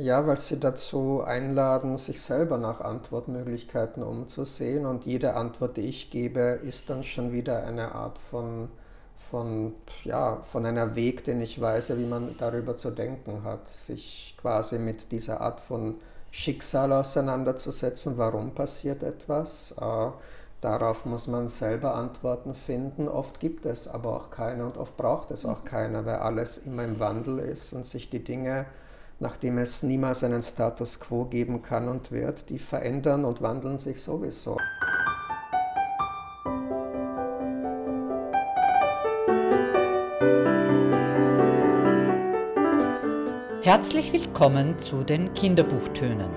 Ja, 0.00 0.24
weil 0.28 0.36
sie 0.36 0.60
dazu 0.60 1.22
einladen, 1.26 1.98
sich 1.98 2.20
selber 2.22 2.56
nach 2.56 2.80
Antwortmöglichkeiten 2.80 4.04
umzusehen 4.04 4.86
und 4.86 5.04
jede 5.06 5.34
Antwort, 5.34 5.76
die 5.76 5.88
ich 5.88 6.08
gebe, 6.10 6.40
ist 6.62 6.88
dann 6.88 7.02
schon 7.02 7.32
wieder 7.32 7.64
eine 7.64 7.92
Art 7.96 8.16
von, 8.16 8.68
von, 9.16 9.74
ja, 10.04 10.36
von 10.44 10.64
einer 10.66 10.94
Weg, 10.94 11.24
den 11.24 11.40
ich 11.40 11.60
weise, 11.60 11.98
wie 11.98 12.06
man 12.06 12.36
darüber 12.38 12.76
zu 12.76 12.92
denken 12.92 13.42
hat, 13.42 13.66
sich 13.68 14.36
quasi 14.40 14.78
mit 14.78 15.10
dieser 15.10 15.40
Art 15.40 15.60
von 15.60 15.96
Schicksal 16.30 16.92
auseinanderzusetzen, 16.92 18.18
warum 18.18 18.54
passiert 18.54 19.02
etwas. 19.02 19.74
Äh, 19.80 20.10
darauf 20.60 21.06
muss 21.06 21.26
man 21.26 21.48
selber 21.48 21.96
Antworten 21.96 22.54
finden. 22.54 23.08
Oft 23.08 23.40
gibt 23.40 23.66
es 23.66 23.88
aber 23.88 24.14
auch 24.14 24.30
keine 24.30 24.64
und 24.64 24.76
oft 24.76 24.96
braucht 24.96 25.32
es 25.32 25.44
auch 25.44 25.64
keine, 25.64 26.06
weil 26.06 26.16
alles 26.16 26.58
immer 26.58 26.84
im 26.84 27.00
Wandel 27.00 27.40
ist 27.40 27.72
und 27.72 27.84
sich 27.84 28.10
die 28.10 28.22
Dinge 28.22 28.66
nachdem 29.20 29.58
es 29.58 29.82
niemals 29.82 30.22
einen 30.22 30.42
Status 30.42 31.00
quo 31.00 31.24
geben 31.24 31.62
kann 31.62 31.88
und 31.88 32.12
wird, 32.12 32.50
die 32.50 32.58
verändern 32.58 33.24
und 33.24 33.42
wandeln 33.42 33.78
sich 33.78 34.00
sowieso. 34.00 34.56
Herzlich 43.62 44.12
willkommen 44.12 44.78
zu 44.78 45.02
den 45.02 45.32
Kinderbuchtönen. 45.34 46.30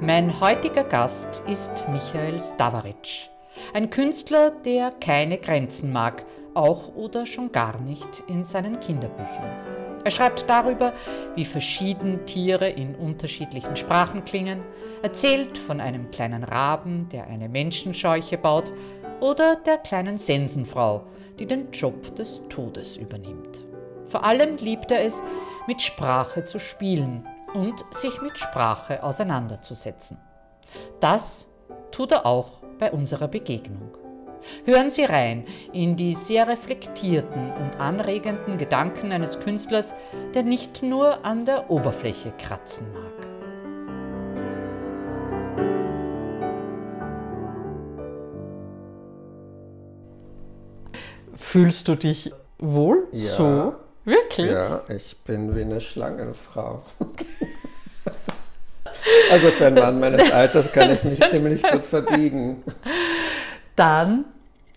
Mein 0.00 0.38
heutiger 0.40 0.84
Gast 0.84 1.42
ist 1.46 1.88
Michael 1.88 2.38
Stavaric, 2.38 3.30
ein 3.72 3.88
Künstler, 3.90 4.50
der 4.50 4.90
keine 4.90 5.38
Grenzen 5.38 5.92
mag, 5.92 6.26
auch 6.54 6.94
oder 6.94 7.24
schon 7.24 7.52
gar 7.52 7.80
nicht 7.80 8.22
in 8.26 8.44
seinen 8.44 8.80
Kinderbüchern. 8.80 9.77
Er 10.08 10.12
schreibt 10.12 10.48
darüber, 10.48 10.94
wie 11.34 11.44
verschieden 11.44 12.24
Tiere 12.24 12.66
in 12.66 12.94
unterschiedlichen 12.94 13.76
Sprachen 13.76 14.24
klingen, 14.24 14.62
erzählt 15.02 15.58
von 15.58 15.82
einem 15.82 16.10
kleinen 16.10 16.44
Raben, 16.44 17.10
der 17.10 17.26
eine 17.26 17.50
Menschenscheuche 17.50 18.38
baut, 18.38 18.72
oder 19.20 19.56
der 19.56 19.76
kleinen 19.76 20.16
Sensenfrau, 20.16 21.04
die 21.38 21.44
den 21.44 21.70
Job 21.72 22.14
des 22.14 22.40
Todes 22.48 22.96
übernimmt. 22.96 23.66
Vor 24.06 24.24
allem 24.24 24.56
liebt 24.56 24.90
er 24.90 25.04
es, 25.04 25.22
mit 25.66 25.82
Sprache 25.82 26.42
zu 26.42 26.58
spielen 26.58 27.28
und 27.52 27.84
sich 27.90 28.22
mit 28.22 28.38
Sprache 28.38 29.02
auseinanderzusetzen. 29.02 30.16
Das 31.00 31.48
tut 31.90 32.12
er 32.12 32.24
auch 32.24 32.62
bei 32.78 32.90
unserer 32.90 33.28
Begegnung. 33.28 33.90
Hören 34.64 34.90
Sie 34.90 35.04
rein 35.04 35.44
in 35.72 35.96
die 35.96 36.14
sehr 36.14 36.48
reflektierten 36.48 37.52
und 37.52 37.80
anregenden 37.80 38.58
Gedanken 38.58 39.12
eines 39.12 39.40
Künstlers, 39.40 39.94
der 40.34 40.42
nicht 40.42 40.82
nur 40.82 41.24
an 41.24 41.44
der 41.44 41.70
Oberfläche 41.70 42.32
kratzen 42.38 42.86
mag. 42.92 43.02
Fühlst 51.36 51.88
du 51.88 51.94
dich 51.94 52.32
wohl 52.58 53.08
ja, 53.12 53.32
so? 53.32 53.74
Wirklich? 54.04 54.50
Ja, 54.50 54.82
ich 54.88 55.16
bin 55.24 55.56
wie 55.56 55.62
eine 55.62 55.80
Schlangenfrau. 55.80 56.82
also 59.30 59.48
für 59.48 59.66
einen 59.66 59.76
Mann 59.76 60.00
meines 60.00 60.30
Alters 60.30 60.72
kann 60.72 60.90
ich 60.90 61.04
mich 61.04 61.20
ziemlich 61.28 61.62
gut 61.62 61.86
verbiegen. 61.86 62.62
Dann 63.78 64.24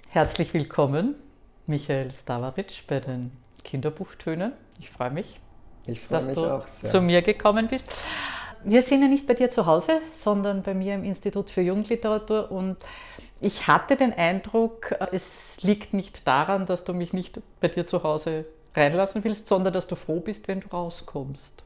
herzlich 0.10 0.54
willkommen, 0.54 1.16
Michael 1.66 2.12
Stavaric 2.12 2.84
bei 2.86 3.00
den 3.00 3.32
Kinderbuchtönen. 3.64 4.52
Ich 4.78 4.92
freue 4.92 5.10
mich, 5.10 5.40
ich 5.88 6.02
freu 6.02 6.18
dass 6.18 6.26
mich 6.28 6.36
du 6.36 6.46
auch 6.46 6.68
sehr. 6.68 6.88
zu 6.88 7.02
mir 7.02 7.24
gekommen 7.24 7.68
bist. 7.68 7.88
Wir 8.64 8.84
sind 8.84 9.02
ja 9.02 9.08
nicht 9.08 9.26
bei 9.26 9.34
dir 9.34 9.50
zu 9.50 9.66
Hause, 9.66 9.94
sondern 10.12 10.62
bei 10.62 10.76
mir 10.76 10.94
im 10.94 11.04
Institut 11.04 11.50
für 11.50 11.62
Jugendliteratur 11.62 12.52
und 12.52 12.78
ich 13.40 13.66
hatte 13.66 13.96
den 13.96 14.14
Eindruck, 14.14 14.94
es 15.12 15.64
liegt 15.64 15.96
nicht 15.96 16.28
daran, 16.28 16.68
dass 16.68 16.84
du 16.84 16.94
mich 16.94 17.12
nicht 17.12 17.42
bei 17.60 17.70
dir 17.70 17.88
zu 17.88 18.04
Hause 18.04 18.46
reinlassen 18.76 19.24
willst, 19.24 19.48
sondern 19.48 19.74
dass 19.74 19.88
du 19.88 19.96
froh 19.96 20.20
bist, 20.20 20.48
wenn 20.48 20.60
du 20.60 20.68
rauskommst. 20.68 21.64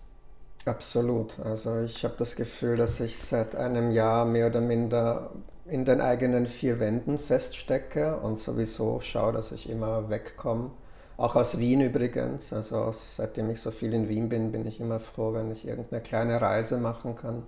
Absolut. 0.63 1.37
Also 1.41 1.81
ich 1.81 2.05
habe 2.05 2.15
das 2.17 2.37
Gefühl, 2.37 2.77
dass 2.77 3.01
ich 3.01 3.19
seit 3.19 3.57
einem 3.57 3.91
Jahr 3.91 4.23
mehr 4.23 4.47
oder 4.47 4.61
minder 4.61 5.31
in 5.67 5.85
den 5.85 6.01
eigenen 6.01 6.45
vier 6.45 6.79
Wänden 6.79 7.17
feststecke 7.17 8.17
und 8.17 8.39
sowieso 8.39 8.99
schaue, 9.01 9.33
dass 9.33 9.51
ich 9.51 9.69
immer 9.69 10.09
wegkomme. 10.09 10.71
Auch 11.17 11.35
aus 11.35 11.59
Wien 11.59 11.81
übrigens. 11.81 12.53
Also 12.53 12.91
seitdem 12.91 13.49
ich 13.49 13.61
so 13.61 13.71
viel 13.71 13.93
in 13.93 14.09
Wien 14.09 14.29
bin, 14.29 14.51
bin 14.51 14.67
ich 14.67 14.79
immer 14.79 14.99
froh, 14.99 15.33
wenn 15.33 15.51
ich 15.51 15.67
irgendeine 15.67 16.01
kleine 16.01 16.41
Reise 16.41 16.77
machen 16.77 17.15
kann. 17.15 17.43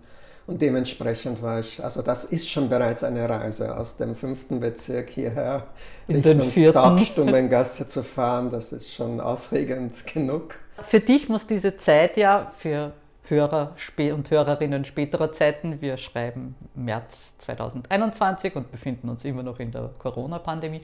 Und 0.48 0.62
dementsprechend 0.62 1.42
war 1.42 1.60
ich, 1.60 1.84
also 1.84 2.02
das 2.02 2.24
ist 2.24 2.50
schon 2.50 2.70
bereits 2.70 3.04
eine 3.04 3.30
Reise 3.30 3.78
aus 3.78 3.98
dem 3.98 4.16
fünften 4.16 4.62
Bezirk 4.62 5.10
hierher 5.10 5.68
in 6.08 6.22
Richtung 6.22 6.72
Taubstummengasse 6.72 7.90
zu 7.90 8.02
fahren. 8.02 8.50
Das 8.50 8.72
ist 8.72 8.94
schon 8.94 9.20
aufregend 9.20 10.08
genug. 10.14 10.56
Für 10.82 11.02
dich 11.02 11.28
muss 11.28 11.46
diese 11.46 11.76
Zeit 11.76 12.16
ja 12.16 12.54
für 12.58 12.94
Hörer 13.30 13.76
und 14.14 14.30
Hörerinnen 14.30 14.86
späterer 14.86 15.32
Zeiten. 15.32 15.82
Wir 15.82 15.98
schreiben 15.98 16.56
März 16.76 17.38
2021 17.40 18.56
und 18.56 18.72
befinden 18.72 19.10
uns 19.10 19.26
immer 19.26 19.44
noch 19.44 19.60
in 19.60 19.72
der 19.72 19.90
Corona-Pandemie. 20.00 20.82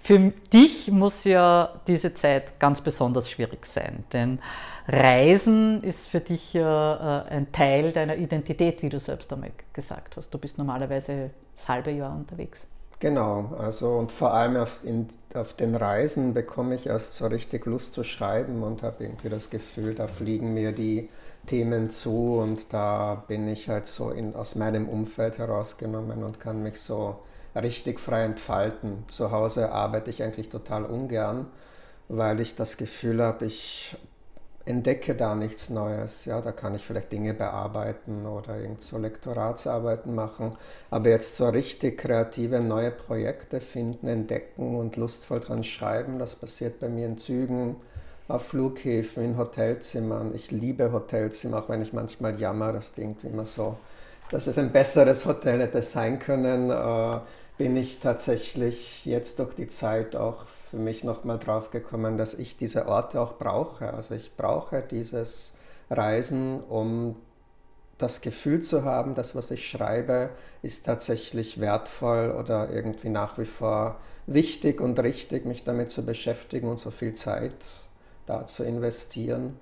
Für 0.00 0.18
dich 0.52 0.90
muss 0.90 1.24
ja 1.24 1.80
diese 1.86 2.14
Zeit 2.14 2.58
ganz 2.58 2.80
besonders 2.80 3.30
schwierig 3.30 3.66
sein, 3.66 4.04
denn 4.12 4.38
Reisen 4.88 5.82
ist 5.82 6.06
für 6.06 6.20
dich 6.20 6.54
ja 6.54 7.24
äh, 7.26 7.30
ein 7.30 7.52
Teil 7.52 7.92
deiner 7.92 8.16
Identität, 8.16 8.82
wie 8.82 8.88
du 8.88 8.98
selbst 8.98 9.32
einmal 9.32 9.50
gesagt 9.72 10.16
hast. 10.16 10.32
Du 10.32 10.38
bist 10.38 10.58
normalerweise 10.58 11.30
das 11.56 11.68
halbe 11.68 11.90
Jahr 11.90 12.14
unterwegs. 12.14 12.66
Genau, 13.00 13.54
also 13.58 13.96
und 13.96 14.12
vor 14.12 14.32
allem 14.32 14.56
auf, 14.56 14.80
in, 14.82 15.08
auf 15.34 15.52
den 15.52 15.74
Reisen 15.74 16.32
bekomme 16.32 16.74
ich 16.74 16.86
erst 16.86 17.14
so 17.14 17.26
richtig 17.26 17.66
Lust 17.66 17.92
zu 17.92 18.04
schreiben 18.04 18.62
und 18.62 18.82
habe 18.82 19.04
irgendwie 19.04 19.28
das 19.28 19.50
Gefühl, 19.50 19.94
da 19.94 20.06
fliegen 20.06 20.54
mir 20.54 20.72
die 20.72 21.10
Themen 21.46 21.90
zu 21.90 22.38
und 22.38 22.72
da 22.72 23.24
bin 23.28 23.48
ich 23.48 23.68
halt 23.68 23.86
so 23.86 24.10
in, 24.10 24.34
aus 24.34 24.54
meinem 24.54 24.88
Umfeld 24.88 25.38
herausgenommen 25.38 26.22
und 26.24 26.40
kann 26.40 26.62
mich 26.62 26.80
so 26.80 27.18
richtig 27.54 28.00
frei 28.00 28.24
entfalten. 28.24 29.04
Zu 29.08 29.30
Hause 29.30 29.72
arbeite 29.72 30.10
ich 30.10 30.22
eigentlich 30.22 30.48
total 30.48 30.84
ungern, 30.84 31.46
weil 32.08 32.40
ich 32.40 32.54
das 32.54 32.76
Gefühl 32.76 33.22
habe, 33.22 33.46
ich 33.46 33.96
entdecke 34.66 35.14
da 35.14 35.34
nichts 35.34 35.70
Neues. 35.70 36.24
Ja, 36.24 36.40
da 36.40 36.52
kann 36.52 36.74
ich 36.74 36.84
vielleicht 36.84 37.12
Dinge 37.12 37.34
bearbeiten 37.34 38.26
oder 38.26 38.58
irgend 38.58 38.82
so 38.82 38.98
Lektoratsarbeiten 38.98 40.14
machen. 40.14 40.50
Aber 40.90 41.10
jetzt 41.10 41.36
so 41.36 41.48
richtig 41.48 41.98
kreative 41.98 42.60
neue 42.60 42.90
Projekte 42.90 43.60
finden, 43.60 44.08
entdecken 44.08 44.76
und 44.76 44.96
lustvoll 44.96 45.40
dran 45.40 45.64
schreiben, 45.64 46.18
das 46.18 46.36
passiert 46.36 46.80
bei 46.80 46.88
mir 46.88 47.06
in 47.06 47.18
Zügen, 47.18 47.76
auf 48.28 48.48
Flughäfen, 48.48 49.24
in 49.24 49.36
Hotelzimmern. 49.36 50.34
Ich 50.34 50.50
liebe 50.50 50.92
Hotelzimmer, 50.92 51.58
auch 51.58 51.68
wenn 51.68 51.82
ich 51.82 51.92
manchmal 51.92 52.38
jammer, 52.40 52.72
dass 52.72 52.92
die 52.92 53.02
irgendwie 53.02 53.28
immer 53.28 53.46
so, 53.46 53.76
dass 54.30 54.46
es 54.46 54.56
ein 54.58 54.72
besseres 54.72 55.26
Hotel 55.26 55.60
hätte 55.60 55.82
sein 55.82 56.18
können, 56.18 56.70
äh, 56.70 57.20
bin 57.58 57.76
ich 57.76 58.00
tatsächlich 58.00 59.04
jetzt 59.04 59.38
durch 59.38 59.54
die 59.54 59.68
Zeit 59.68 60.16
auch 60.16 60.44
für 60.70 60.78
mich 60.78 61.04
nochmal 61.04 61.38
drauf 61.38 61.70
gekommen, 61.70 62.18
dass 62.18 62.34
ich 62.34 62.56
diese 62.56 62.88
Orte 62.88 63.20
auch 63.20 63.38
brauche. 63.38 63.92
Also 63.92 64.14
ich 64.14 64.36
brauche 64.36 64.82
dieses 64.82 65.52
Reisen, 65.90 66.60
um 66.64 67.16
das 67.98 68.22
Gefühl 68.22 68.62
zu 68.62 68.84
haben, 68.84 69.14
das, 69.14 69.36
was 69.36 69.52
ich 69.52 69.68
schreibe, 69.68 70.30
ist 70.62 70.84
tatsächlich 70.84 71.60
wertvoll 71.60 72.32
oder 72.32 72.70
irgendwie 72.70 73.10
nach 73.10 73.38
wie 73.38 73.44
vor 73.44 74.00
wichtig 74.26 74.80
und 74.80 74.98
richtig, 75.00 75.44
mich 75.44 75.62
damit 75.62 75.92
zu 75.92 76.04
beschäftigen 76.04 76.68
und 76.68 76.80
so 76.80 76.90
viel 76.90 77.14
Zeit 77.14 77.83
da 78.26 78.46
zu 78.46 78.64
investieren. 78.64 79.58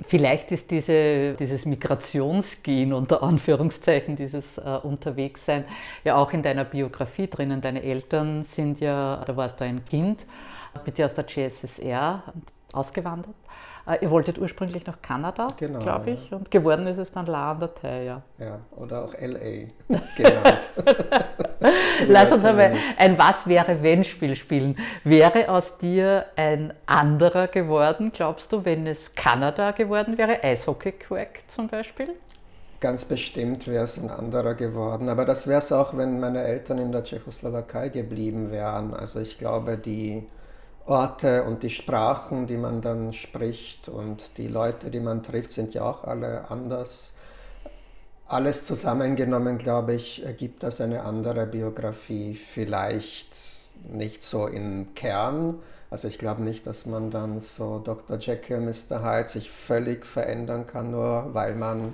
Vielleicht 0.00 0.52
ist 0.52 0.70
diese, 0.70 1.34
dieses 1.34 1.64
Migrationsgehen 1.64 2.92
unter 2.92 3.22
Anführungszeichen, 3.22 4.14
dieses 4.14 4.58
äh, 4.58 4.78
Unterwegssein 4.82 5.64
ja 6.04 6.16
auch 6.16 6.32
in 6.32 6.42
deiner 6.42 6.64
Biografie 6.64 7.28
drinnen. 7.28 7.62
Deine 7.62 7.82
Eltern 7.82 8.42
sind 8.42 8.80
ja, 8.80 9.22
da 9.24 9.36
warst 9.36 9.60
du 9.60 9.64
ein 9.64 9.82
Kind, 9.84 10.26
bitte 10.84 11.06
aus 11.06 11.14
der 11.14 11.24
GSSR 11.24 12.22
ausgewandert. 12.72 13.34
Äh, 13.86 13.98
ihr 14.02 14.10
wolltet 14.10 14.38
ursprünglich 14.38 14.84
nach 14.86 15.00
Kanada, 15.00 15.46
genau, 15.56 15.78
glaube 15.78 16.10
ich, 16.10 16.30
ja. 16.30 16.36
und 16.36 16.50
geworden 16.50 16.86
ist 16.88 16.98
es 16.98 17.12
dann 17.12 17.26
La 17.26 17.52
an 17.52 17.60
der 17.60 17.74
Thaya. 17.74 18.22
Ja, 18.38 18.58
oder 18.74 19.04
auch 19.04 19.14
LA 19.14 19.68
genannt. 20.16 20.70
Lass 22.08 22.32
uns 22.32 22.44
einmal 22.44 22.74
ein 22.98 23.16
Was 23.16 23.46
wäre 23.46 23.82
wenn 23.82 24.02
Spiel 24.02 24.34
spielen. 24.34 24.76
Wäre 25.04 25.48
aus 25.48 25.78
dir 25.78 26.26
ein 26.34 26.74
anderer 26.86 27.46
geworden, 27.46 28.10
glaubst 28.12 28.52
du, 28.52 28.64
wenn 28.64 28.86
es 28.86 29.14
Kanada 29.14 29.70
geworden 29.70 30.18
wäre? 30.18 30.42
Eishockey-Quack 30.42 31.44
zum 31.46 31.68
Beispiel? 31.68 32.08
Ganz 32.80 33.04
bestimmt 33.04 33.68
wäre 33.68 33.84
es 33.84 33.96
ein 33.96 34.10
anderer 34.10 34.54
geworden. 34.54 35.08
Aber 35.08 35.24
das 35.24 35.46
wäre 35.46 35.58
es 35.58 35.72
auch, 35.72 35.96
wenn 35.96 36.20
meine 36.20 36.42
Eltern 36.42 36.78
in 36.78 36.92
der 36.92 37.04
Tschechoslowakei 37.04 37.88
geblieben 37.88 38.50
wären. 38.50 38.92
Also 38.92 39.20
ich 39.20 39.38
glaube, 39.38 39.78
die 39.78 40.26
Orte 40.86 41.42
und 41.44 41.62
die 41.62 41.70
Sprachen, 41.70 42.46
die 42.46 42.56
man 42.56 42.80
dann 42.80 43.12
spricht 43.12 43.88
und 43.88 44.38
die 44.38 44.46
Leute, 44.46 44.90
die 44.90 45.00
man 45.00 45.22
trifft, 45.22 45.52
sind 45.52 45.74
ja 45.74 45.82
auch 45.82 46.04
alle 46.04 46.50
anders. 46.50 47.12
Alles 48.28 48.66
zusammengenommen, 48.66 49.58
glaube 49.58 49.94
ich, 49.94 50.24
ergibt 50.24 50.62
das 50.62 50.80
eine 50.80 51.02
andere 51.02 51.46
Biografie. 51.46 52.34
Vielleicht 52.34 53.36
nicht 53.88 54.22
so 54.22 54.46
im 54.46 54.94
Kern. 54.94 55.58
Also 55.90 56.08
ich 56.08 56.18
glaube 56.18 56.42
nicht, 56.42 56.66
dass 56.66 56.86
man 56.86 57.10
dann 57.10 57.40
so 57.40 57.78
Dr. 57.78 58.18
Jekyll, 58.18 58.60
Mr. 58.60 59.04
Hyde 59.04 59.28
sich 59.28 59.50
völlig 59.50 60.04
verändern 60.04 60.66
kann, 60.66 60.90
nur 60.90 61.34
weil 61.34 61.54
man 61.54 61.92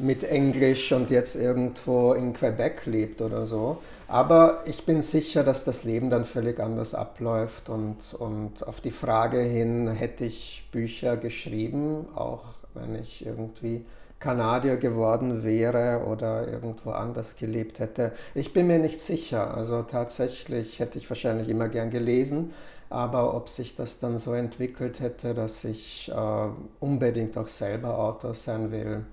mit 0.00 0.24
Englisch 0.24 0.92
und 0.92 1.10
jetzt 1.10 1.36
irgendwo 1.36 2.14
in 2.14 2.32
Quebec 2.32 2.86
lebt 2.86 3.20
oder 3.20 3.46
so. 3.46 3.78
Aber 4.08 4.64
ich 4.66 4.84
bin 4.84 5.02
sicher, 5.02 5.44
dass 5.44 5.64
das 5.64 5.84
Leben 5.84 6.10
dann 6.10 6.24
völlig 6.24 6.58
anders 6.58 6.94
abläuft 6.94 7.68
und, 7.68 8.14
und 8.18 8.66
auf 8.66 8.80
die 8.80 8.90
Frage 8.90 9.38
hin, 9.38 9.88
hätte 9.88 10.24
ich 10.24 10.68
Bücher 10.72 11.16
geschrieben, 11.16 12.06
auch 12.14 12.44
wenn 12.74 12.94
ich 12.94 13.24
irgendwie 13.24 13.84
Kanadier 14.18 14.76
geworden 14.76 15.44
wäre 15.44 16.04
oder 16.06 16.46
irgendwo 16.48 16.90
anders 16.90 17.36
gelebt 17.36 17.78
hätte. 17.78 18.12
Ich 18.34 18.52
bin 18.52 18.66
mir 18.66 18.78
nicht 18.78 19.00
sicher. 19.00 19.56
Also 19.56 19.82
tatsächlich 19.82 20.78
hätte 20.78 20.98
ich 20.98 21.08
wahrscheinlich 21.08 21.48
immer 21.48 21.68
gern 21.68 21.90
gelesen, 21.90 22.52
aber 22.90 23.34
ob 23.34 23.48
sich 23.48 23.76
das 23.76 23.98
dann 23.98 24.18
so 24.18 24.34
entwickelt 24.34 25.00
hätte, 25.00 25.32
dass 25.34 25.64
ich 25.64 26.10
äh, 26.14 26.48
unbedingt 26.80 27.38
auch 27.38 27.48
selber 27.48 27.98
Autor 27.98 28.34
sein 28.34 28.72
will, 28.72 29.04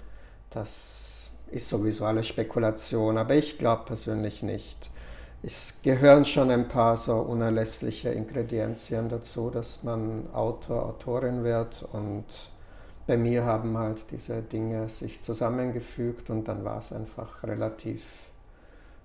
das 0.50 1.30
ist 1.52 1.70
sowieso 1.70 2.06
alle 2.06 2.24
Spekulation, 2.24 3.18
aber 3.18 3.36
ich 3.36 3.58
glaube 3.58 3.86
persönlich 3.86 4.44
nicht. 4.44 4.92
Es 5.44 5.76
gehören 5.84 6.26
schon 6.26 6.50
ein 6.52 6.68
paar 6.68 6.98
so 6.98 7.16
unerlässliche 7.18 8.10
Ingredienzien 8.10 9.08
dazu, 9.08 9.50
dass 9.50 9.84
man 9.84 10.28
Autor, 10.34 10.86
Autorin 10.86 11.44
wird 11.44 11.86
und 11.94 12.26
bei 13.06 13.16
mir 13.16 13.46
haben 13.46 13.78
halt 13.78 14.12
diese 14.12 14.42
Dinge 14.42 14.90
sich 14.90 15.22
zusammengefügt 15.22 16.30
und 16.30 16.48
dann 16.48 16.66
war 16.66 16.80
es 16.80 16.92
einfach 16.92 17.44
relativ 17.44 18.32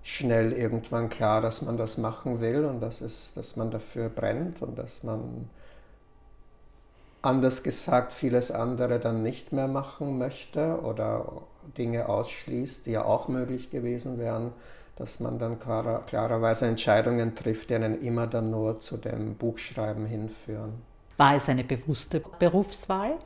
schnell 0.01 0.51
irgendwann 0.51 1.07
klar, 1.07 1.39
dass 1.39 1.61
man 1.61 1.77
das 1.77 1.97
machen 1.97 2.41
will 2.41 2.65
und 2.65 2.81
dass, 2.81 2.99
es, 2.99 3.33
dass 3.33 3.55
man 3.55 3.71
dafür 3.71 4.09
brennt 4.09 4.61
und 4.61 4.77
dass 4.77 5.03
man 5.03 5.49
anders 7.23 7.63
gesagt 7.63 8.13
vieles 8.13 8.51
andere 8.51 8.99
dann 8.99 9.23
nicht 9.23 9.51
mehr 9.51 9.67
machen 9.67 10.17
möchte 10.17 10.79
oder 10.83 11.41
Dinge 11.77 12.07
ausschließt, 12.09 12.85
die 12.85 12.91
ja 12.91 13.05
auch 13.05 13.27
möglich 13.27 13.71
gewesen 13.71 14.19
wären, 14.19 14.51
dass 14.97 15.19
man 15.19 15.39
dann 15.39 15.59
klarer, 15.59 16.03
klarerweise 16.05 16.67
Entscheidungen 16.67 17.35
trifft, 17.35 17.69
die 17.69 17.75
einen 17.75 18.01
immer 18.01 18.27
dann 18.27 18.51
nur 18.51 18.79
zu 18.79 18.97
dem 18.97 19.35
Buchschreiben 19.35 20.05
hinführen. 20.05 20.73
War 21.17 21.35
es 21.35 21.49
eine 21.49 21.63
bewusste 21.63 22.21
Berufswahl? 22.39 23.17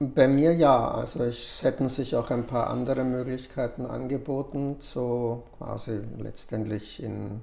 Bei 0.00 0.28
mir 0.28 0.54
ja, 0.54 0.88
also 0.88 1.24
es 1.24 1.62
hätten 1.62 1.88
sich 1.88 2.14
auch 2.14 2.30
ein 2.30 2.46
paar 2.46 2.68
andere 2.68 3.04
Möglichkeiten 3.04 3.86
angeboten, 3.86 4.76
so 4.78 5.44
quasi 5.58 6.00
letztendlich 6.18 7.02
in, 7.02 7.40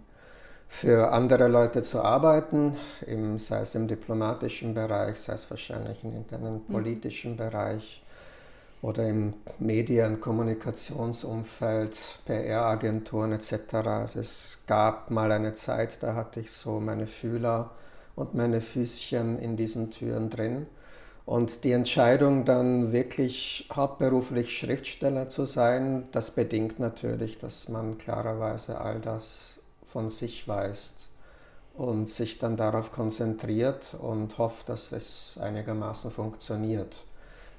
für 0.67 1.11
andere 1.11 1.47
Leute 1.47 1.83
zu 1.83 2.01
arbeiten, 2.01 2.75
im, 3.05 3.39
sei 3.39 3.61
es 3.61 3.75
im 3.75 3.87
diplomatischen 3.87 4.73
Bereich, 4.73 5.17
sei 5.17 5.33
es 5.33 5.49
wahrscheinlich 5.49 6.03
in 6.03 6.25
einem 6.31 6.55
mhm. 6.55 6.71
politischen 6.71 7.33
mhm. 7.33 7.37
Bereich 7.37 8.03
oder 8.81 9.07
im 9.07 9.33
Medien-, 9.59 10.19
Kommunikationsumfeld, 10.19 12.19
PR-Agenturen 12.25 13.33
etc. 13.33 13.73
Also 13.73 14.19
es 14.19 14.59
gab 14.67 15.09
mal 15.09 15.31
eine 15.31 15.53
Zeit, 15.53 16.03
da 16.03 16.13
hatte 16.13 16.41
ich 16.41 16.51
so 16.51 16.79
meine 16.79 17.07
Fühler 17.07 17.71
und 18.15 18.35
meine 18.35 18.61
Füßchen 18.61 19.39
in 19.39 19.57
diesen 19.57 19.91
Türen 19.91 20.29
drin. 20.29 20.67
Und 21.25 21.63
die 21.63 21.71
Entscheidung 21.71 22.45
dann 22.45 22.91
wirklich 22.91 23.67
hauptberuflich 23.73 24.55
Schriftsteller 24.55 25.29
zu 25.29 25.45
sein, 25.45 26.07
das 26.11 26.31
bedingt 26.31 26.79
natürlich, 26.79 27.39
dass 27.39 27.67
man 27.67 27.97
klarerweise 27.97 28.79
all 28.79 28.99
das 28.99 29.54
von 29.95 30.09
sich 30.09 30.45
weiß 30.45 30.93
und 31.73 32.09
sich 32.09 32.37
dann 32.37 32.57
darauf 32.57 32.91
konzentriert 32.91 33.95
und 33.97 34.37
hofft, 34.37 34.67
dass 34.67 34.91
es 34.91 35.37
einigermaßen 35.39 36.11
funktioniert. 36.11 37.05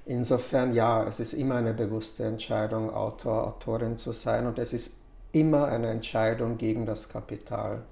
Insofern 0.04 0.74
ja, 0.74 1.04
es 1.04 1.18
ist 1.18 1.32
immer 1.32 1.54
eine 1.54 1.72
bewusste 1.72 2.24
Entscheidung, 2.24 2.92
Autor, 2.92 3.46
Autorin 3.46 3.96
zu 3.96 4.12
sein 4.12 4.46
und 4.46 4.58
es 4.58 4.74
ist 4.74 4.96
immer 5.32 5.68
eine 5.68 5.86
Entscheidung 5.88 6.58
gegen 6.58 6.84
das 6.84 7.08
Kapital. 7.08 7.84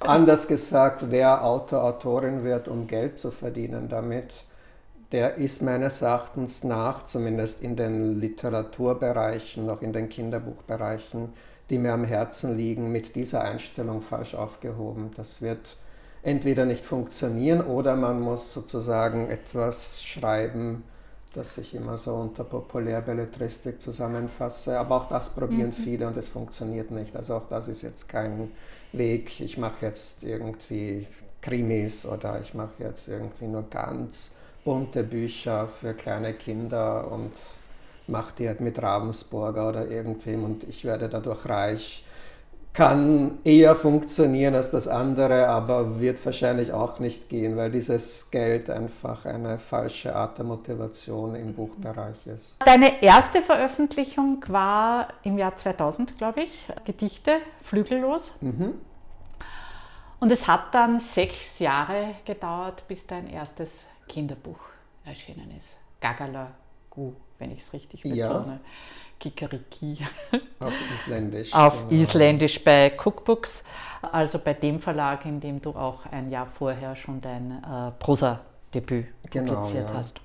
Anders 0.00 0.46
gesagt, 0.46 1.10
wer 1.10 1.42
Autor, 1.42 1.84
Autorin 1.84 2.44
wird, 2.44 2.68
um 2.68 2.86
Geld 2.86 3.18
zu 3.18 3.30
verdienen 3.30 3.88
damit, 3.88 4.44
der 5.12 5.36
ist 5.36 5.62
meines 5.62 6.02
Erachtens 6.02 6.64
nach, 6.64 7.06
zumindest 7.06 7.62
in 7.62 7.76
den 7.76 8.20
Literaturbereichen, 8.20 9.64
noch 9.64 9.80
in 9.80 9.94
den 9.94 10.10
Kinderbuchbereichen, 10.10 11.32
die 11.70 11.78
mir 11.78 11.92
am 11.92 12.04
Herzen 12.04 12.56
liegen, 12.56 12.90
mit 12.92 13.14
dieser 13.14 13.42
Einstellung 13.42 14.02
falsch 14.02 14.34
aufgehoben. 14.34 15.10
Das 15.16 15.42
wird 15.42 15.76
entweder 16.22 16.64
nicht 16.64 16.84
funktionieren 16.84 17.60
oder 17.60 17.96
man 17.96 18.20
muss 18.20 18.52
sozusagen 18.52 19.28
etwas 19.28 20.02
schreiben, 20.02 20.84
das 21.34 21.58
ich 21.58 21.74
immer 21.74 21.96
so 21.96 22.14
unter 22.14 22.44
Populärbelletristik 22.44 23.80
zusammenfasse. 23.80 24.78
Aber 24.78 24.96
auch 24.96 25.08
das 25.08 25.30
probieren 25.30 25.68
mhm. 25.68 25.84
viele 25.84 26.06
und 26.06 26.16
es 26.16 26.28
funktioniert 26.28 26.90
nicht. 26.90 27.14
Also 27.14 27.36
auch 27.36 27.48
das 27.48 27.68
ist 27.68 27.82
jetzt 27.82 28.08
kein 28.08 28.50
Weg. 28.92 29.40
Ich 29.40 29.58
mache 29.58 29.86
jetzt 29.86 30.24
irgendwie 30.24 31.06
Krimis 31.40 32.06
oder 32.06 32.40
ich 32.40 32.54
mache 32.54 32.82
jetzt 32.82 33.08
irgendwie 33.08 33.46
nur 33.46 33.64
ganz 33.68 34.32
bunte 34.64 35.04
Bücher 35.04 35.68
für 35.68 35.94
kleine 35.94 36.34
Kinder 36.34 37.10
und 37.10 37.32
mache 38.08 38.34
die 38.38 38.48
halt 38.48 38.60
mit 38.60 38.82
Ravensburger 38.82 39.68
oder 39.68 39.88
irgendwem 39.88 40.44
und 40.44 40.64
ich 40.64 40.84
werde 40.84 41.08
dadurch 41.08 41.48
reich. 41.48 42.04
Kann 42.74 43.38
eher 43.42 43.74
funktionieren 43.74 44.54
als 44.54 44.70
das 44.70 44.86
andere, 44.86 45.48
aber 45.48 46.00
wird 46.00 46.24
wahrscheinlich 46.24 46.72
auch 46.72 47.00
nicht 47.00 47.28
gehen, 47.28 47.56
weil 47.56 47.72
dieses 47.72 48.30
Geld 48.30 48.70
einfach 48.70 49.24
eine 49.24 49.58
falsche 49.58 50.14
Art 50.14 50.38
der 50.38 50.44
Motivation 50.44 51.34
im 51.34 51.54
Buchbereich 51.54 52.26
ist. 52.26 52.56
Deine 52.64 53.02
erste 53.02 53.42
Veröffentlichung 53.42 54.44
war 54.46 55.08
im 55.24 55.38
Jahr 55.38 55.56
2000, 55.56 56.18
glaube 56.18 56.42
ich, 56.42 56.68
Gedichte, 56.84 57.38
Flügellos. 57.62 58.34
Mhm. 58.40 58.74
Und 60.20 60.30
es 60.30 60.46
hat 60.46 60.72
dann 60.72 61.00
sechs 61.00 61.58
Jahre 61.58 62.14
gedauert, 62.24 62.84
bis 62.86 63.06
dein 63.06 63.28
erstes 63.28 63.86
Kinderbuch 64.08 64.58
erschienen 65.04 65.52
ist. 65.56 65.76
Gagala 66.00 66.52
Gu, 66.90 67.12
wenn 67.38 67.50
ich 67.50 67.60
es 67.60 67.72
richtig 67.72 68.02
betone. 68.02 68.20
Ja. 68.20 68.60
Kikariki. 69.18 69.98
Auf 70.60 70.74
Isländisch. 70.94 71.52
Auf 71.52 71.88
genau. 71.88 72.02
Isländisch 72.02 72.62
bei 72.62 72.92
Cookbooks, 72.96 73.64
also 74.12 74.38
bei 74.38 74.54
dem 74.54 74.80
Verlag, 74.80 75.24
in 75.24 75.40
dem 75.40 75.60
du 75.60 75.70
auch 75.70 76.06
ein 76.06 76.30
Jahr 76.30 76.46
vorher 76.46 76.94
schon 76.94 77.20
dein 77.20 77.62
äh, 77.62 77.90
Prosa-Debüt 77.98 79.06
genau, 79.30 79.54
publiziert 79.54 79.90
ja. 79.90 79.96
hast. 79.96 80.20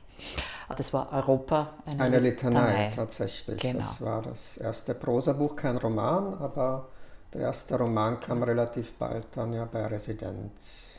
Das 0.77 0.93
war 0.93 1.11
Europa. 1.11 1.73
Eine, 1.85 2.03
eine 2.03 2.19
Litanei, 2.19 2.59
Litanei, 2.59 2.91
tatsächlich. 2.95 3.59
Genau. 3.59 3.79
Das 3.79 4.01
war 4.01 4.21
das 4.21 4.57
erste 4.57 4.93
Prosabuch, 4.95 5.55
kein 5.55 5.77
Roman, 5.77 6.35
aber 6.35 6.87
der 7.33 7.41
erste 7.41 7.77
Roman 7.77 8.19
kam 8.19 8.43
relativ 8.43 8.93
bald 8.93 9.25
dann 9.35 9.53
ja 9.53 9.65
bei 9.65 9.85
Residenz. 9.85 10.92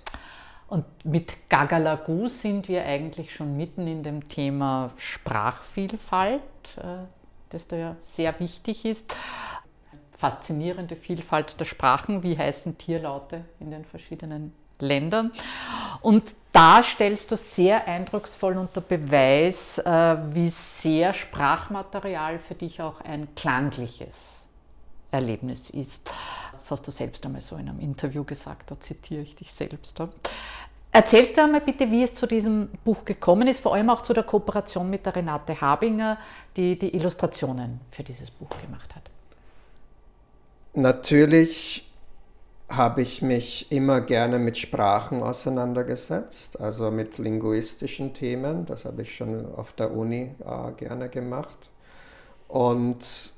Und 0.75 0.87
mit 1.05 1.49
Gagalagu 1.49 2.27
sind 2.27 2.67
wir 2.67 2.85
eigentlich 2.85 3.33
schon 3.33 3.57
mitten 3.57 3.87
in 3.87 4.03
dem 4.03 4.27
Thema 4.27 4.91
Sprachvielfalt, 4.97 6.43
äh, 6.79 7.05
das 7.51 7.69
da 7.69 7.77
ja 7.77 7.97
sehr 8.01 8.41
wichtig 8.41 8.85
ist. 8.85 9.15
Faszinierende 10.19 10.97
Vielfalt 10.97 11.61
der 11.61 11.65
Sprachen, 11.65 12.25
wie 12.25 12.37
heißen 12.37 12.77
Tierlaute 12.77 13.45
in 13.61 13.71
den 13.71 13.85
verschiedenen 13.85 14.53
Ländern. 14.81 15.31
Und 16.01 16.35
da 16.51 16.83
stellst 16.83 17.31
du 17.31 17.37
sehr 17.37 17.87
eindrucksvoll 17.87 18.59
unter 18.59 18.81
Beweis, 18.81 19.79
äh, 19.79 20.17
wie 20.35 20.49
sehr 20.49 21.13
Sprachmaterial 21.13 22.41
für 22.41 22.57
dich 22.57 22.83
auch 22.83 23.01
ein 23.01 23.33
klangliches 23.37 24.44
Erlebnis 25.15 25.71
ist. 25.71 26.11
Das 26.53 26.71
hast 26.71 26.87
du 26.87 26.91
selbst 26.91 27.25
einmal 27.25 27.41
so 27.41 27.57
in 27.57 27.69
einem 27.69 27.81
Interview 27.81 28.25
gesagt, 28.25 28.71
da 28.71 28.79
zitiere 28.79 29.23
ich 29.23 29.35
dich 29.35 29.53
selbst. 29.53 30.01
Erzählst 30.93 31.37
du 31.37 31.43
einmal 31.43 31.61
bitte, 31.61 31.91
wie 31.91 32.03
es 32.03 32.15
zu 32.15 32.27
diesem 32.27 32.69
Buch 32.85 33.05
gekommen 33.05 33.49
ist, 33.49 33.61
vor 33.61 33.75
allem 33.75 33.91
auch 33.91 34.03
zu 34.03 34.13
der 34.13 34.23
Kooperation 34.23 34.89
mit 34.89 35.05
der 35.05 35.17
Renate 35.17 35.61
Habinger, 35.61 36.19
die 36.57 36.79
die 36.79 36.95
Illustrationen 36.95 37.81
für 37.91 38.05
dieses 38.05 38.31
Buch 38.31 38.51
gemacht 38.63 38.95
hat? 38.95 39.11
Natürlich 40.75 41.91
habe 42.71 43.03
ich 43.03 43.23
mich 43.23 43.71
immer 43.71 44.01
gerne 44.01 44.39
mit 44.39 44.57
Sprachen 44.57 45.23
auseinandergesetzt, 45.23 46.61
also 46.61 46.91
mit 46.91 47.19
linguistischen 47.19 48.15
Themen. 48.15 48.65
Das 48.67 48.85
habe 48.85 49.03
ich 49.03 49.15
schon 49.15 49.53
auf 49.55 49.73
der 49.73 49.93
Uni 49.93 50.35
äh, 50.45 50.73
gerne 50.77 51.09
gemacht. 51.09 51.71
Und 52.49 53.34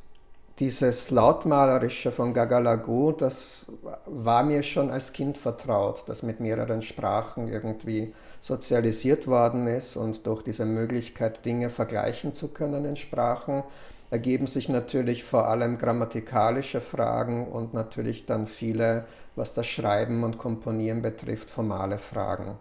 dieses 0.59 1.11
Lautmalerische 1.11 2.13
von 2.13 2.33
Gagalagu, 2.33 3.13
das 3.13 3.67
war 4.07 4.43
mir 4.43 4.63
schon 4.63 4.91
als 4.91 5.13
Kind 5.13 5.37
vertraut, 5.37 6.05
das 6.07 6.23
mit 6.23 6.41
mehreren 6.41 6.81
Sprachen 6.81 7.49
irgendwie 7.49 8.15
sozialisiert 8.41 9.27
worden 9.27 9.67
ist 9.67 9.97
und 9.97 10.27
durch 10.27 10.43
diese 10.43 10.65
Möglichkeit, 10.65 11.45
Dinge 11.45 11.69
vergleichen 11.69 12.33
zu 12.33 12.49
können 12.49 12.87
in 12.87 12.97
Sprachen, 12.97 13.65
ergeben 14.11 14.47
sich 14.47 14.69
natürlich 14.69 15.25
vor 15.25 15.49
allem 15.49 15.77
grammatikalische 15.77 16.81
Fragen 16.81 17.49
und 17.49 17.75
natürlich 17.75 18.25
dann 18.25 18.47
viele, 18.47 19.05
was 19.35 19.53
das 19.53 19.67
Schreiben 19.67 20.25
und 20.25 20.39
Komponieren 20.39 21.03
betrifft, 21.03 21.51
formale 21.51 21.99
Fragen. 21.99 22.57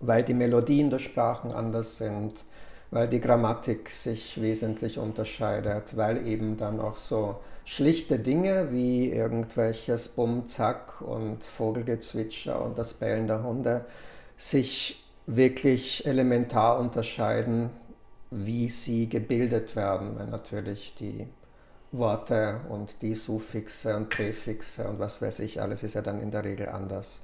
Weil 0.00 0.24
die 0.24 0.34
Melodien 0.34 0.90
der 0.90 0.98
Sprachen 0.98 1.52
anders 1.52 1.98
sind, 1.98 2.44
weil 2.94 3.08
die 3.08 3.20
Grammatik 3.20 3.90
sich 3.90 4.40
wesentlich 4.40 5.00
unterscheidet, 5.00 5.96
weil 5.96 6.24
eben 6.28 6.56
dann 6.56 6.78
auch 6.78 6.96
so 6.96 7.40
schlichte 7.64 8.20
Dinge 8.20 8.70
wie 8.70 9.10
irgendwelches 9.10 10.06
Bumm, 10.06 10.46
Zack 10.46 11.00
und 11.00 11.42
Vogelgezwitscher 11.42 12.64
und 12.64 12.78
das 12.78 12.94
Bellen 12.94 13.26
der 13.26 13.42
Hunde 13.42 13.84
sich 14.36 15.04
wirklich 15.26 16.06
elementar 16.06 16.78
unterscheiden, 16.78 17.70
wie 18.30 18.68
sie 18.68 19.08
gebildet 19.08 19.74
werden, 19.74 20.16
weil 20.16 20.28
natürlich 20.28 20.94
die 20.94 21.26
Worte 21.90 22.60
und 22.68 23.02
die 23.02 23.16
Suffixe 23.16 23.96
und 23.96 24.08
Präfixe 24.08 24.86
und 24.86 25.00
was 25.00 25.20
weiß 25.20 25.40
ich, 25.40 25.60
alles 25.60 25.82
ist 25.82 25.94
ja 25.94 26.02
dann 26.02 26.20
in 26.20 26.30
der 26.30 26.44
Regel 26.44 26.68
anders. 26.68 27.22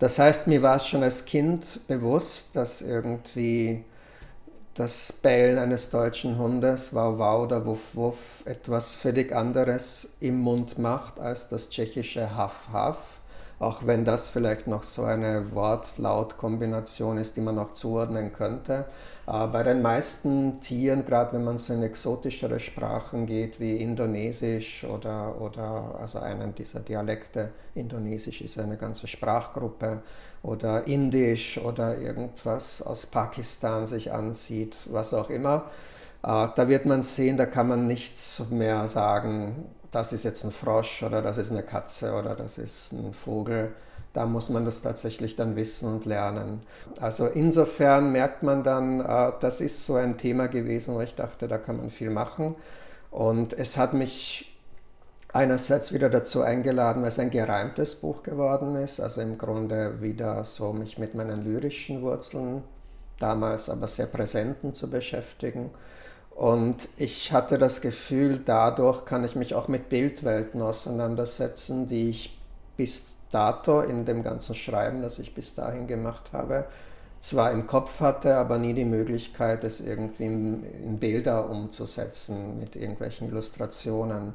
Das 0.00 0.18
heißt, 0.18 0.48
mir 0.48 0.62
war 0.62 0.76
es 0.76 0.88
schon 0.88 1.04
als 1.04 1.26
Kind 1.26 1.86
bewusst, 1.86 2.56
dass 2.56 2.82
irgendwie 2.82 3.84
das 4.74 5.12
Bellen 5.12 5.58
eines 5.58 5.90
deutschen 5.90 6.38
Hundes, 6.38 6.94
wow 6.94 7.18
wow 7.18 7.42
oder 7.42 7.66
wuff 7.66 7.94
wuff, 7.94 8.42
etwas 8.46 8.94
völlig 8.94 9.32
anderes 9.32 10.08
im 10.20 10.40
Mund 10.40 10.78
macht 10.78 11.20
als 11.20 11.48
das 11.48 11.68
tschechische 11.68 12.36
Haff 12.36 12.68
Haff 12.72 13.21
auch 13.62 13.86
wenn 13.86 14.04
das 14.04 14.28
vielleicht 14.28 14.66
noch 14.66 14.82
so 14.82 15.04
eine 15.04 15.52
Wort-Laut-Kombination 15.52 17.16
ist, 17.16 17.36
die 17.36 17.40
man 17.40 17.54
noch 17.54 17.72
zuordnen 17.72 18.32
könnte. 18.32 18.86
Aber 19.24 19.52
bei 19.52 19.62
den 19.62 19.82
meisten 19.82 20.60
Tieren, 20.60 21.04
gerade 21.04 21.34
wenn 21.34 21.44
man 21.44 21.58
so 21.58 21.72
in 21.72 21.82
exotischere 21.82 22.58
Sprachen 22.58 23.24
geht, 23.26 23.60
wie 23.60 23.76
Indonesisch 23.76 24.82
oder, 24.84 25.40
oder 25.40 25.94
also 26.00 26.18
einen 26.18 26.56
dieser 26.56 26.80
Dialekte, 26.80 27.50
Indonesisch 27.76 28.40
ist 28.40 28.58
eine 28.58 28.76
ganze 28.76 29.06
Sprachgruppe, 29.06 30.02
oder 30.42 30.88
Indisch 30.88 31.56
oder 31.58 31.98
irgendwas 31.98 32.82
aus 32.82 33.06
Pakistan 33.06 33.86
sich 33.86 34.12
ansieht, 34.12 34.76
was 34.90 35.14
auch 35.14 35.30
immer, 35.30 35.66
äh, 36.24 36.48
da 36.54 36.68
wird 36.68 36.84
man 36.84 37.02
sehen, 37.02 37.36
da 37.36 37.46
kann 37.46 37.68
man 37.68 37.86
nichts 37.86 38.42
mehr 38.50 38.88
sagen 38.88 39.66
das 39.92 40.12
ist 40.12 40.24
jetzt 40.24 40.42
ein 40.42 40.50
Frosch 40.50 41.02
oder 41.02 41.22
das 41.22 41.38
ist 41.38 41.50
eine 41.50 41.62
Katze 41.62 42.14
oder 42.14 42.34
das 42.34 42.58
ist 42.58 42.92
ein 42.92 43.12
Vogel. 43.12 43.72
Da 44.14 44.26
muss 44.26 44.50
man 44.50 44.64
das 44.64 44.82
tatsächlich 44.82 45.36
dann 45.36 45.54
wissen 45.54 45.88
und 45.88 46.04
lernen. 46.06 46.62
Also 47.00 47.26
insofern 47.26 48.10
merkt 48.10 48.42
man 48.42 48.62
dann, 48.62 49.00
äh, 49.00 49.32
das 49.40 49.60
ist 49.60 49.84
so 49.86 49.94
ein 49.94 50.18
Thema 50.18 50.48
gewesen, 50.48 50.94
wo 50.94 51.00
ich 51.00 51.14
dachte, 51.14 51.46
da 51.46 51.58
kann 51.58 51.76
man 51.76 51.90
viel 51.90 52.10
machen. 52.10 52.54
Und 53.10 53.52
es 53.52 53.76
hat 53.76 53.92
mich 53.94 54.58
einerseits 55.32 55.92
wieder 55.92 56.10
dazu 56.10 56.42
eingeladen, 56.42 57.02
weil 57.02 57.08
es 57.08 57.18
ein 57.18 57.30
gereimtes 57.30 57.94
Buch 57.96 58.22
geworden 58.22 58.76
ist, 58.76 59.00
also 59.00 59.20
im 59.20 59.38
Grunde 59.38 60.00
wieder 60.00 60.44
so 60.44 60.72
mich 60.72 60.98
mit 60.98 61.14
meinen 61.14 61.42
lyrischen 61.42 62.02
Wurzeln, 62.02 62.62
damals 63.18 63.68
aber 63.68 63.86
sehr 63.86 64.06
präsenten 64.06 64.74
zu 64.74 64.90
beschäftigen. 64.90 65.70
Und 66.34 66.88
ich 66.96 67.32
hatte 67.32 67.58
das 67.58 67.80
Gefühl, 67.80 68.40
dadurch 68.44 69.04
kann 69.04 69.24
ich 69.24 69.36
mich 69.36 69.54
auch 69.54 69.68
mit 69.68 69.88
Bildwelten 69.88 70.62
auseinandersetzen, 70.62 71.86
die 71.86 72.10
ich 72.10 72.38
bis 72.76 73.16
dato 73.30 73.80
in 73.80 74.04
dem 74.04 74.22
ganzen 74.22 74.54
Schreiben, 74.54 75.02
das 75.02 75.18
ich 75.18 75.34
bis 75.34 75.54
dahin 75.54 75.86
gemacht 75.86 76.32
habe, 76.32 76.66
zwar 77.20 77.52
im 77.52 77.66
Kopf 77.66 78.00
hatte, 78.00 78.36
aber 78.36 78.58
nie 78.58 78.74
die 78.74 78.84
Möglichkeit, 78.84 79.62
es 79.62 79.80
irgendwie 79.80 80.24
in, 80.24 80.98
Bilder 80.98 81.48
umzusetzen 81.48 82.58
mit 82.58 82.76
irgendwelchen 82.76 83.28
Illustrationen. 83.28 84.34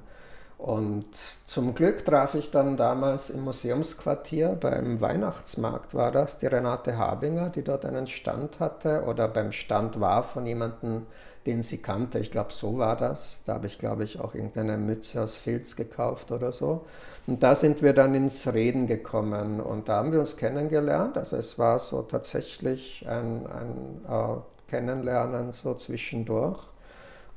Und 0.58 1.16
zum 1.46 1.76
Glück 1.76 2.06
traf 2.06 2.34
ich 2.34 2.50
dann 2.50 2.78
damals 2.78 3.30
im 3.30 3.44
Museumsquartier 3.44 4.58
beim 4.60 5.02
Weihnachtsmarkt 5.02 5.94
war 5.94 6.12
das, 6.12 6.38
die 6.38 6.48
Renate 6.48 6.98
Habinger, 6.98 7.50
die 7.50 7.64
dort 7.64 7.86
einen 7.86 8.08
Stand 8.08 8.60
hatte 8.60 9.04
oder 9.04 9.28
beim 9.28 9.52
Stand 9.52 10.00
war 10.00 10.24
von 10.24 10.48
jemandem, 10.48 11.06
den 11.48 11.64
sie 11.64 11.80
kannte. 11.80 12.20
Ich 12.20 12.30
glaube, 12.30 12.54
so 12.54 12.78
war 12.78 12.96
das. 12.96 13.42
Da 13.46 13.56
habe 13.56 13.68
ich, 13.68 13.80
glaube 13.80 14.04
ich, 14.04 14.20
auch 14.20 14.36
irgendeine 14.36 14.78
Mütze 14.78 15.24
aus 15.24 15.38
Filz 15.38 15.76
gekauft 15.76 16.32
oder 16.32 16.52
so. 16.52 16.86
Und 17.26 17.42
da 17.42 17.56
sind 17.56 17.82
wir 17.82 17.94
dann 17.94 18.14
ins 18.14 18.48
Reden 18.54 18.86
gekommen 18.88 19.60
und 19.60 19.90
da 19.90 19.98
haben 19.98 20.12
wir 20.12 20.20
uns 20.20 20.38
kennengelernt. 20.38 21.18
Also 21.18 21.38
es 21.38 21.58
war 21.58 21.80
so 21.80 22.04
tatsächlich 22.04 23.06
ein, 23.08 23.48
ein 23.48 24.02
äh, 24.08 24.70
Kennenlernen 24.70 25.54
so 25.54 25.74
zwischendurch. 25.74 26.60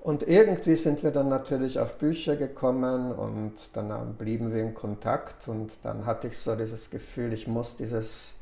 Und 0.00 0.26
irgendwie 0.26 0.76
sind 0.76 1.02
wir 1.02 1.10
dann 1.10 1.28
natürlich 1.28 1.78
auf 1.78 1.98
Bücher 1.98 2.36
gekommen 2.36 3.12
und 3.12 3.52
dann 3.74 4.14
blieben 4.14 4.52
wir 4.52 4.62
in 4.62 4.74
Kontakt 4.74 5.46
und 5.46 5.72
dann 5.82 6.06
hatte 6.06 6.28
ich 6.28 6.38
so 6.38 6.56
dieses 6.56 6.90
Gefühl, 6.90 7.34
ich 7.34 7.46
muss 7.46 7.76
dieses 7.76 8.34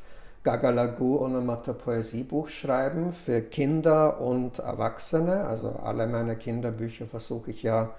Gagalagu 0.44 1.18
Onomatopoesiebuch 1.18 2.48
schreiben 2.48 3.12
für 3.12 3.40
Kinder 3.42 4.20
und 4.20 4.58
Erwachsene. 4.60 5.44
Also 5.44 5.70
alle 5.70 6.06
meine 6.06 6.36
Kinderbücher 6.36 7.06
versuche 7.06 7.50
ich 7.50 7.62
ja 7.62 7.90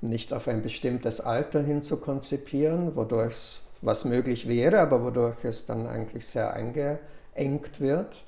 nicht 0.00 0.32
auf 0.32 0.48
ein 0.48 0.62
bestimmtes 0.62 1.20
Alter 1.20 1.60
hin 1.60 1.82
zu 1.82 1.96
konzipieren, 1.96 2.94
wodurch 2.94 3.26
es 3.26 3.60
was 3.82 4.04
möglich 4.04 4.48
wäre, 4.48 4.80
aber 4.80 5.04
wodurch 5.04 5.44
es 5.44 5.66
dann 5.66 5.86
eigentlich 5.86 6.26
sehr 6.26 6.52
eingeengt 6.54 7.80
wird. 7.80 8.24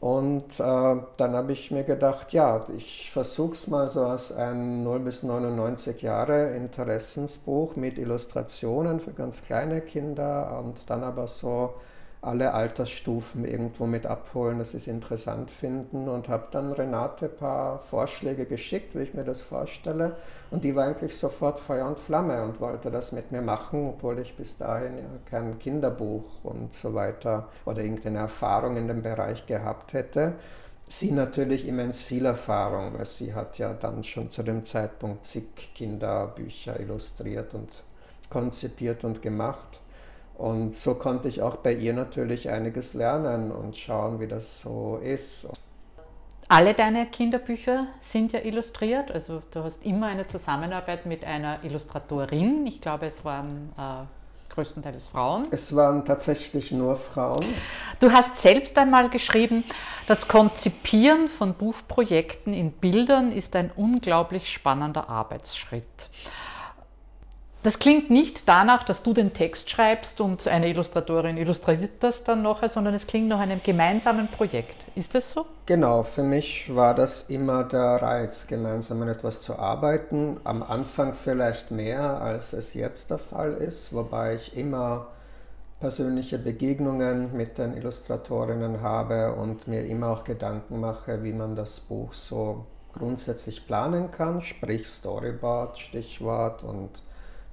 Und 0.00 0.58
äh, 0.58 0.96
dann 1.16 1.36
habe 1.36 1.52
ich 1.52 1.70
mir 1.70 1.84
gedacht, 1.84 2.32
ja, 2.32 2.66
ich 2.76 3.12
versuche 3.12 3.52
es 3.52 3.68
mal 3.68 3.88
so 3.88 4.04
als 4.04 4.32
ein 4.32 4.82
0 4.82 4.98
bis 4.98 5.22
99 5.22 6.02
Jahre 6.02 6.56
Interessensbuch 6.56 7.76
mit 7.76 7.98
Illustrationen 7.98 8.98
für 8.98 9.12
ganz 9.12 9.42
kleine 9.42 9.80
Kinder 9.80 10.60
und 10.64 10.90
dann 10.90 11.04
aber 11.04 11.28
so 11.28 11.74
alle 12.22 12.54
Altersstufen 12.54 13.44
irgendwo 13.44 13.84
mit 13.86 14.06
abholen, 14.06 14.60
dass 14.60 14.70
sie 14.70 14.76
es 14.76 14.86
interessant 14.86 15.50
finden 15.50 16.08
und 16.08 16.28
habe 16.28 16.46
dann 16.52 16.72
Renate 16.72 17.26
ein 17.26 17.36
paar 17.36 17.80
Vorschläge 17.80 18.46
geschickt, 18.46 18.94
wie 18.94 19.02
ich 19.02 19.12
mir 19.12 19.24
das 19.24 19.42
vorstelle. 19.42 20.16
Und 20.52 20.62
die 20.62 20.76
war 20.76 20.84
eigentlich 20.84 21.16
sofort 21.16 21.58
Feuer 21.58 21.86
und 21.88 21.98
Flamme 21.98 22.44
und 22.44 22.60
wollte 22.60 22.92
das 22.92 23.10
mit 23.10 23.32
mir 23.32 23.42
machen, 23.42 23.88
obwohl 23.88 24.20
ich 24.20 24.36
bis 24.36 24.56
dahin 24.56 24.98
ja 24.98 25.04
kein 25.28 25.58
Kinderbuch 25.58 26.44
und 26.44 26.72
so 26.72 26.94
weiter 26.94 27.48
oder 27.64 27.82
irgendeine 27.82 28.20
Erfahrung 28.20 28.76
in 28.76 28.86
dem 28.86 29.02
Bereich 29.02 29.44
gehabt 29.46 29.92
hätte. 29.92 30.34
Sie 30.86 31.10
natürlich 31.10 31.66
immens 31.66 32.02
viel 32.02 32.24
Erfahrung, 32.24 32.92
weil 32.96 33.06
sie 33.06 33.34
hat 33.34 33.58
ja 33.58 33.72
dann 33.72 34.04
schon 34.04 34.30
zu 34.30 34.44
dem 34.44 34.64
Zeitpunkt 34.64 35.26
zig 35.26 35.74
Kinderbücher 35.74 36.78
illustriert 36.78 37.52
und 37.54 37.82
konzipiert 38.30 39.02
und 39.02 39.22
gemacht. 39.22 39.81
Und 40.36 40.74
so 40.74 40.94
konnte 40.94 41.28
ich 41.28 41.42
auch 41.42 41.56
bei 41.56 41.72
ihr 41.72 41.92
natürlich 41.92 42.48
einiges 42.50 42.94
lernen 42.94 43.52
und 43.52 43.76
schauen, 43.76 44.20
wie 44.20 44.26
das 44.26 44.60
so 44.60 44.98
ist. 45.02 45.48
Alle 46.48 46.74
deine 46.74 47.06
Kinderbücher 47.06 47.86
sind 48.00 48.32
ja 48.32 48.40
illustriert, 48.40 49.10
also 49.10 49.42
du 49.52 49.64
hast 49.64 49.84
immer 49.86 50.08
eine 50.08 50.26
Zusammenarbeit 50.26 51.06
mit 51.06 51.24
einer 51.24 51.64
Illustratorin. 51.64 52.66
Ich 52.66 52.80
glaube, 52.80 53.06
es 53.06 53.24
waren 53.24 53.72
äh, 53.78 54.04
größtenteils 54.54 55.06
Frauen. 55.06 55.46
Es 55.50 55.74
waren 55.74 56.04
tatsächlich 56.04 56.70
nur 56.72 56.96
Frauen. 56.96 57.44
Du 58.00 58.12
hast 58.12 58.36
selbst 58.36 58.76
einmal 58.76 59.08
geschrieben, 59.08 59.64
das 60.06 60.28
Konzipieren 60.28 61.28
von 61.28 61.54
Buchprojekten 61.54 62.52
in 62.52 62.72
Bildern 62.72 63.32
ist 63.32 63.56
ein 63.56 63.70
unglaublich 63.74 64.52
spannender 64.52 65.08
Arbeitsschritt. 65.08 66.10
Das 67.62 67.78
klingt 67.78 68.10
nicht 68.10 68.48
danach, 68.48 68.82
dass 68.82 69.04
du 69.04 69.12
den 69.12 69.32
Text 69.32 69.70
schreibst 69.70 70.20
und 70.20 70.48
eine 70.48 70.68
Illustratorin 70.68 71.36
illustriert 71.36 71.92
das 72.00 72.24
dann 72.24 72.42
noch, 72.42 72.68
sondern 72.68 72.92
es 72.92 73.06
klingt 73.06 73.28
nach 73.28 73.38
einem 73.38 73.60
gemeinsamen 73.62 74.26
Projekt. 74.26 74.86
Ist 74.96 75.14
das 75.14 75.30
so? 75.30 75.46
Genau, 75.66 76.02
für 76.02 76.24
mich 76.24 76.74
war 76.74 76.92
das 76.92 77.30
immer 77.30 77.62
der 77.62 78.02
Reiz, 78.02 78.48
gemeinsam 78.48 79.02
an 79.02 79.08
etwas 79.08 79.40
zu 79.40 79.60
arbeiten. 79.60 80.40
Am 80.42 80.64
Anfang 80.64 81.14
vielleicht 81.14 81.70
mehr, 81.70 82.20
als 82.20 82.52
es 82.52 82.74
jetzt 82.74 83.10
der 83.10 83.18
Fall 83.18 83.52
ist, 83.52 83.94
wobei 83.94 84.34
ich 84.34 84.56
immer 84.56 85.06
persönliche 85.78 86.38
Begegnungen 86.38 87.36
mit 87.36 87.58
den 87.58 87.76
Illustratorinnen 87.76 88.80
habe 88.82 89.34
und 89.34 89.68
mir 89.68 89.86
immer 89.86 90.08
auch 90.08 90.24
Gedanken 90.24 90.80
mache, 90.80 91.22
wie 91.22 91.32
man 91.32 91.54
das 91.54 91.78
Buch 91.78 92.12
so 92.12 92.66
grundsätzlich 92.92 93.68
planen 93.68 94.10
kann, 94.10 94.42
sprich 94.42 94.88
Storyboard, 94.88 95.78
Stichwort 95.78 96.64
und 96.64 97.02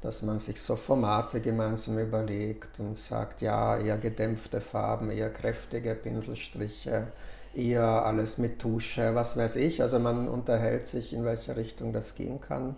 dass 0.02 0.22
man 0.22 0.40
sich 0.40 0.62
so 0.62 0.76
Formate 0.76 1.42
gemeinsam 1.42 2.00
überlegt 2.00 2.80
und 2.80 2.98
sagt, 2.98 3.42
ja, 3.42 3.78
eher 3.78 3.98
gedämpfte 3.98 4.62
Farben, 4.62 5.12
eher 5.12 5.30
kräftige 5.30 5.96
Pinselstriche, 5.96 7.08
eher 7.54 8.06
alles 8.06 8.38
mit 8.38 8.60
Tusche, 8.60 9.14
was 9.16 9.36
weiß 9.36 9.58
ich. 9.58 9.82
Also 9.82 10.00
man 10.00 10.28
unterhält 10.28 10.88
sich, 10.88 11.14
in 11.14 11.26
welche 11.26 11.56
Richtung 11.56 11.94
das 11.94 12.16
gehen 12.16 12.40
kann. 12.40 12.76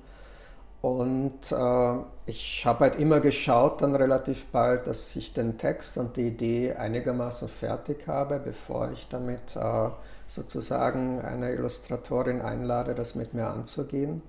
Und 0.81 1.51
äh, 1.51 1.95
ich 2.25 2.65
habe 2.65 2.79
halt 2.85 2.99
immer 2.99 3.19
geschaut, 3.19 3.83
dann 3.83 3.95
relativ 3.95 4.47
bald, 4.47 4.87
dass 4.87 5.15
ich 5.15 5.31
den 5.33 5.59
Text 5.59 5.97
und 5.97 6.17
die 6.17 6.27
Idee 6.27 6.73
einigermaßen 6.73 7.47
fertig 7.47 8.07
habe, 8.07 8.39
bevor 8.39 8.91
ich 8.91 9.07
damit 9.07 9.55
äh, 9.55 9.89
sozusagen 10.25 11.21
eine 11.21 11.51
Illustratorin 11.51 12.41
einlade, 12.41 12.95
das 12.95 13.13
mit 13.13 13.35
mir 13.35 13.47
anzugehen. 13.47 14.23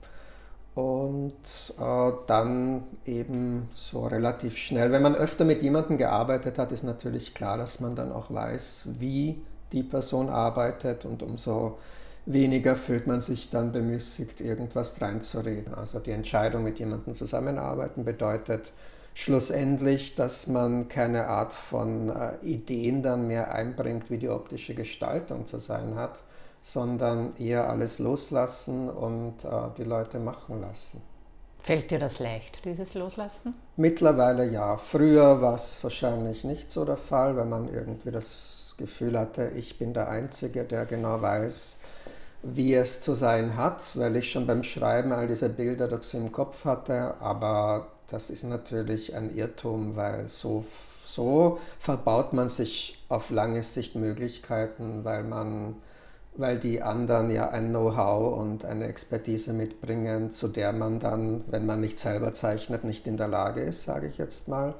Und 0.74 1.34
äh, 1.78 2.12
dann 2.26 2.84
eben 3.04 3.68
so 3.74 4.06
relativ 4.06 4.56
schnell, 4.56 4.90
wenn 4.90 5.02
man 5.02 5.14
öfter 5.14 5.44
mit 5.44 5.62
jemandem 5.62 5.98
gearbeitet 5.98 6.58
hat, 6.58 6.72
ist 6.72 6.82
natürlich 6.82 7.34
klar, 7.34 7.58
dass 7.58 7.80
man 7.80 7.94
dann 7.94 8.10
auch 8.10 8.32
weiß, 8.32 8.88
wie 8.98 9.42
die 9.72 9.82
Person 9.82 10.30
arbeitet 10.30 11.04
und 11.04 11.22
umso 11.22 11.78
weniger 12.24 12.76
fühlt 12.76 13.06
man 13.06 13.20
sich 13.20 13.50
dann 13.50 13.72
bemüßigt, 13.72 14.40
irgendwas 14.40 15.00
reinzureden. 15.00 15.74
Also 15.74 15.98
die 15.98 16.12
Entscheidung, 16.12 16.62
mit 16.62 16.78
jemandem 16.78 17.14
zusammenarbeiten, 17.14 18.04
bedeutet 18.04 18.72
schlussendlich, 19.14 20.14
dass 20.14 20.46
man 20.46 20.88
keine 20.88 21.26
Art 21.26 21.52
von 21.52 22.08
äh, 22.08 22.36
Ideen 22.42 23.02
dann 23.02 23.26
mehr 23.26 23.54
einbringt, 23.54 24.10
wie 24.10 24.18
die 24.18 24.28
optische 24.28 24.74
Gestaltung 24.74 25.46
zu 25.46 25.58
sein 25.58 25.96
hat, 25.96 26.22
sondern 26.62 27.36
eher 27.36 27.68
alles 27.68 27.98
loslassen 27.98 28.88
und 28.88 29.44
äh, 29.44 29.48
die 29.76 29.84
Leute 29.84 30.20
machen 30.20 30.60
lassen. 30.60 31.02
Fällt 31.58 31.90
dir 31.90 31.98
das 31.98 32.18
leicht, 32.18 32.64
dieses 32.64 32.94
Loslassen? 32.94 33.54
Mittlerweile 33.76 34.48
ja. 34.48 34.76
Früher 34.76 35.40
war 35.42 35.54
es 35.54 35.78
wahrscheinlich 35.82 36.44
nicht 36.44 36.72
so 36.72 36.84
der 36.84 36.96
Fall, 36.96 37.36
wenn 37.36 37.48
man 37.48 37.72
irgendwie 37.72 38.10
das 38.10 38.74
Gefühl 38.78 39.18
hatte, 39.18 39.50
ich 39.50 39.78
bin 39.78 39.92
der 39.92 40.08
Einzige, 40.08 40.64
der 40.64 40.86
genau 40.86 41.20
weiß, 41.20 41.76
wie 42.42 42.74
es 42.74 43.00
zu 43.00 43.14
sein 43.14 43.56
hat, 43.56 43.96
weil 43.96 44.16
ich 44.16 44.30
schon 44.30 44.46
beim 44.46 44.62
Schreiben 44.62 45.12
all 45.12 45.28
diese 45.28 45.48
Bilder 45.48 45.86
dazu 45.86 46.16
im 46.16 46.32
Kopf 46.32 46.64
hatte, 46.64 47.14
aber 47.20 47.86
das 48.08 48.30
ist 48.30 48.42
natürlich 48.42 49.14
ein 49.14 49.34
Irrtum, 49.34 49.94
weil 49.94 50.28
so, 50.28 50.64
so 51.04 51.60
verbaut 51.78 52.32
man 52.32 52.48
sich 52.48 53.04
auf 53.08 53.30
lange 53.30 53.62
Sicht 53.62 53.94
Möglichkeiten, 53.94 55.04
weil 55.04 55.22
man 55.22 55.76
weil 56.34 56.58
die 56.58 56.82
anderen 56.82 57.30
ja 57.30 57.50
ein 57.50 57.68
Know-how 57.68 58.38
und 58.38 58.64
eine 58.64 58.86
Expertise 58.86 59.52
mitbringen, 59.52 60.30
zu 60.30 60.48
der 60.48 60.72
man 60.72 60.98
dann, 60.98 61.44
wenn 61.48 61.66
man 61.66 61.80
nicht 61.80 61.98
selber 61.98 62.32
zeichnet, 62.32 62.84
nicht 62.84 63.06
in 63.06 63.16
der 63.16 63.28
Lage 63.28 63.60
ist, 63.60 63.82
sage 63.84 64.08
ich 64.08 64.18
jetzt 64.18 64.48
mal. 64.48 64.74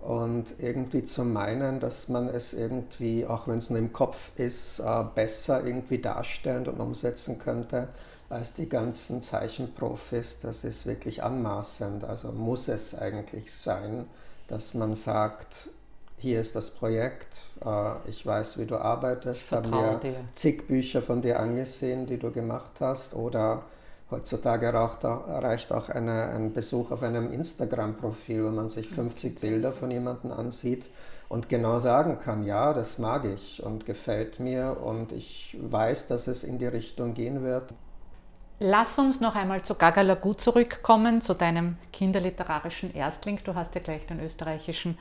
Und 0.00 0.54
irgendwie 0.58 1.04
zu 1.04 1.24
meinen, 1.24 1.80
dass 1.80 2.08
man 2.08 2.28
es 2.28 2.54
irgendwie, 2.54 3.26
auch 3.26 3.48
wenn 3.48 3.58
es 3.58 3.70
nur 3.70 3.78
im 3.78 3.92
Kopf 3.92 4.30
ist, 4.36 4.80
äh, 4.80 5.04
besser 5.14 5.64
irgendwie 5.64 5.98
darstellen 5.98 6.66
und 6.66 6.80
umsetzen 6.80 7.38
könnte 7.38 7.88
als 8.28 8.52
die 8.52 8.68
ganzen 8.68 9.22
Zeichenprofis, 9.22 10.40
das 10.40 10.64
ist 10.64 10.86
wirklich 10.86 11.22
anmaßend. 11.22 12.04
Also 12.04 12.32
muss 12.32 12.68
es 12.68 12.96
eigentlich 12.96 13.52
sein, 13.52 14.06
dass 14.48 14.74
man 14.74 14.94
sagt, 14.94 15.70
hier 16.18 16.40
ist 16.40 16.56
das 16.56 16.70
Projekt, 16.70 17.36
äh, 17.64 18.08
ich 18.08 18.24
weiß, 18.24 18.58
wie 18.58 18.66
du 18.66 18.76
arbeitest, 18.76 19.52
habe 19.52 19.68
mir 19.68 19.98
dir. 20.02 20.16
zig 20.32 20.66
Bücher 20.66 21.02
von 21.02 21.22
dir 21.22 21.40
angesehen, 21.40 22.06
die 22.06 22.18
du 22.18 22.30
gemacht 22.30 22.80
hast 22.80 23.14
oder 23.14 23.64
Heutzutage 24.08 24.72
reicht 24.72 25.72
auch 25.72 25.88
eine, 25.88 26.28
ein 26.28 26.52
Besuch 26.52 26.92
auf 26.92 27.02
einem 27.02 27.32
Instagram-Profil, 27.32 28.44
wo 28.44 28.50
man 28.50 28.68
sich 28.68 28.88
50 28.88 29.40
Bilder 29.40 29.72
von 29.72 29.90
jemandem 29.90 30.30
ansieht 30.30 30.90
und 31.28 31.48
genau 31.48 31.80
sagen 31.80 32.20
kann, 32.20 32.44
ja, 32.44 32.72
das 32.72 32.98
mag 32.98 33.24
ich 33.24 33.64
und 33.64 33.84
gefällt 33.84 34.38
mir 34.38 34.76
und 34.80 35.10
ich 35.10 35.56
weiß, 35.60 36.06
dass 36.06 36.28
es 36.28 36.44
in 36.44 36.58
die 36.58 36.66
Richtung 36.66 37.14
gehen 37.14 37.42
wird. 37.42 37.74
Lass 38.60 38.96
uns 39.00 39.20
noch 39.20 39.34
einmal 39.34 39.62
zu 39.62 39.74
Gagalagu 39.74 40.34
zurückkommen, 40.34 41.20
zu 41.20 41.34
deinem 41.34 41.76
kinderliterarischen 41.92 42.94
Erstling. 42.94 43.40
Du 43.42 43.56
hast 43.56 43.74
ja 43.74 43.80
gleich 43.80 44.06
den 44.06 44.20
österreichischen 44.20 44.96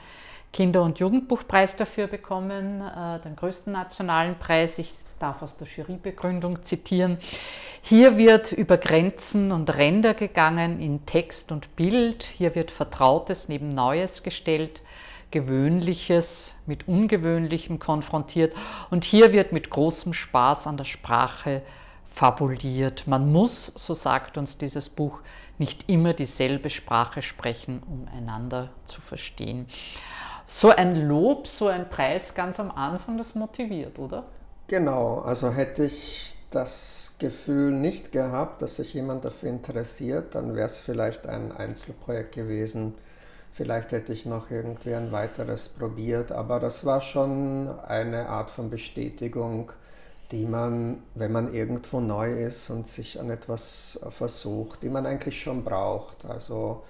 Kinder- 0.56 0.84
und 0.84 1.00
Jugendbuchpreis 1.00 1.76
dafür 1.76 2.08
bekommen, 2.08 2.80
äh, 2.82 3.20
den 3.20 3.36
größten 3.36 3.74
nationalen 3.74 4.40
Preis. 4.40 4.80
Ich 4.80 4.94
darf 5.20 5.42
aus 5.42 5.58
der 5.58 5.68
Jurybegründung 5.68 6.64
zitieren. 6.64 7.18
Hier 7.82 8.18
wird 8.18 8.54
über 8.54 8.78
Grenzen 8.78 9.52
und 9.52 9.76
Ränder 9.78 10.14
gegangen 10.14 10.80
in 10.80 11.06
Text 11.06 11.52
und 11.52 11.76
Bild. 11.76 12.24
Hier 12.24 12.56
wird 12.56 12.72
Vertrautes 12.72 13.50
neben 13.50 13.68
Neues 13.68 14.24
gestellt, 14.24 14.82
Gewöhnliches 15.30 16.56
mit 16.66 16.88
Ungewöhnlichem 16.88 17.78
konfrontiert. 17.78 18.56
Und 18.90 19.04
hier 19.04 19.34
wird 19.34 19.52
mit 19.52 19.70
großem 19.70 20.14
Spaß 20.14 20.68
an 20.68 20.78
der 20.78 20.86
Sprache 20.86 21.64
fabuliert. 22.06 23.08
Man 23.08 23.30
muss, 23.30 23.66
so 23.76 23.94
sagt 23.94 24.38
uns 24.38 24.58
dieses 24.58 24.88
Buch, 24.88 25.20
nicht 25.58 25.90
immer 25.90 26.14
dieselbe 26.14 26.70
Sprache 26.70 27.22
sprechen, 27.22 27.84
um 27.84 28.08
einander 28.08 28.70
zu 28.86 29.02
verstehen. 29.02 29.68
So 30.48 30.70
ein 30.70 31.08
Lob, 31.08 31.48
so 31.48 31.68
ein 31.68 31.90
Preis 31.90 32.34
ganz 32.36 32.60
am 32.60 32.72
Anfang, 32.72 33.18
das 33.18 33.36
motiviert, 33.36 33.98
oder? 33.98 34.26
Genau, 34.68 35.20
also 35.20 35.52
hätte 35.52 35.86
ich 35.86 36.36
das 36.52 37.14
Gefühl 37.18 37.72
nicht 37.72 38.12
gehabt, 38.12 38.62
dass 38.62 38.78
sich 38.78 38.94
jemand 38.94 39.26
dafür 39.26 39.50
interessiert, 39.50 40.36
dann 40.36 40.56
wäre 40.56 40.66
es 40.68 40.78
vielleicht 40.78 41.28
ein 41.28 41.52
Einzelprojekt 41.52 42.36
gewesen. 42.36 42.96
Vielleicht 43.52 43.92
hätte 43.92 44.14
ich 44.14 44.26
noch 44.26 44.52
irgendwie 44.52 44.94
ein 44.96 45.12
weiteres 45.12 45.70
probiert, 45.70 46.32
aber 46.32 46.60
das 46.60 46.86
war 46.86 47.02
schon 47.02 47.70
eine 47.88 48.28
Art 48.28 48.52
von 48.52 48.70
Bestätigung, 48.70 49.72
die 50.32 50.46
man, 50.46 51.04
wenn 51.14 51.32
man 51.32 51.54
irgendwo 51.54 52.02
neu 52.02 52.32
ist 52.32 52.70
und 52.70 52.88
sich 52.88 53.20
an 53.20 53.30
etwas 53.30 54.00
versucht, 54.10 54.84
die 54.84 54.90
man 54.90 55.06
eigentlich 55.06 55.42
schon 55.42 55.64
braucht. 55.64 56.26
Also 56.26 56.84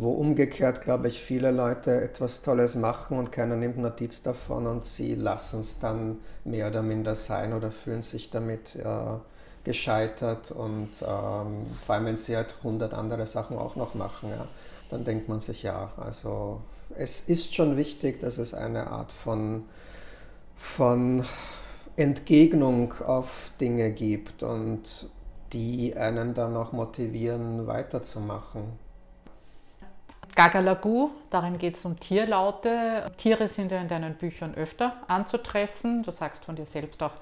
wo 0.00 0.12
umgekehrt, 0.12 0.80
glaube 0.80 1.08
ich, 1.08 1.20
viele 1.20 1.50
Leute 1.50 2.00
etwas 2.00 2.40
Tolles 2.40 2.74
machen 2.74 3.18
und 3.18 3.30
keiner 3.32 3.54
nimmt 3.54 3.76
Notiz 3.76 4.22
davon 4.22 4.66
und 4.66 4.86
sie 4.86 5.14
lassen 5.14 5.60
es 5.60 5.78
dann 5.78 6.20
mehr 6.42 6.68
oder 6.68 6.80
minder 6.80 7.14
sein 7.14 7.52
oder 7.52 7.70
fühlen 7.70 8.00
sich 8.00 8.30
damit 8.30 8.76
äh, 8.76 9.18
gescheitert 9.62 10.52
und 10.52 10.88
ähm, 11.02 11.66
vor 11.84 11.94
allem, 11.94 12.06
wenn 12.06 12.16
sie 12.16 12.34
halt 12.34 12.54
100 12.58 12.94
andere 12.94 13.26
Sachen 13.26 13.58
auch 13.58 13.76
noch 13.76 13.94
machen, 13.94 14.30
ja, 14.30 14.48
dann 14.88 15.04
denkt 15.04 15.28
man 15.28 15.40
sich, 15.40 15.64
ja, 15.64 15.92
also 15.98 16.62
es 16.96 17.20
ist 17.20 17.54
schon 17.54 17.76
wichtig, 17.76 18.20
dass 18.20 18.38
es 18.38 18.54
eine 18.54 18.86
Art 18.86 19.12
von, 19.12 19.64
von 20.56 21.24
Entgegnung 21.96 22.94
auf 23.06 23.52
Dinge 23.60 23.90
gibt 23.90 24.42
und 24.44 25.10
die 25.52 25.94
einen 25.94 26.32
dann 26.32 26.56
auch 26.56 26.72
motivieren, 26.72 27.66
weiterzumachen. 27.66 28.79
Gagalagu, 30.34 31.10
darin 31.30 31.58
geht 31.58 31.76
es 31.76 31.84
um 31.84 31.98
Tierlaute. 31.98 33.10
Tiere 33.16 33.48
sind 33.48 33.72
ja 33.72 33.80
in 33.80 33.88
deinen 33.88 34.14
Büchern 34.14 34.54
öfter 34.54 34.94
anzutreffen. 35.08 36.02
Du 36.02 36.10
sagst 36.10 36.44
von 36.44 36.56
dir 36.56 36.66
selbst 36.66 37.02
auch, 37.02 37.12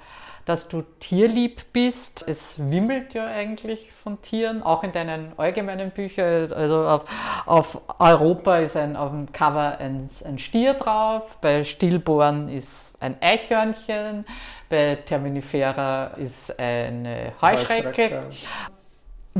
dass 0.44 0.68
du 0.68 0.83
tierlieb 0.99 1.73
bist. 1.73 2.25
Es 2.27 2.59
wimmelt 2.71 3.14
ja 3.14 3.27
eigentlich 3.27 3.92
von 3.92 4.23
Tieren, 4.23 4.62
auch 4.62 4.83
in 4.83 4.92
deinen 4.92 5.33
allgemeinen 5.38 5.90
Büchern. 5.90 6.53
Also 6.53 6.87
auf, 6.87 7.05
auf 7.44 7.81
Europa 7.99 8.59
ist 8.59 8.77
ein, 8.77 8.97
auf 8.97 9.11
dem 9.11 9.31
Cover 9.31 9.79
ein, 9.79 10.09
ein 10.25 10.38
Stier 10.38 10.75
drauf, 10.75 11.37
bei 11.40 11.64
Stillborn 11.64 12.49
ist 12.49 12.97
ein 13.01 13.16
Eichhörnchen, 13.21 14.25
bei 14.68 14.97
Terminifera 14.97 16.12
ist 16.16 16.59
eine 16.59 17.33
Heuschrecke. 17.42 17.87
Heuschrecke. 17.87 18.23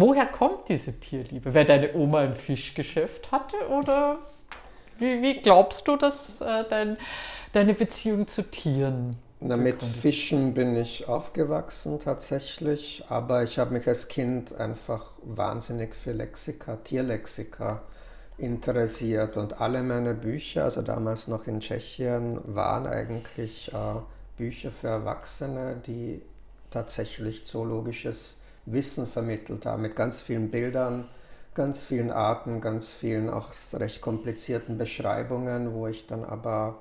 Woher 0.01 0.27
kommt 0.27 0.69
diese 0.69 0.93
Tierliebe? 0.93 1.53
Weil 1.53 1.65
deine 1.65 1.93
Oma 1.95 2.21
ein 2.21 2.37
Fischgeschäft 2.37 3.33
hatte 3.33 3.57
oder 3.69 4.19
wie, 5.01 5.21
wie 5.23 5.41
glaubst 5.41 5.89
du, 5.89 5.97
dass 5.97 6.41
äh, 6.41 6.65
dein, 6.71 6.97
deine 7.53 7.75
Beziehung 7.75 8.29
zu 8.29 8.49
Tieren? 8.49 9.17
Na, 9.41 9.57
mit 9.57 9.83
Fischen 9.83 10.55
bin 10.55 10.77
ich 10.77 11.09
aufgewachsen 11.09 11.99
tatsächlich, 11.99 13.05
aber 13.09 13.43
ich 13.43 13.59
habe 13.59 13.75
mich 13.75 13.89
als 13.89 14.07
Kind 14.07 14.55
einfach 14.55 15.05
wahnsinnig 15.25 15.97
für 15.97 16.13
Lexika, 16.13 16.77
Tierlexika 16.77 17.83
interessiert 18.37 19.37
und 19.37 19.61
alle 19.61 19.83
meine 19.83 20.15
Bücher, 20.15 20.63
also 20.63 20.83
damals 20.83 21.27
noch 21.27 21.49
in 21.49 21.59
Tschechien, 21.59 22.39
waren 22.45 22.87
eigentlich 22.87 23.73
äh, 23.73 23.77
Bücher 24.37 24.71
für 24.71 24.89
Erwachsene, 24.89 25.83
die 25.85 26.23
tatsächlich 26.71 27.45
zoologisches 27.47 28.38
Wissen 28.73 29.07
vermittelt 29.07 29.67
haben, 29.67 29.83
mit 29.83 29.97
ganz 29.97 30.21
vielen 30.21 30.51
Bildern, 30.51 31.09
ganz 31.55 31.85
vielen 31.85 32.11
Arten, 32.11 32.61
ganz 32.61 32.93
vielen 32.93 33.31
auch 33.31 33.49
recht 33.75 34.01
komplizierten 34.01 34.79
Beschreibungen, 34.79 35.75
wo 35.75 35.87
ich 35.87 36.07
dann 36.07 36.25
aber 36.25 36.79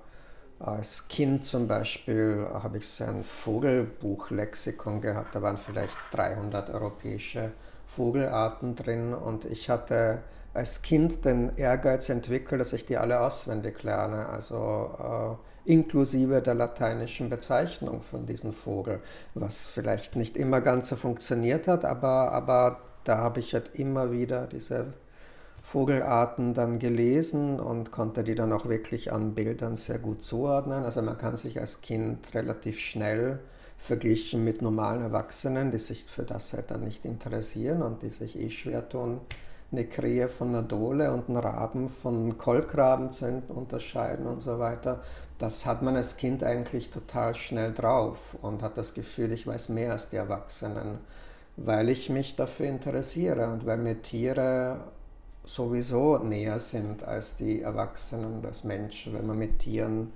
als 0.60 1.08
Kind 1.08 1.46
zum 1.46 1.68
Beispiel 1.68 2.48
habe 2.52 2.80
ich 2.80 2.88
so 2.88 3.04
ein 3.04 3.24
Vogelbuchlexikon 3.24 5.02
gehabt, 5.02 5.36
da 5.36 5.42
waren 5.42 5.58
vielleicht 5.58 5.98
300 6.12 6.72
europäische 6.72 7.52
Vogelarten 7.86 8.76
drin 8.76 9.14
und 9.14 9.46
ich 9.46 9.70
hatte 9.70 10.24
als 10.54 10.82
Kind 10.82 11.26
den 11.26 11.56
Ehrgeiz 11.56 12.10
entwickelt, 12.10 12.60
dass 12.60 12.74
ich 12.74 12.86
die 12.86 12.98
alle 12.98 13.22
auswendig 13.22 13.84
lerne, 13.84 14.28
also 14.28 15.38
äh, 15.40 15.47
inklusive 15.68 16.42
der 16.42 16.56
lateinischen 16.56 17.30
Bezeichnung 17.30 18.02
von 18.02 18.26
diesem 18.26 18.54
Vogel, 18.54 19.00
was 19.34 19.66
vielleicht 19.66 20.16
nicht 20.16 20.38
immer 20.38 20.62
ganz 20.62 20.90
so 20.90 20.96
funktioniert 20.96 21.68
hat, 21.68 21.86
aber, 21.86 22.32
aber 22.32 22.82
da 23.04 23.18
habe 23.18 23.40
ich 23.40 23.54
halt 23.54 23.78
immer 23.80 24.12
wieder 24.12 24.48
diese 24.48 24.94
Vogelarten 25.64 26.54
dann 26.54 26.80
gelesen 26.80 27.60
und 27.60 27.92
konnte 27.92 28.24
die 28.24 28.36
dann 28.36 28.54
auch 28.54 28.70
wirklich 28.70 29.12
an 29.12 29.34
Bildern 29.34 29.76
sehr 29.76 30.00
gut 30.00 30.24
zuordnen. 30.24 30.86
Also 30.86 31.02
man 31.02 31.18
kann 31.18 31.36
sich 31.36 31.60
als 31.60 31.82
Kind 31.82 32.34
relativ 32.34 32.80
schnell 32.80 33.40
verglichen 33.78 34.46
mit 34.46 34.62
normalen 34.62 35.02
Erwachsenen, 35.02 35.72
die 35.72 35.78
sich 35.78 36.06
für 36.06 36.24
das 36.24 36.54
halt 36.54 36.72
dann 36.72 36.86
nicht 36.86 37.04
interessieren 37.04 37.82
und 37.82 38.02
die 38.02 38.10
sich 38.10 38.40
eh 38.40 38.50
schwer 38.50 38.88
tun, 38.88 39.20
eine 39.72 39.86
Krähe 39.86 40.30
von 40.30 40.50
einer 40.50 40.64
Dole 40.64 41.12
und 41.12 41.28
einen 41.28 41.38
Raben 41.38 41.90
von 41.90 42.38
Kolkraben 42.38 43.12
zu 43.12 43.44
unterscheiden 43.50 44.26
und 44.26 44.42
so 44.42 44.60
weiter. 44.60 45.02
Das 45.40 45.66
hat 45.66 45.82
man 45.82 45.96
als 45.96 46.18
Kind 46.18 46.44
eigentlich 46.44 46.90
total 46.90 47.36
schnell 47.36 47.74
drauf 47.74 48.38
und 48.42 48.64
hat 48.64 48.78
das 48.78 48.94
Gefühl, 48.94 49.32
ich 49.34 49.46
weiß 49.46 49.70
mehr 49.70 49.92
als 49.92 50.10
die 50.10 50.16
Erwachsenen, 50.16 51.00
weil 51.58 51.90
ich 51.90 52.10
mich 52.10 52.36
dafür 52.36 52.68
interessiere 52.68 53.48
und 53.50 53.66
weil 53.66 53.78
mir 53.78 54.02
Tiere 54.02 54.80
sowieso 55.44 56.18
näher 56.18 56.60
sind 56.60 57.04
als 57.04 57.36
die 57.36 57.62
Erwachsenen, 57.62 58.46
als 58.46 58.64
Menschen, 58.64 59.14
wenn 59.14 59.28
man 59.28 59.38
mit 59.38 59.60
Tieren 59.60 60.12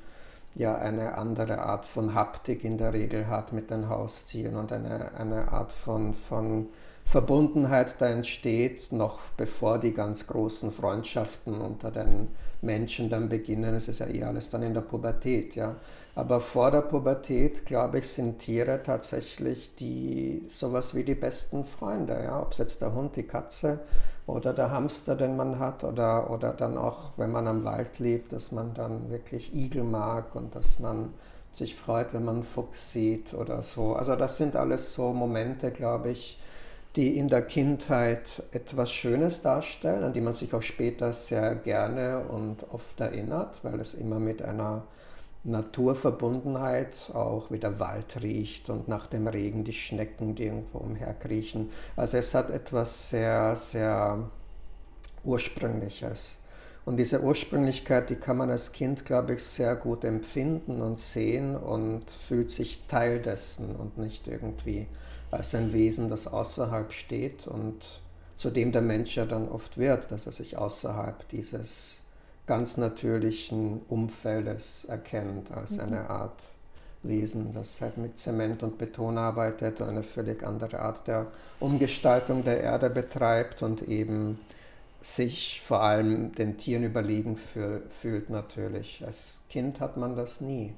ja 0.56 0.76
eine 0.76 1.18
andere 1.18 1.60
Art 1.60 1.86
von 1.86 2.14
Haptik 2.14 2.64
in 2.64 2.78
der 2.78 2.94
Regel 2.94 3.28
hat 3.28 3.54
mit 3.54 3.70
den 3.70 3.90
Haustieren 3.90 4.56
und 4.56 4.72
eine, 4.72 5.14
eine 5.18 5.52
Art 5.52 5.72
von, 5.72 6.14
von 6.14 6.68
Verbundenheit 7.12 7.96
da 8.00 8.08
entsteht, 8.08 8.94
noch 8.94 9.20
bevor 9.36 9.80
die 9.80 9.94
ganz 9.94 10.28
großen 10.28 10.72
Freundschaften 10.72 11.60
unter 11.60 11.92
den 11.92 12.30
Menschen 12.62 13.10
dann 13.10 13.28
beginnen. 13.28 13.76
Es 13.76 13.90
ist 13.90 14.00
ja 14.00 14.08
eh 14.08 14.24
alles 14.24 14.50
dann 14.50 14.64
in 14.64 14.74
der 14.74 14.80
Pubertät, 14.80 15.56
ja. 15.58 15.76
Aber 16.16 16.40
vor 16.40 16.72
der 16.72 16.84
Pubertät, 16.84 17.66
glaube 17.66 18.00
ich, 18.00 18.08
sind 18.08 18.40
Tiere 18.40 18.82
tatsächlich 18.82 19.76
die 19.76 20.46
sowas 20.48 20.96
wie 20.96 21.04
die 21.04 21.16
besten 21.16 21.66
Freunde, 21.66 22.18
ja. 22.24 22.42
Ob 22.42 22.54
es 22.54 22.60
jetzt 22.60 22.82
der 22.82 22.94
Hund, 22.94 23.18
die 23.18 23.24
Katze 23.24 23.80
oder 24.26 24.54
der 24.54 24.72
Hamster, 24.72 25.18
den 25.18 25.36
man 25.36 25.60
hat, 25.60 25.84
oder, 25.84 26.32
oder 26.32 26.54
dann 26.54 26.78
auch, 26.78 27.18
wenn 27.18 27.34
man 27.34 27.46
am 27.46 27.66
Wald 27.66 28.00
lebt, 28.00 28.32
dass 28.32 28.54
man 28.54 28.74
dann 28.74 29.10
wirklich 29.10 29.54
Igel 29.54 29.84
mag 29.84 30.34
und 30.34 30.56
dass 30.56 30.80
man 30.80 31.14
sich 31.52 31.76
freut, 31.76 32.14
wenn 32.14 32.24
man 32.24 32.36
einen 32.36 32.44
Fuchs 32.44 32.92
sieht 32.92 33.34
oder 33.34 33.64
so. 33.64 33.96
Also 33.96 34.16
das 34.16 34.38
sind 34.38 34.56
alles 34.56 34.94
so 34.94 35.12
Momente, 35.12 35.72
glaube 35.72 36.12
ich, 36.12 36.38
die 36.96 37.18
in 37.18 37.30
der 37.30 37.42
Kindheit 37.44 38.44
etwas 38.52 38.92
Schönes 38.92 39.42
darstellen, 39.42 40.04
an 40.04 40.14
die 40.14 40.22
man 40.22 40.34
sich 40.34 40.54
auch 40.54 40.62
später 40.62 41.14
sehr 41.14 41.56
gerne 41.56 42.26
und 42.26 42.66
oft 42.72 43.00
erinnert, 43.00 43.64
weil 43.64 43.80
es 43.80 43.94
immer 43.94 44.20
mit 44.20 44.42
einer 44.42 44.84
Naturverbundenheit, 45.44 47.12
auch 47.14 47.50
wie 47.50 47.58
der 47.58 47.80
Wald 47.80 48.22
riecht 48.22 48.70
und 48.70 48.88
nach 48.88 49.08
dem 49.08 49.28
Regen 49.28 49.64
die 49.64 49.74
Schnecken, 49.74 50.36
die 50.36 50.44
irgendwo 50.44 50.80
umherkriechen. 50.80 51.72
Also 51.96 52.18
es 52.18 52.36
hat 52.36 52.52
etwas 52.52 53.10
sehr, 53.10 53.56
sehr 53.56 54.30
Ursprüngliches. 55.24 56.40
Und 56.84 56.98
diese 56.98 57.22
Ursprünglichkeit, 57.22 58.10
die 58.10 58.16
kann 58.16 58.38
man 58.38 58.50
als 58.50 58.72
Kind, 58.72 59.06
glaube 59.06 59.36
ich, 59.36 59.44
sehr 59.44 59.76
gut 59.76 60.04
empfinden 60.04 60.82
und 60.82 61.00
sehen 61.00 61.56
und 61.56 62.10
fühlt 62.10 62.52
sich 62.52 62.88
Teil 62.88 63.20
dessen 63.20 63.76
und 63.76 63.98
nicht 63.98 64.28
irgendwie 64.28 64.88
als 65.32 65.56
ein 65.56 65.74
Wesen, 65.74 66.10
das 66.10 66.28
außerhalb 66.28 66.92
steht 66.92 67.48
und 67.48 68.02
zu 68.36 68.50
dem 68.50 68.72
der 68.72 68.82
Mensch 68.82 69.16
ja 69.16 69.26
dann 69.26 69.48
oft 69.48 69.78
wird, 69.78 70.12
dass 70.12 70.26
er 70.26 70.34
sich 70.34 70.58
außerhalb 70.58 71.28
dieses 71.30 72.02
ganz 72.48 72.78
natürlichen 72.78 73.82
Umfeldes 73.88 74.86
erkennt, 74.86 75.52
als 75.52 75.78
mhm. 75.78 75.82
eine 75.82 76.10
Art 76.10 76.50
Wesen, 77.04 77.52
das 77.54 77.82
halt 77.82 77.98
mit 77.98 78.20
Zement 78.20 78.62
und 78.64 78.78
Beton 78.78 79.18
arbeitet, 79.18 79.82
eine 79.82 80.04
völlig 80.04 80.44
andere 80.44 80.80
Art 80.80 81.08
der 81.08 81.28
Umgestaltung 81.60 82.44
der 82.44 82.62
Erde 82.62 82.90
betreibt 82.90 83.64
und 83.64 83.82
eben 83.84 84.40
sich 85.02 85.62
vor 85.62 85.82
allem 85.82 86.34
den 86.36 86.58
Tieren 86.58 86.84
überlegen 86.84 87.38
fühlt 87.38 88.30
natürlich. 88.30 89.04
Als 89.06 89.42
Kind 89.50 89.80
hat 89.80 89.98
man 89.98 90.16
das 90.16 90.42
nie. 90.42 90.74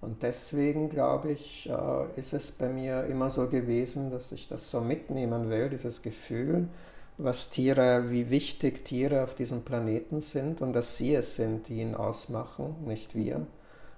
Und 0.00 0.22
deswegen, 0.22 0.90
glaube 0.90 1.32
ich, 1.32 1.68
äh, 1.68 2.18
ist 2.18 2.32
es 2.32 2.52
bei 2.52 2.68
mir 2.68 3.04
immer 3.06 3.30
so 3.30 3.48
gewesen, 3.48 4.10
dass 4.10 4.30
ich 4.32 4.48
das 4.48 4.70
so 4.70 4.80
mitnehmen 4.80 5.50
will, 5.50 5.70
dieses 5.70 6.02
Gefühl, 6.02 6.68
was 7.16 7.50
Tiere, 7.50 8.10
wie 8.10 8.30
wichtig 8.30 8.84
Tiere 8.84 9.24
auf 9.24 9.34
diesem 9.34 9.62
Planeten 9.62 10.20
sind 10.20 10.62
und 10.62 10.72
dass 10.72 10.96
sie 10.96 11.14
es 11.16 11.34
sind, 11.34 11.68
die 11.68 11.80
ihn 11.80 11.96
ausmachen, 11.96 12.76
nicht 12.86 13.16
wir. 13.16 13.44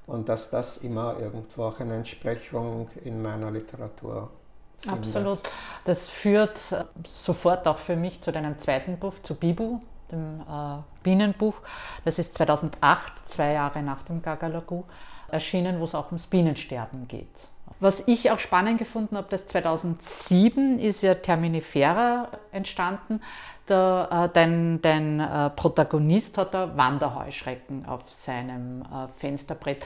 Und 0.07 0.29
dass 0.29 0.51
das 0.51 0.79
immer 0.79 1.21
irgendwo 1.21 1.65
auch 1.65 1.81
eine 1.81 1.97
Entsprechung 1.97 2.89
in 3.05 3.21
meiner 3.21 3.51
Literatur 3.51 4.31
findet. 4.79 4.99
Absolut. 4.99 5.41
Das 5.85 6.09
führt 6.09 6.73
äh, 6.73 6.85
sofort 7.07 7.69
auch 7.69 7.79
für 7.79 7.97
mich 7.97 8.23
zu 8.23 8.33
deinem 8.33 8.59
zweiten 8.59 8.99
Buch, 8.99 9.19
zu 9.23 9.35
Bibu, 9.35 9.81
dem 10.11 10.41
äh, 10.41 10.79
Bienenbuch. 11.03 11.61
Das 12.07 12.19
ist 12.19 12.35
2008, 12.35 13.13
zwei 13.27 13.53
Jahre 13.53 13.83
nach 13.83 14.03
dem 14.03 14.23
Gagalagu 14.23 14.85
erschienen, 15.33 15.81
wo 15.81 15.85
es 15.85 15.95
auch 15.95 16.07
ums 16.07 16.27
Bienensterben 16.27 17.09
geht. 17.09 17.49
Was 17.81 18.07
ich 18.07 18.31
auch 18.31 18.38
spannend 18.38 18.79
gefunden 18.79 19.16
habe, 19.16 19.29
das 19.31 19.47
2007 19.47 20.79
ist 20.79 21.03
ja 21.03 21.14
Terminifera 21.14 22.29
entstanden. 22.53 23.23
Der, 23.69 24.09
äh, 24.11 24.29
dein, 24.35 24.83
dein 24.83 25.21
äh, 25.21 25.51
Protagonist 25.51 26.37
hat 26.37 26.53
da 26.53 26.77
Wanderheuschrecken 26.77 27.87
auf 27.87 28.03
seinem 28.07 28.83
äh, 28.83 29.09
Fensterbrett. 29.16 29.85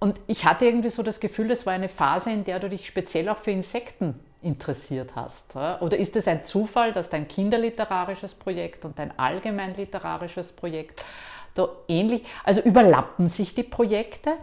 Und 0.00 0.20
ich 0.26 0.44
hatte 0.44 0.66
irgendwie 0.66 0.90
so 0.90 1.02
das 1.02 1.18
Gefühl, 1.18 1.48
das 1.48 1.64
war 1.64 1.72
eine 1.72 1.88
Phase, 1.88 2.30
in 2.30 2.44
der 2.44 2.60
du 2.60 2.68
dich 2.68 2.86
speziell 2.86 3.28
auch 3.30 3.38
für 3.38 3.52
Insekten 3.52 4.20
interessiert 4.42 5.12
hast. 5.14 5.56
Oder 5.56 5.96
ist 5.96 6.14
es 6.16 6.28
ein 6.28 6.44
Zufall, 6.44 6.92
dass 6.92 7.08
dein 7.08 7.26
kinderliterarisches 7.26 8.34
Projekt 8.34 8.84
und 8.84 8.98
dein 8.98 9.18
allgemein 9.18 9.74
literarisches 9.74 10.52
Projekt 10.52 11.02
da 11.54 11.70
ähnlich, 11.88 12.26
also 12.44 12.60
überlappen 12.60 13.28
sich 13.28 13.54
die 13.54 13.62
Projekte? 13.62 14.34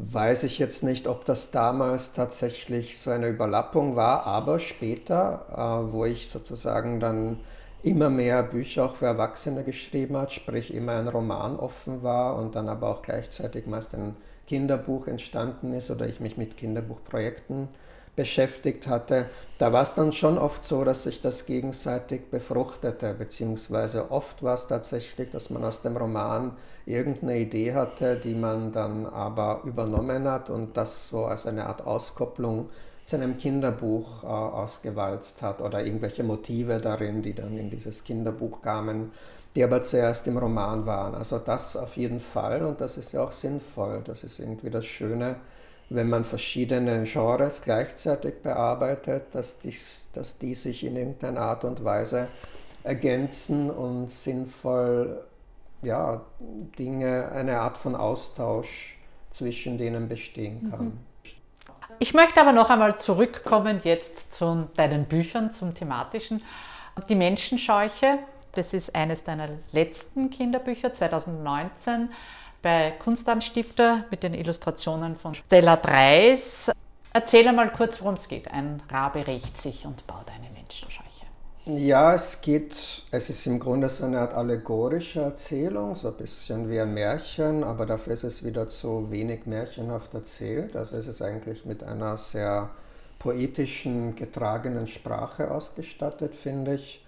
Weiß 0.00 0.44
ich 0.44 0.60
jetzt 0.60 0.84
nicht, 0.84 1.08
ob 1.08 1.24
das 1.24 1.50
damals 1.50 2.12
tatsächlich 2.12 2.98
so 3.00 3.10
eine 3.10 3.26
Überlappung 3.26 3.96
war, 3.96 4.28
aber 4.28 4.60
später, 4.60 5.44
äh, 5.50 5.92
wo 5.92 6.04
ich 6.04 6.30
sozusagen 6.30 7.00
dann 7.00 7.40
immer 7.82 8.08
mehr 8.08 8.44
Bücher 8.44 8.84
auch 8.84 8.94
für 8.94 9.06
Erwachsene 9.06 9.64
geschrieben 9.64 10.16
hat, 10.16 10.30
sprich 10.30 10.72
immer 10.72 10.92
ein 10.92 11.08
Roman 11.08 11.58
offen 11.58 12.04
war 12.04 12.36
und 12.36 12.54
dann 12.54 12.68
aber 12.68 12.90
auch 12.90 13.02
gleichzeitig 13.02 13.66
meist 13.66 13.92
ein 13.92 14.14
Kinderbuch 14.46 15.08
entstanden 15.08 15.72
ist 15.72 15.90
oder 15.90 16.06
ich 16.06 16.20
mich 16.20 16.36
mit 16.36 16.56
Kinderbuchprojekten 16.56 17.66
beschäftigt 18.18 18.88
hatte, 18.88 19.26
da 19.58 19.72
war 19.72 19.82
es 19.82 19.94
dann 19.94 20.12
schon 20.12 20.38
oft 20.38 20.64
so, 20.64 20.82
dass 20.82 21.04
sich 21.04 21.22
das 21.22 21.46
gegenseitig 21.46 22.32
befruchtete, 22.32 23.14
beziehungsweise 23.14 24.10
oft 24.10 24.42
war 24.42 24.54
es 24.54 24.66
tatsächlich, 24.66 25.30
dass 25.30 25.50
man 25.50 25.64
aus 25.64 25.82
dem 25.82 25.96
Roman 25.96 26.56
irgendeine 26.84 27.38
Idee 27.38 27.74
hatte, 27.74 28.16
die 28.16 28.34
man 28.34 28.72
dann 28.72 29.06
aber 29.06 29.62
übernommen 29.64 30.28
hat 30.28 30.50
und 30.50 30.76
das 30.76 31.08
so 31.08 31.26
als 31.26 31.46
eine 31.46 31.66
Art 31.66 31.86
Auskopplung 31.86 32.70
zu 33.04 33.14
einem 33.14 33.38
Kinderbuch 33.38 34.24
äh, 34.24 34.26
ausgewalzt 34.26 35.40
hat 35.42 35.60
oder 35.60 35.86
irgendwelche 35.86 36.24
Motive 36.24 36.78
darin, 36.78 37.22
die 37.22 37.34
dann 37.34 37.56
in 37.56 37.70
dieses 37.70 38.02
Kinderbuch 38.02 38.62
kamen, 38.62 39.12
die 39.54 39.62
aber 39.62 39.80
zuerst 39.82 40.26
im 40.26 40.38
Roman 40.38 40.86
waren. 40.86 41.14
Also 41.14 41.38
das 41.38 41.76
auf 41.76 41.96
jeden 41.96 42.18
Fall 42.18 42.64
und 42.64 42.80
das 42.80 42.96
ist 42.96 43.12
ja 43.12 43.22
auch 43.22 43.32
sinnvoll. 43.32 44.02
Das 44.04 44.24
ist 44.24 44.40
irgendwie 44.40 44.70
das 44.70 44.86
Schöne, 44.86 45.36
wenn 45.90 46.08
man 46.08 46.24
verschiedene 46.24 47.04
Genres 47.04 47.62
gleichzeitig 47.62 48.42
bearbeitet, 48.42 49.26
dass 49.32 49.58
die, 49.58 49.74
dass 50.12 50.38
die 50.38 50.54
sich 50.54 50.84
in 50.84 50.96
irgendeiner 50.96 51.40
Art 51.40 51.64
und 51.64 51.84
Weise 51.84 52.28
ergänzen 52.84 53.70
und 53.70 54.10
sinnvoll 54.10 55.24
ja, 55.82 56.22
Dinge, 56.78 57.30
eine 57.32 57.60
Art 57.60 57.78
von 57.78 57.94
Austausch 57.94 58.98
zwischen 59.30 59.78
denen 59.78 60.08
bestehen 60.08 60.70
kann. 60.70 60.84
Mhm. 60.84 60.98
Ich 62.00 62.14
möchte 62.14 62.40
aber 62.40 62.52
noch 62.52 62.70
einmal 62.70 62.98
zurückkommen 62.98 63.80
jetzt 63.82 64.32
zu 64.32 64.68
deinen 64.76 65.06
Büchern, 65.06 65.50
zum 65.50 65.74
thematischen. 65.74 66.42
Die 67.08 67.14
Menschenscheuche, 67.14 68.18
das 68.52 68.72
ist 68.72 68.94
eines 68.94 69.24
deiner 69.24 69.48
letzten 69.72 70.30
Kinderbücher, 70.30 70.92
2019 70.92 72.10
bei 72.62 72.92
Kunstanstifter 72.98 74.04
mit 74.10 74.22
den 74.22 74.34
Illustrationen 74.34 75.16
von 75.16 75.34
Stella 75.34 75.76
Dreis. 75.76 76.70
Erzähl 77.12 77.48
einmal 77.48 77.72
kurz, 77.72 78.00
worum 78.00 78.14
es 78.14 78.28
geht. 78.28 78.50
Ein 78.50 78.82
Rabe 78.90 79.26
rächt 79.26 79.60
sich 79.60 79.86
und 79.86 80.06
baut 80.06 80.26
eine 80.28 80.50
Menschenscheuche. 80.50 81.08
Ja, 81.70 82.14
es 82.14 82.40
geht, 82.40 83.02
es 83.10 83.28
ist 83.28 83.46
im 83.46 83.58
Grunde 83.58 83.90
so 83.90 84.06
eine 84.06 84.20
Art 84.20 84.32
allegorische 84.32 85.20
Erzählung, 85.20 85.96
so 85.96 86.08
ein 86.08 86.14
bisschen 86.14 86.70
wie 86.70 86.80
ein 86.80 86.94
Märchen, 86.94 87.62
aber 87.62 87.84
dafür 87.84 88.14
ist 88.14 88.24
es 88.24 88.42
wieder 88.42 88.70
zu 88.70 89.10
wenig 89.10 89.44
märchenhaft 89.44 90.14
erzählt. 90.14 90.74
Also 90.74 90.96
es 90.96 91.06
ist 91.06 91.20
eigentlich 91.20 91.66
mit 91.66 91.82
einer 91.82 92.16
sehr 92.16 92.70
poetischen, 93.18 94.16
getragenen 94.16 94.86
Sprache 94.86 95.50
ausgestattet, 95.50 96.34
finde 96.34 96.76
ich. 96.76 97.04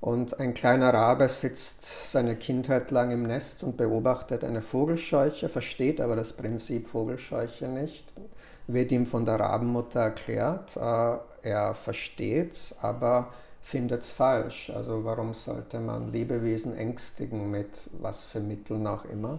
Und 0.00 0.40
ein 0.40 0.54
kleiner 0.54 0.94
Rabe 0.94 1.28
sitzt 1.28 2.10
seine 2.10 2.36
Kindheit 2.36 2.90
lang 2.90 3.10
im 3.10 3.24
Nest 3.24 3.62
und 3.62 3.76
beobachtet 3.76 4.44
eine 4.44 4.62
Vogelscheuche, 4.62 5.50
versteht 5.50 6.00
aber 6.00 6.16
das 6.16 6.32
Prinzip 6.32 6.88
Vogelscheuche 6.88 7.68
nicht, 7.68 8.14
wird 8.66 8.92
ihm 8.92 9.04
von 9.04 9.26
der 9.26 9.38
Rabenmutter 9.38 10.00
erklärt, 10.00 10.76
äh, 10.76 11.18
er 11.42 11.74
versteht 11.74 12.52
es, 12.52 12.74
aber 12.80 13.28
findet 13.60 14.02
es 14.02 14.10
falsch. 14.10 14.70
Also 14.74 15.04
warum 15.04 15.34
sollte 15.34 15.80
man 15.80 16.10
Lebewesen 16.10 16.76
ängstigen 16.76 17.50
mit 17.50 17.68
was 17.92 18.24
für 18.24 18.40
Mitteln 18.40 18.86
auch 18.86 19.04
immer? 19.04 19.38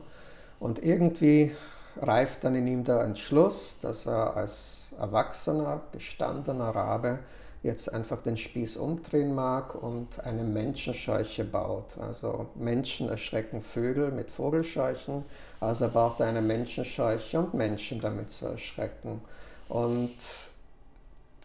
Und 0.60 0.84
irgendwie 0.84 1.56
reift 2.00 2.44
dann 2.44 2.56
in 2.56 2.68
ihm 2.68 2.84
der 2.84 3.02
Entschluss, 3.02 3.80
dass 3.82 4.06
er 4.06 4.38
als 4.38 4.92
erwachsener, 5.00 5.82
gestandener 5.92 6.70
Rabe 6.70 7.20
jetzt 7.64 7.94
einfach 7.94 8.24
den 8.24 8.38
Spieß 8.38 8.78
umdrehen 8.78 9.36
mag 9.36 9.76
und 9.76 10.20
eine 10.26 10.44
Menschenscheuche 10.44 11.44
baut. 11.44 11.98
Also 12.00 12.48
Menschen 12.56 13.10
erschrecken 13.10 13.62
Vögel 13.62 14.12
mit 14.12 14.32
Vogelscheuchen, 14.32 15.24
also 15.60 15.86
er 15.86 15.92
braucht 15.92 16.22
eine 16.22 16.42
Menschenscheuche 16.42 17.40
und 17.40 17.54
Menschen 17.54 18.02
damit 18.02 18.32
zu 18.32 18.48
erschrecken. 18.48 19.22
Und 19.70 20.16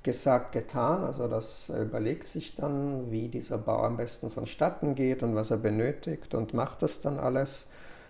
gesagt, 0.06 0.52
getan, 0.52 1.02
also 1.02 1.26
das 1.26 1.68
überlegt 1.68 2.28
sich 2.28 2.54
dann, 2.54 3.10
wie 3.10 3.26
dieser 3.28 3.58
Bau 3.58 3.82
am 3.82 3.96
besten 3.96 4.30
vonstatten 4.30 4.94
geht 4.94 5.24
und 5.24 5.34
was 5.34 5.50
er 5.50 5.56
benötigt 5.56 6.32
und 6.32 6.54
macht 6.54 6.82
das 6.82 7.00
dann 7.00 7.18
alles. 7.18 7.66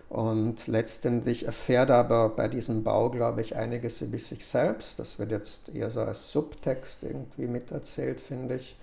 Und 0.09 0.67
letztendlich 0.67 1.45
erfährt 1.45 1.89
er 1.89 1.97
aber 1.97 2.29
bei 2.29 2.47
diesem 2.47 2.83
Bau, 2.83 3.09
glaube 3.09 3.41
ich, 3.41 3.55
einiges 3.55 4.01
über 4.01 4.17
sich 4.19 4.45
selbst. 4.45 4.99
Das 4.99 5.19
wird 5.19 5.31
jetzt 5.31 5.69
eher 5.69 5.91
so 5.91 6.01
als 6.01 6.31
Subtext 6.31 7.03
irgendwie 7.03 7.47
miterzählt, 7.47 8.21
finde 8.21 8.55
ich. 8.55 8.77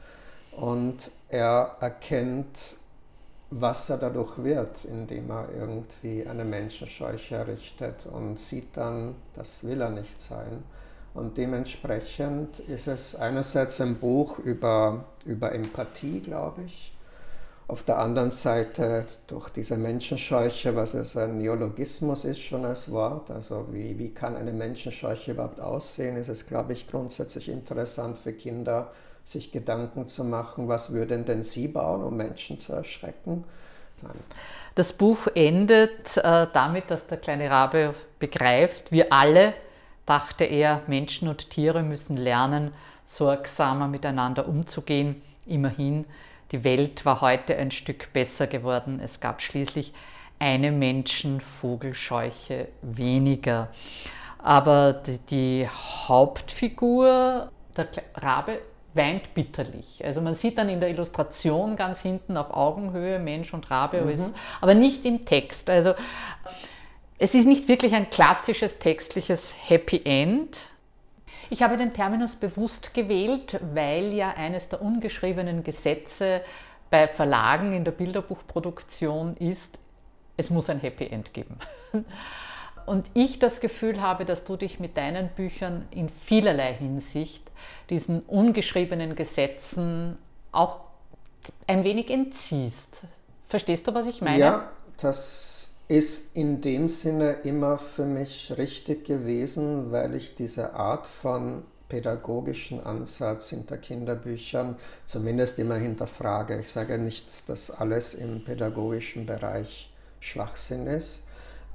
Und 0.52 1.10
er 1.30 1.76
erkennt, 1.80 2.76
was 3.50 3.88
er 3.88 3.98
dadurch 3.98 4.42
wird, 4.42 4.84
indem 4.84 5.30
er 5.30 5.48
irgendwie 5.56 6.26
eine 6.26 6.44
Menschenscheuche 6.44 7.36
errichtet 7.36 8.06
und 8.06 8.38
sieht 8.38 8.76
dann, 8.76 9.14
das 9.34 9.64
will 9.64 9.80
er 9.80 9.90
nicht 9.90 10.20
sein. 10.20 10.62
Und 11.14 11.38
dementsprechend 11.38 12.58
ist 12.60 12.88
es 12.88 13.14
einerseits 13.14 13.80
ein 13.80 13.96
Buch 13.96 14.40
über, 14.40 15.04
über 15.24 15.52
Empathie, 15.52 16.20
glaube 16.20 16.62
ich, 16.66 16.93
auf 17.66 17.82
der 17.82 17.98
anderen 17.98 18.30
Seite 18.30 19.06
durch 19.26 19.48
diese 19.48 19.76
Menschenscheuche, 19.78 20.76
was 20.76 20.94
es 20.94 21.16
ein 21.16 21.38
Neologismus 21.38 22.24
ist 22.24 22.42
schon 22.42 22.64
als 22.64 22.90
Wort, 22.90 23.30
also 23.30 23.66
wie, 23.72 23.98
wie 23.98 24.12
kann 24.12 24.36
eine 24.36 24.52
Menschenscheuche 24.52 25.32
überhaupt 25.32 25.60
aussehen, 25.60 26.16
ist 26.16 26.28
es, 26.28 26.46
glaube 26.46 26.74
ich, 26.74 26.86
grundsätzlich 26.86 27.48
interessant 27.48 28.18
für 28.18 28.34
Kinder, 28.34 28.92
sich 29.24 29.50
Gedanken 29.50 30.06
zu 30.06 30.24
machen, 30.24 30.68
was 30.68 30.92
würden 30.92 31.24
denn 31.24 31.42
sie 31.42 31.68
bauen, 31.68 32.02
um 32.02 32.16
Menschen 32.16 32.58
zu 32.58 32.74
erschrecken. 32.74 33.44
Das 34.74 34.92
Buch 34.92 35.28
endet 35.34 36.18
äh, 36.18 36.46
damit, 36.52 36.90
dass 36.90 37.06
der 37.06 37.16
kleine 37.16 37.48
Rabe 37.48 37.94
begreift, 38.18 38.92
wir 38.92 39.12
alle, 39.12 39.54
dachte 40.04 40.44
er, 40.44 40.82
Menschen 40.86 41.28
und 41.28 41.48
Tiere 41.48 41.82
müssen 41.82 42.18
lernen, 42.18 42.72
sorgsamer 43.06 43.88
miteinander 43.88 44.46
umzugehen. 44.46 45.22
Immerhin 45.46 46.04
die 46.54 46.62
Welt 46.62 47.04
war 47.04 47.20
heute 47.20 47.56
ein 47.56 47.72
Stück 47.72 48.12
besser 48.12 48.46
geworden. 48.46 49.00
Es 49.02 49.18
gab 49.18 49.42
schließlich 49.42 49.92
eine 50.38 50.70
Menschenvogelscheuche 50.70 52.68
weniger. 52.80 53.70
Aber 54.38 54.92
die, 54.92 55.18
die 55.18 55.68
Hauptfigur, 56.06 57.50
der 57.76 57.88
Rabe, 58.14 58.60
weint 58.92 59.34
bitterlich. 59.34 60.04
Also 60.04 60.20
man 60.20 60.36
sieht 60.36 60.56
dann 60.58 60.68
in 60.68 60.78
der 60.78 60.90
Illustration 60.90 61.74
ganz 61.74 62.02
hinten 62.02 62.36
auf 62.36 62.54
Augenhöhe 62.54 63.18
Mensch 63.18 63.52
und 63.52 63.68
Rabe, 63.68 64.02
mhm. 64.02 64.32
aber 64.60 64.74
nicht 64.74 65.04
im 65.06 65.24
Text. 65.24 65.68
Also 65.68 65.94
es 67.18 67.34
ist 67.34 67.46
nicht 67.48 67.66
wirklich 67.66 67.94
ein 67.94 68.10
klassisches 68.10 68.78
textliches 68.78 69.52
Happy 69.68 70.02
End, 70.04 70.68
ich 71.54 71.62
habe 71.62 71.76
den 71.76 71.92
Terminus 71.92 72.34
bewusst 72.34 72.94
gewählt, 72.94 73.60
weil 73.72 74.12
ja 74.12 74.30
eines 74.30 74.68
der 74.70 74.82
ungeschriebenen 74.82 75.62
Gesetze 75.62 76.40
bei 76.90 77.06
Verlagen 77.06 77.72
in 77.72 77.84
der 77.84 77.92
Bilderbuchproduktion 77.92 79.36
ist, 79.36 79.78
es 80.36 80.50
muss 80.50 80.68
ein 80.68 80.80
Happy 80.80 81.06
End 81.06 81.32
geben. 81.32 81.56
Und 82.86 83.08
ich 83.14 83.38
das 83.38 83.60
Gefühl 83.60 84.02
habe, 84.02 84.24
dass 84.24 84.44
du 84.44 84.56
dich 84.56 84.80
mit 84.80 84.96
deinen 84.96 85.28
Büchern 85.28 85.86
in 85.92 86.08
vielerlei 86.08 86.74
Hinsicht 86.74 87.48
diesen 87.88 88.22
ungeschriebenen 88.22 89.14
Gesetzen 89.14 90.18
auch 90.50 90.80
ein 91.68 91.84
wenig 91.84 92.10
entziehst. 92.10 93.04
Verstehst 93.46 93.86
du, 93.86 93.94
was 93.94 94.08
ich 94.08 94.22
meine? 94.22 94.38
Ja, 94.40 94.70
das 94.96 95.53
ist 95.88 96.34
in 96.34 96.60
dem 96.60 96.88
Sinne 96.88 97.32
immer 97.44 97.78
für 97.78 98.06
mich 98.06 98.54
richtig 98.56 99.04
gewesen, 99.04 99.92
weil 99.92 100.14
ich 100.14 100.34
diese 100.34 100.74
Art 100.74 101.06
von 101.06 101.62
pädagogischen 101.88 102.84
Ansatz 102.84 103.50
hinter 103.50 103.76
Kinderbüchern 103.76 104.76
zumindest 105.04 105.58
immer 105.58 105.76
hinterfrage. 105.76 106.58
Ich 106.58 106.70
sage 106.70 106.98
nicht, 106.98 107.48
dass 107.48 107.70
alles 107.70 108.14
im 108.14 108.44
pädagogischen 108.44 109.26
Bereich 109.26 109.92
Schwachsinn 110.20 110.86
ist, 110.86 111.22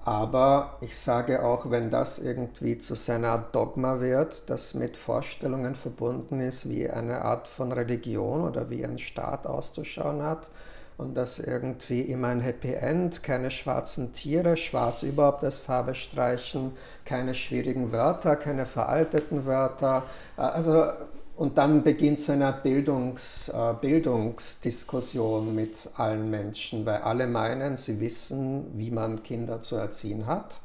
aber 0.04 0.78
ich 0.82 0.98
sage 0.98 1.46
auch, 1.46 1.70
wenn 1.70 1.92
das 1.92 2.18
irgendwie 2.18 2.80
zu 2.80 2.96
seiner 2.96 3.30
Art 3.30 3.56
Dogma 3.56 4.00
wird, 4.00 4.50
das 4.50 4.74
mit 4.74 4.98
Vorstellungen 4.98 5.76
verbunden 5.76 6.40
ist, 6.40 6.68
wie 6.68 6.90
eine 6.90 7.22
Art 7.22 7.48
von 7.48 7.72
Religion 7.72 8.44
oder 8.44 8.72
wie 8.72 8.84
ein 8.84 8.98
Staat 8.98 9.46
auszuschauen 9.46 10.24
hat, 10.24 10.50
und 11.00 11.16
das 11.16 11.40
irgendwie 11.40 12.02
immer 12.02 12.28
ein 12.28 12.42
Happy 12.42 12.74
End, 12.74 13.24
keine 13.24 13.52
schwarzen 13.52 14.12
Tiere, 14.12 14.58
schwarz 14.58 15.02
überhaupt 15.02 15.46
als 15.46 15.58
Farbe 15.58 15.96
streichen, 15.96 16.74
keine 17.06 17.34
schwierigen 17.36 17.94
Wörter, 17.94 18.36
keine 18.36 18.66
veralteten 18.66 19.46
Wörter. 19.46 20.04
Also, 20.36 20.88
und 21.38 21.58
dann 21.58 21.84
beginnt 21.84 22.20
so 22.20 22.34
eine 22.34 22.48
Art 22.48 22.64
Bildungs, 22.64 23.48
äh, 23.48 23.74
Bildungsdiskussion 23.80 25.56
mit 25.56 25.90
allen 25.96 26.30
Menschen, 26.30 26.86
weil 26.86 26.98
alle 26.98 27.28
meinen, 27.28 27.78
sie 27.78 28.02
wissen, 28.02 28.66
wie 28.74 28.92
man 28.92 29.24
Kinder 29.24 29.62
zu 29.62 29.78
erziehen 29.78 30.28
hat 30.28 30.60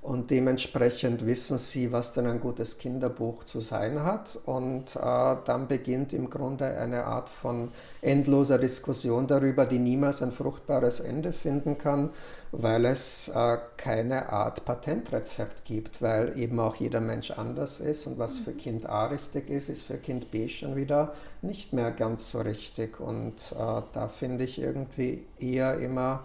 und 0.00 0.30
dementsprechend 0.30 1.26
wissen 1.26 1.58
sie, 1.58 1.90
was 1.90 2.12
denn 2.12 2.26
ein 2.26 2.40
gutes 2.40 2.78
Kinderbuch 2.78 3.44
zu 3.44 3.60
sein 3.60 4.04
hat. 4.04 4.38
Und 4.44 4.94
äh, 4.94 5.36
dann 5.44 5.66
beginnt 5.66 6.12
im 6.12 6.30
Grunde 6.30 6.78
eine 6.78 7.04
Art 7.04 7.28
von 7.28 7.72
endloser 8.00 8.58
Diskussion 8.58 9.26
darüber, 9.26 9.66
die 9.66 9.80
niemals 9.80 10.22
ein 10.22 10.30
fruchtbares 10.30 11.00
Ende 11.00 11.32
finden 11.32 11.78
kann, 11.78 12.10
weil 12.52 12.84
es 12.86 13.28
äh, 13.28 13.58
keine 13.76 14.32
Art 14.32 14.64
Patentrezept 14.64 15.64
gibt, 15.64 16.00
weil 16.00 16.38
eben 16.38 16.60
auch 16.60 16.76
jeder 16.76 17.00
Mensch 17.00 17.32
anders 17.32 17.80
ist 17.80 18.06
und 18.06 18.18
was 18.18 18.38
für 18.38 18.52
Kind 18.52 18.88
A 18.88 19.06
richtig 19.06 19.50
ist, 19.50 19.68
ist 19.68 19.82
für 19.82 19.98
Kind 19.98 20.30
B 20.30 20.48
schon 20.48 20.76
wieder 20.76 21.12
nicht 21.42 21.72
mehr 21.72 21.90
ganz 21.90 22.30
so 22.30 22.40
richtig. 22.40 23.00
Und 23.00 23.52
äh, 23.52 23.82
da 23.92 24.08
finde 24.08 24.44
ich 24.44 24.60
irgendwie 24.60 25.26
eher 25.40 25.78
immer, 25.78 26.22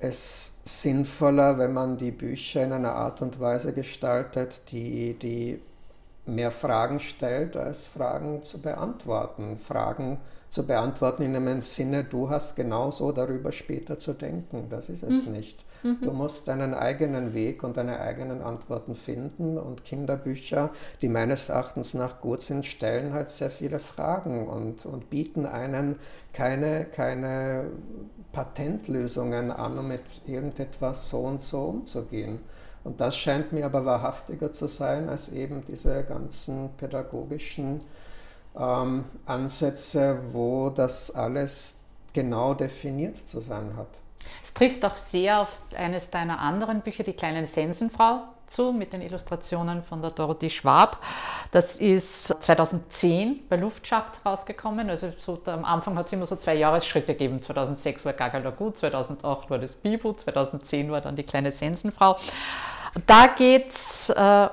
es 0.00 0.60
sinnvoller, 0.64 1.58
wenn 1.58 1.72
man 1.72 1.98
die 1.98 2.10
Bücher 2.10 2.64
in 2.64 2.72
einer 2.72 2.94
Art 2.94 3.22
und 3.22 3.38
Weise 3.40 3.72
gestaltet, 3.72 4.62
die, 4.72 5.14
die 5.14 5.60
mehr 6.26 6.50
Fragen 6.50 7.00
stellt, 7.00 7.56
als 7.56 7.86
Fragen 7.86 8.42
zu 8.42 8.60
beantworten. 8.60 9.58
Fragen 9.58 10.18
zu 10.48 10.66
beantworten 10.66 11.22
in 11.22 11.36
einem 11.36 11.62
Sinne, 11.62 12.04
du 12.04 12.30
hast 12.30 12.56
genauso 12.56 13.12
darüber 13.12 13.52
später 13.52 13.98
zu 13.98 14.12
denken. 14.12 14.68
Das 14.70 14.88
ist 14.88 15.02
es 15.02 15.26
mhm. 15.26 15.32
nicht. 15.32 15.64
Du 15.82 16.12
musst 16.12 16.48
deinen 16.48 16.74
eigenen 16.74 17.32
Weg 17.32 17.62
und 17.62 17.76
deine 17.76 18.00
eigenen 18.00 18.42
Antworten 18.42 18.94
finden 18.94 19.56
und 19.56 19.84
Kinderbücher, 19.84 20.70
die 21.00 21.08
meines 21.08 21.48
Erachtens 21.48 21.94
nach 21.94 22.20
gut 22.20 22.42
sind, 22.42 22.66
stellen 22.66 23.14
halt 23.14 23.30
sehr 23.30 23.50
viele 23.50 23.78
Fragen 23.78 24.46
und, 24.46 24.84
und 24.84 25.08
bieten 25.08 25.46
einen 25.46 25.96
keine, 26.32 26.84
keine 26.84 27.70
Patentlösungen 28.32 29.50
an, 29.50 29.78
um 29.78 29.88
mit 29.88 30.02
irgendetwas 30.26 31.08
so 31.08 31.20
und 31.20 31.42
so 31.42 31.62
umzugehen. 31.62 32.40
Und 32.84 33.00
das 33.00 33.16
scheint 33.16 33.52
mir 33.52 33.66
aber 33.66 33.84
wahrhaftiger 33.84 34.52
zu 34.52 34.66
sein 34.66 35.08
als 35.08 35.30
eben 35.30 35.64
diese 35.66 36.02
ganzen 36.04 36.70
pädagogischen 36.76 37.80
ähm, 38.58 39.04
Ansätze, 39.26 40.18
wo 40.32 40.70
das 40.70 41.14
alles 41.14 41.78
genau 42.12 42.54
definiert 42.54 43.16
zu 43.16 43.40
sein 43.40 43.76
hat. 43.76 43.88
Es 44.42 44.54
trifft 44.54 44.84
auch 44.84 44.96
sehr 44.96 45.40
auf 45.40 45.62
eines 45.76 46.10
deiner 46.10 46.40
anderen 46.40 46.80
Bücher, 46.80 47.04
Die 47.04 47.12
kleine 47.12 47.46
Sensenfrau, 47.46 48.22
zu, 48.50 48.72
mit 48.72 48.92
den 48.92 49.00
Illustrationen 49.00 49.82
von 49.82 50.02
der 50.02 50.10
Dorothee 50.10 50.50
Schwab. 50.50 50.98
Das 51.52 51.76
ist 51.76 52.26
2010 52.42 53.46
bei 53.48 53.56
Luftschacht 53.56 54.20
rausgekommen. 54.26 54.90
Also 54.90 55.12
so, 55.18 55.40
am 55.46 55.64
Anfang 55.64 55.96
hat 55.96 56.06
es 56.06 56.12
immer 56.12 56.26
so 56.26 56.36
zwei 56.36 56.54
Jahresschritte 56.54 57.14
gegeben. 57.14 57.40
2006 57.40 58.04
war 58.04 58.12
Gagalagu, 58.12 58.70
2008 58.70 59.50
war 59.50 59.58
das 59.58 59.76
Bibu, 59.76 60.12
2010 60.12 60.90
war 60.90 61.00
dann 61.00 61.16
die 61.16 61.22
kleine 61.22 61.52
Sensenfrau. 61.52 62.16
Da 63.06 63.28
geht 63.28 63.70
es 63.70 64.10
äh, 64.10 64.48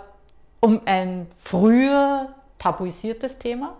um 0.59 0.81
ein 0.85 1.27
früher 1.43 2.29
tabuisiertes 2.59 3.37
Thema. 3.39 3.73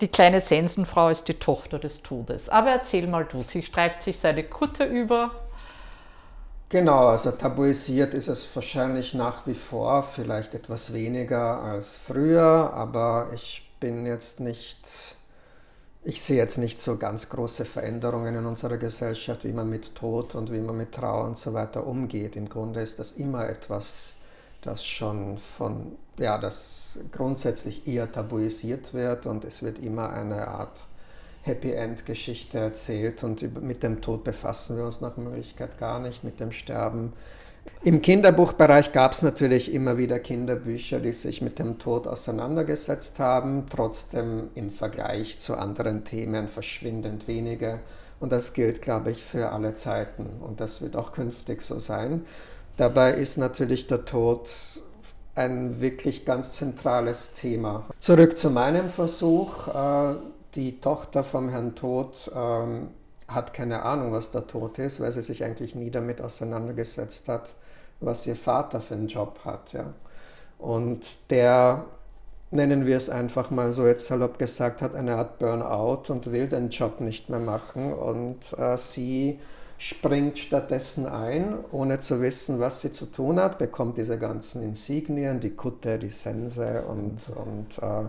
Die 0.00 0.08
kleine 0.08 0.40
Sensenfrau 0.40 1.08
ist 1.08 1.28
die 1.28 1.34
Tochter 1.34 1.78
des 1.78 2.02
Todes. 2.02 2.48
Aber 2.48 2.70
erzähl 2.70 3.06
mal 3.06 3.24
du, 3.24 3.42
sie 3.42 3.62
streift 3.62 4.02
sich 4.02 4.18
seine 4.18 4.44
Kutte 4.44 4.84
über, 4.84 5.32
Genau, 6.70 7.06
also 7.06 7.30
tabuisiert 7.30 8.12
ist 8.12 8.28
es 8.28 8.46
wahrscheinlich 8.54 9.14
nach 9.14 9.46
wie 9.46 9.54
vor, 9.54 10.02
vielleicht 10.02 10.52
etwas 10.52 10.92
weniger 10.92 11.62
als 11.62 11.96
früher, 11.96 12.74
aber 12.74 13.30
ich 13.34 13.70
bin 13.80 14.04
jetzt 14.04 14.40
nicht 14.40 15.16
ich 16.04 16.22
sehe 16.22 16.36
jetzt 16.36 16.58
nicht 16.58 16.80
so 16.80 16.96
ganz 16.96 17.28
große 17.28 17.64
Veränderungen 17.64 18.34
in 18.36 18.46
unserer 18.46 18.78
Gesellschaft, 18.78 19.44
wie 19.44 19.52
man 19.52 19.68
mit 19.68 19.94
Tod 19.94 20.34
und 20.34 20.52
wie 20.52 20.60
man 20.60 20.76
mit 20.76 20.92
Trauer 20.92 21.24
und 21.24 21.36
so 21.36 21.52
weiter 21.54 21.86
umgeht. 21.86 22.36
Im 22.36 22.48
Grunde 22.48 22.80
ist 22.80 22.98
das 22.98 23.12
immer 23.12 23.48
etwas, 23.48 24.14
das 24.60 24.84
schon 24.84 25.38
von, 25.38 25.96
ja, 26.18 26.38
das 26.38 27.00
grundsätzlich 27.12 27.86
eher 27.86 28.10
tabuisiert 28.10 28.94
wird 28.94 29.26
und 29.26 29.44
es 29.44 29.62
wird 29.62 29.78
immer 29.78 30.12
eine 30.12 30.48
Art 30.48 30.86
Happy 31.42 31.72
End 31.72 32.04
Geschichte 32.04 32.58
erzählt 32.58 33.24
und 33.24 33.62
mit 33.62 33.82
dem 33.82 34.00
Tod 34.00 34.24
befassen 34.24 34.76
wir 34.76 34.84
uns 34.84 35.00
nach 35.00 35.16
Möglichkeit 35.16 35.78
gar 35.78 36.00
nicht, 36.00 36.24
mit 36.24 36.40
dem 36.40 36.52
Sterben 36.52 37.12
im 37.82 38.02
Kinderbuchbereich 38.02 38.92
gab 38.92 39.12
es 39.12 39.22
natürlich 39.22 39.72
immer 39.72 39.98
wieder 39.98 40.18
Kinderbücher, 40.18 41.00
die 41.00 41.12
sich 41.12 41.42
mit 41.42 41.58
dem 41.58 41.78
Tod 41.78 42.06
auseinandergesetzt 42.06 43.20
haben, 43.20 43.66
trotzdem 43.70 44.50
im 44.54 44.70
Vergleich 44.70 45.38
zu 45.38 45.56
anderen 45.56 46.04
Themen 46.04 46.48
verschwindend 46.48 47.28
wenige. 47.28 47.80
Und 48.20 48.32
das 48.32 48.52
gilt, 48.52 48.82
glaube 48.82 49.12
ich, 49.12 49.22
für 49.22 49.52
alle 49.52 49.74
Zeiten. 49.74 50.26
Und 50.40 50.60
das 50.60 50.82
wird 50.82 50.96
auch 50.96 51.12
künftig 51.12 51.62
so 51.62 51.78
sein. 51.78 52.24
Dabei 52.78 53.14
ist 53.14 53.38
natürlich 53.38 53.88
der 53.88 54.04
Tod 54.04 54.48
ein 55.34 55.80
wirklich 55.80 56.24
ganz 56.24 56.52
zentrales 56.52 57.32
Thema. 57.32 57.84
Zurück 57.98 58.36
zu 58.36 58.50
meinem 58.50 58.88
Versuch. 58.88 59.66
Äh, 59.66 60.14
die 60.54 60.80
Tochter 60.80 61.24
vom 61.24 61.48
Herrn 61.48 61.74
Tod 61.74 62.30
ähm, 62.34 62.90
hat 63.26 63.52
keine 63.52 63.82
Ahnung, 63.82 64.12
was 64.12 64.30
der 64.30 64.46
Tod 64.46 64.78
ist, 64.78 65.00
weil 65.00 65.10
sie 65.10 65.22
sich 65.22 65.44
eigentlich 65.44 65.74
nie 65.74 65.90
damit 65.90 66.20
auseinandergesetzt 66.20 67.28
hat, 67.28 67.56
was 67.98 68.26
ihr 68.28 68.36
Vater 68.36 68.80
für 68.80 68.94
einen 68.94 69.08
Job 69.08 69.40
hat. 69.44 69.74
Und 70.56 71.30
der, 71.30 71.84
nennen 72.52 72.86
wir 72.86 72.96
es 72.96 73.10
einfach 73.10 73.50
mal 73.50 73.72
so 73.72 73.88
jetzt 73.88 74.06
salopp 74.06 74.38
gesagt, 74.38 74.82
hat 74.82 74.94
eine 74.94 75.16
Art 75.16 75.40
Burnout 75.40 76.12
und 76.12 76.30
will 76.30 76.48
den 76.48 76.70
Job 76.70 77.00
nicht 77.00 77.28
mehr 77.28 77.40
machen. 77.40 77.92
Und 77.92 78.56
äh, 78.56 78.78
sie 78.78 79.40
springt 79.78 80.38
stattdessen 80.38 81.06
ein, 81.06 81.56
ohne 81.70 82.00
zu 82.00 82.20
wissen, 82.20 82.58
was 82.58 82.80
sie 82.80 82.92
zu 82.92 83.06
tun 83.06 83.40
hat, 83.40 83.58
bekommt 83.58 83.96
diese 83.96 84.18
ganzen 84.18 84.62
Insignien, 84.62 85.38
die 85.40 85.54
Kutte, 85.54 85.98
die 85.98 86.10
Sense 86.10 86.84
und, 86.86 87.20
und 87.36 87.78
äh, 87.80 88.08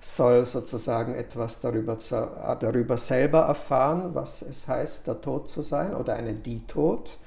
soll 0.00 0.44
sozusagen 0.44 1.14
etwas 1.14 1.60
darüber, 1.60 1.98
zu, 1.98 2.16
äh, 2.16 2.56
darüber 2.58 2.98
selber 2.98 3.42
erfahren, 3.42 4.10
was 4.14 4.42
es 4.42 4.66
heißt, 4.68 5.06
der 5.06 5.20
Tod 5.20 5.48
zu 5.48 5.62
sein 5.62 5.94
oder 5.94 6.14
eine 6.14 6.34
Die 6.34 6.66
Tod. 6.66 7.18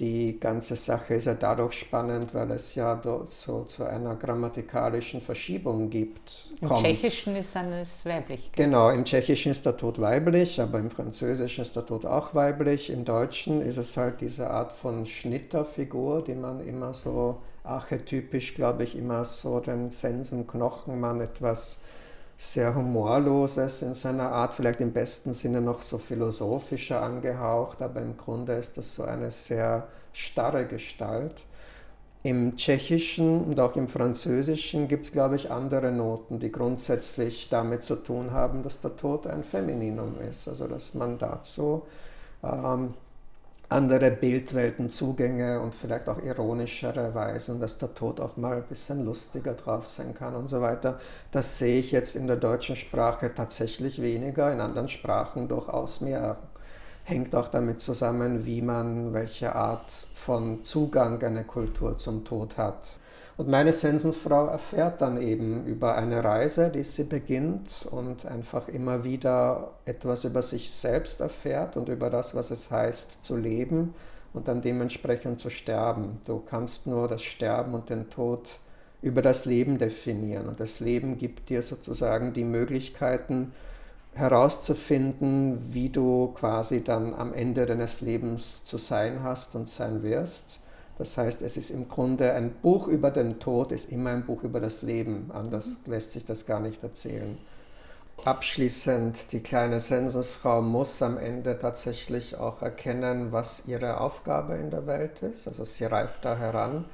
Die 0.00 0.40
ganze 0.40 0.74
Sache 0.74 1.14
ist 1.14 1.26
ja 1.26 1.34
dadurch 1.34 1.74
spannend, 1.74 2.34
weil 2.34 2.50
es 2.50 2.74
ja 2.74 3.00
so 3.26 3.62
zu 3.62 3.84
einer 3.84 4.16
grammatikalischen 4.16 5.20
Verschiebung 5.20 5.88
gibt. 5.88 6.50
Im 6.60 6.68
kommt. 6.68 6.84
Tschechischen 6.84 7.36
ist 7.36 7.54
es 7.54 8.04
weiblich. 8.04 8.50
Genau, 8.56 8.90
im 8.90 9.04
Tschechischen 9.04 9.52
ist 9.52 9.64
der 9.64 9.76
Tod 9.76 10.00
weiblich, 10.00 10.60
aber 10.60 10.80
im 10.80 10.90
Französischen 10.90 11.62
ist 11.62 11.76
der 11.76 11.86
Tod 11.86 12.06
auch 12.06 12.34
weiblich. 12.34 12.90
Im 12.90 13.04
Deutschen 13.04 13.60
ist 13.60 13.76
es 13.76 13.96
halt 13.96 14.20
diese 14.20 14.50
Art 14.50 14.72
von 14.72 15.06
Schnitterfigur, 15.06 16.24
die 16.24 16.34
man 16.34 16.66
immer 16.66 16.92
so 16.92 17.38
archetypisch, 17.62 18.54
glaube 18.54 18.82
ich, 18.82 18.96
immer 18.96 19.24
so 19.24 19.60
den 19.60 19.90
Sensenknochenmann 19.90 21.20
etwas 21.20 21.78
sehr 22.36 22.74
humorloses 22.74 23.82
in 23.82 23.94
seiner 23.94 24.30
Art, 24.32 24.54
vielleicht 24.54 24.80
im 24.80 24.92
besten 24.92 25.34
Sinne 25.34 25.60
noch 25.60 25.82
so 25.82 25.98
philosophischer 25.98 27.02
angehaucht, 27.02 27.80
aber 27.80 28.00
im 28.00 28.16
Grunde 28.16 28.54
ist 28.54 28.76
das 28.76 28.94
so 28.94 29.04
eine 29.04 29.30
sehr 29.30 29.86
starre 30.12 30.66
Gestalt. 30.66 31.44
Im 32.22 32.56
Tschechischen 32.56 33.44
und 33.44 33.60
auch 33.60 33.76
im 33.76 33.86
Französischen 33.86 34.88
gibt 34.88 35.04
es, 35.04 35.12
glaube 35.12 35.36
ich, 35.36 35.50
andere 35.50 35.92
Noten, 35.92 36.40
die 36.40 36.50
grundsätzlich 36.50 37.50
damit 37.50 37.82
zu 37.82 37.96
tun 37.96 38.30
haben, 38.30 38.62
dass 38.62 38.80
der 38.80 38.96
Tod 38.96 39.26
ein 39.26 39.44
Femininum 39.44 40.14
ist. 40.20 40.48
Also 40.48 40.66
dass 40.66 40.94
man 40.94 41.18
dazu 41.18 41.82
ähm, 42.42 42.94
andere 43.74 44.12
Bildweltenzugänge 44.12 45.60
und 45.60 45.74
vielleicht 45.74 46.08
auch 46.08 46.22
ironischere 46.22 47.12
Weisen, 47.12 47.60
dass 47.60 47.76
der 47.76 47.92
Tod 47.92 48.20
auch 48.20 48.36
mal 48.36 48.58
ein 48.58 48.62
bisschen 48.62 49.04
lustiger 49.04 49.54
drauf 49.54 49.84
sein 49.86 50.14
kann 50.14 50.36
und 50.36 50.48
so 50.48 50.60
weiter. 50.60 51.00
Das 51.32 51.58
sehe 51.58 51.80
ich 51.80 51.90
jetzt 51.90 52.14
in 52.14 52.28
der 52.28 52.36
deutschen 52.36 52.76
Sprache 52.76 53.34
tatsächlich 53.34 54.00
weniger, 54.00 54.52
in 54.52 54.60
anderen 54.60 54.88
Sprachen 54.88 55.48
durchaus 55.48 56.00
mehr. 56.00 56.36
Hängt 57.02 57.34
auch 57.34 57.48
damit 57.48 57.80
zusammen, 57.80 58.46
wie 58.46 58.62
man, 58.62 59.12
welche 59.12 59.56
Art 59.56 59.90
von 60.14 60.62
Zugang 60.62 61.20
eine 61.22 61.42
Kultur 61.42 61.98
zum 61.98 62.24
Tod 62.24 62.56
hat. 62.56 62.92
Und 63.36 63.48
meine 63.48 63.72
Sensenfrau 63.72 64.46
erfährt 64.46 65.00
dann 65.00 65.20
eben 65.20 65.66
über 65.66 65.96
eine 65.96 66.22
Reise, 66.22 66.70
die 66.70 66.84
sie 66.84 67.04
beginnt 67.04 67.86
und 67.90 68.26
einfach 68.26 68.68
immer 68.68 69.02
wieder 69.02 69.72
etwas 69.84 70.24
über 70.24 70.40
sich 70.40 70.70
selbst 70.70 71.20
erfährt 71.20 71.76
und 71.76 71.88
über 71.88 72.10
das, 72.10 72.36
was 72.36 72.52
es 72.52 72.70
heißt 72.70 73.24
zu 73.24 73.36
leben 73.36 73.94
und 74.34 74.46
dann 74.46 74.62
dementsprechend 74.62 75.40
zu 75.40 75.50
sterben. 75.50 76.20
Du 76.26 76.40
kannst 76.40 76.86
nur 76.86 77.08
das 77.08 77.22
Sterben 77.22 77.74
und 77.74 77.90
den 77.90 78.08
Tod 78.08 78.58
über 79.02 79.20
das 79.20 79.44
Leben 79.46 79.78
definieren. 79.78 80.48
Und 80.48 80.60
das 80.60 80.80
Leben 80.80 81.18
gibt 81.18 81.50
dir 81.50 81.62
sozusagen 81.62 82.32
die 82.32 82.44
Möglichkeiten 82.44 83.52
herauszufinden, 84.14 85.74
wie 85.74 85.88
du 85.88 86.28
quasi 86.34 86.84
dann 86.84 87.14
am 87.14 87.34
Ende 87.34 87.66
deines 87.66 88.00
Lebens 88.00 88.64
zu 88.64 88.78
sein 88.78 89.22
hast 89.24 89.56
und 89.56 89.68
sein 89.68 90.04
wirst. 90.04 90.60
Das 90.98 91.16
heißt, 91.16 91.42
es 91.42 91.56
ist 91.56 91.70
im 91.70 91.88
Grunde 91.88 92.32
ein 92.32 92.52
Buch 92.52 92.86
über 92.86 93.10
den 93.10 93.40
Tod, 93.40 93.72
ist 93.72 93.90
immer 93.90 94.10
ein 94.10 94.24
Buch 94.24 94.42
über 94.44 94.60
das 94.60 94.82
Leben. 94.82 95.30
Anders 95.32 95.78
mhm. 95.84 95.92
lässt 95.92 96.12
sich 96.12 96.24
das 96.24 96.46
gar 96.46 96.60
nicht 96.60 96.82
erzählen. 96.82 97.36
Abschließend, 98.24 99.32
die 99.32 99.40
kleine 99.40 99.80
Sensenfrau 99.80 100.62
muss 100.62 101.02
am 101.02 101.18
Ende 101.18 101.58
tatsächlich 101.58 102.36
auch 102.36 102.62
erkennen, 102.62 103.32
was 103.32 103.66
ihre 103.66 104.00
Aufgabe 104.00 104.54
in 104.54 104.70
der 104.70 104.86
Welt 104.86 105.22
ist. 105.22 105.46
Also 105.48 105.64
sie 105.64 105.84
reift 105.84 106.24
da 106.24 106.36
heran. 106.36 106.86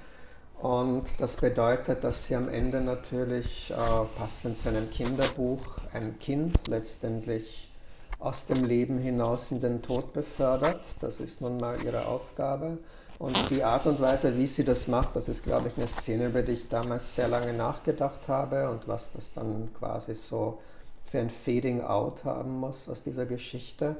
Und 0.60 1.20
das 1.20 1.36
bedeutet, 1.36 2.04
dass 2.04 2.26
sie 2.26 2.34
am 2.34 2.48
Ende 2.48 2.80
natürlich, 2.80 3.70
äh, 3.70 4.18
passend 4.18 4.58
zu 4.58 4.68
einem 4.70 4.90
Kinderbuch, 4.90 5.60
ein 5.92 6.18
Kind 6.18 6.68
letztendlich 6.68 7.70
aus 8.18 8.46
dem 8.46 8.64
Leben 8.64 8.98
hinaus 8.98 9.50
in 9.52 9.60
den 9.60 9.82
Tod 9.82 10.12
befördert. 10.12 10.84
Das 11.00 11.20
ist 11.20 11.40
nun 11.40 11.58
mal 11.58 11.82
ihre 11.82 12.06
Aufgabe. 12.06 12.78
Und 13.20 13.50
die 13.50 13.62
Art 13.62 13.84
und 13.84 14.00
Weise, 14.00 14.34
wie 14.38 14.46
sie 14.46 14.64
das 14.64 14.88
macht, 14.88 15.14
das 15.14 15.28
ist, 15.28 15.44
glaube 15.44 15.68
ich, 15.68 15.76
eine 15.76 15.86
Szene, 15.86 16.28
über 16.28 16.40
die 16.40 16.52
ich 16.52 16.70
damals 16.70 17.14
sehr 17.14 17.28
lange 17.28 17.52
nachgedacht 17.52 18.28
habe 18.28 18.70
und 18.70 18.88
was 18.88 19.12
das 19.12 19.34
dann 19.34 19.68
quasi 19.78 20.14
so 20.14 20.58
für 21.04 21.18
ein 21.18 21.28
Fading 21.28 21.82
Out 21.82 22.24
haben 22.24 22.58
muss 22.58 22.88
aus 22.88 23.02
dieser 23.02 23.26
Geschichte. 23.26 23.96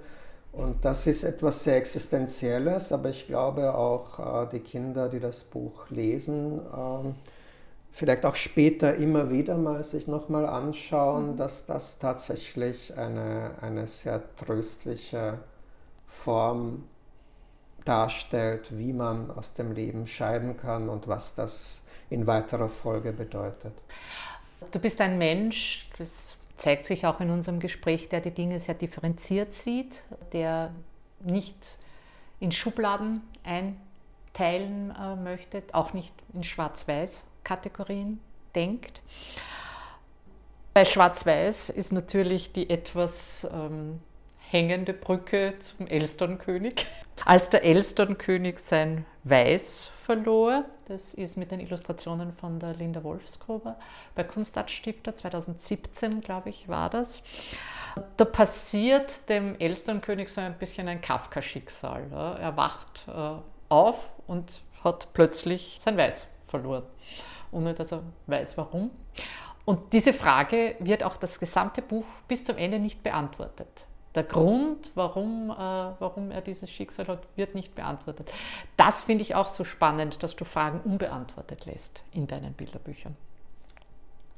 Und 0.53 0.87
das 0.87 1.07
ist 1.07 1.25
etwas 1.25 1.65
sehr 1.65 1.77
Existenzielles, 1.77 2.93
aber 2.93 3.11
ich 3.11 3.27
glaube 3.27 3.75
auch 3.75 4.47
äh, 4.47 4.49
die 4.53 4.61
Kinder, 4.61 5.11
die 5.11 5.21
das 5.21 5.45
Buch 5.45 5.91
lesen, 5.91 6.59
äh, 6.59 7.13
vielleicht 7.91 8.25
auch 8.25 8.37
später 8.37 8.95
immer 8.95 9.29
wieder 9.29 9.59
mal 9.59 9.85
sich 9.85 10.07
nochmal 10.07 10.47
anschauen, 10.47 11.33
mhm. 11.33 11.37
dass 11.37 11.67
das 11.67 11.99
tatsächlich 11.99 12.97
eine, 12.97 13.51
eine 13.61 13.87
sehr 13.87 14.23
tröstliche 14.37 15.41
Form 16.07 16.85
darstellt, 17.85 18.77
wie 18.77 18.93
man 18.93 19.31
aus 19.31 19.55
dem 19.55 19.73
Leben 19.73 20.07
scheiden 20.07 20.57
kann 20.57 20.89
und 20.89 21.09
was 21.09 21.35
das 21.35 21.87
in 22.11 22.27
weiterer 22.27 22.69
Folge 22.69 23.13
bedeutet. 23.13 23.73
Du 24.73 24.79
bist 24.79 25.01
ein 25.01 25.19
Mensch, 25.19 25.89
das 25.99 26.37
zeigt 26.57 26.85
sich 26.85 27.07
auch 27.07 27.21
in 27.21 27.31
unserem 27.31 27.61
Gespräch, 27.61 28.09
der 28.09 28.21
die 28.21 28.33
Dinge 28.33 28.61
sehr 28.61 28.75
differenziert 28.75 29.53
sieht, 29.53 30.03
der 30.33 30.73
nicht 31.21 31.79
in 32.39 32.53
Schubladen 32.53 33.23
einteilen 33.45 34.95
äh, 34.95 35.17
möchte, 35.17 35.63
auch 35.73 35.93
nicht 35.93 36.15
in 36.35 36.43
Schwarz-Weiß-Kategorien 36.43 38.21
denkt. 38.55 39.01
Bei 40.75 40.85
Schwarz-Weiß 40.85 41.71
ist 41.71 41.93
natürlich 41.93 42.53
die 42.53 42.71
etwas 42.71 43.49
ähm, 43.53 44.01
hängende 44.51 44.93
Brücke 44.93 45.55
zum 45.59 45.87
Elsternkönig. 45.87 46.87
Als 47.25 47.51
der 47.51 47.65
Elsternkönig 47.65 48.59
sein 48.59 49.07
Weiß 49.25 49.91
verlor, 50.03 50.65
das 50.89 51.15
ist 51.15 51.37
mit 51.37 51.51
den 51.51 51.61
Illustrationen 51.61 52.33
von 52.33 52.59
der 52.59 52.75
Linda 52.75 53.05
Wolfsgruber 53.05 53.79
bei 54.15 54.25
Kunstart-Stifter 54.25 55.15
2017, 55.15 56.21
glaube 56.21 56.49
ich, 56.49 56.69
war 56.69 56.91
das. 56.91 57.23
Da 58.17 58.25
passiert 58.25 59.29
dem 59.29 59.57
Elsternkönig 59.59 60.29
so 60.29 60.41
ein 60.41 60.59
bisschen 60.59 60.89
ein 60.89 61.01
Kafka-Schicksal. 61.01 62.11
Er 62.41 62.57
wacht 62.57 63.07
äh, 63.09 63.35
auf 63.69 64.11
und 64.27 64.63
hat 64.83 65.13
plötzlich 65.13 65.79
sein 65.85 65.97
Weiß 65.97 66.27
verloren, 66.47 66.85
ohne 67.53 67.75
dass 67.75 67.93
er 67.93 68.03
weiß 68.27 68.57
warum. 68.57 68.91
Und 69.65 69.93
diese 69.93 70.13
Frage 70.13 70.77
wird 70.81 71.05
auch 71.05 71.17
das 71.17 71.39
gesamte 71.39 71.83
Buch 71.83 72.07
bis 72.27 72.45
zum 72.45 72.57
Ende 72.57 72.79
nicht 72.79 73.03
beantwortet. 73.03 73.87
Der 74.15 74.25
Grund, 74.25 74.91
warum, 74.97 75.51
äh, 75.51 75.55
warum 75.55 76.33
er 76.33 76.41
dieses 76.41 76.71
Schicksal 76.71 77.07
hat, 77.07 77.21
wird 77.37 77.55
nicht 77.55 77.75
beantwortet. 77.77 78.33
Das 78.77 79.05
finde 79.05 79.23
ich 79.23 79.37
auch 79.37 79.47
so 79.47 79.63
spannend, 79.63 80.23
dass 80.23 80.35
du 80.35 80.45
Fragen 80.45 80.81
unbeantwortet 80.85 81.65
lässt 81.67 82.03
in 82.13 82.27
deinen 82.27 82.53
Bilderbüchern. 82.55 83.17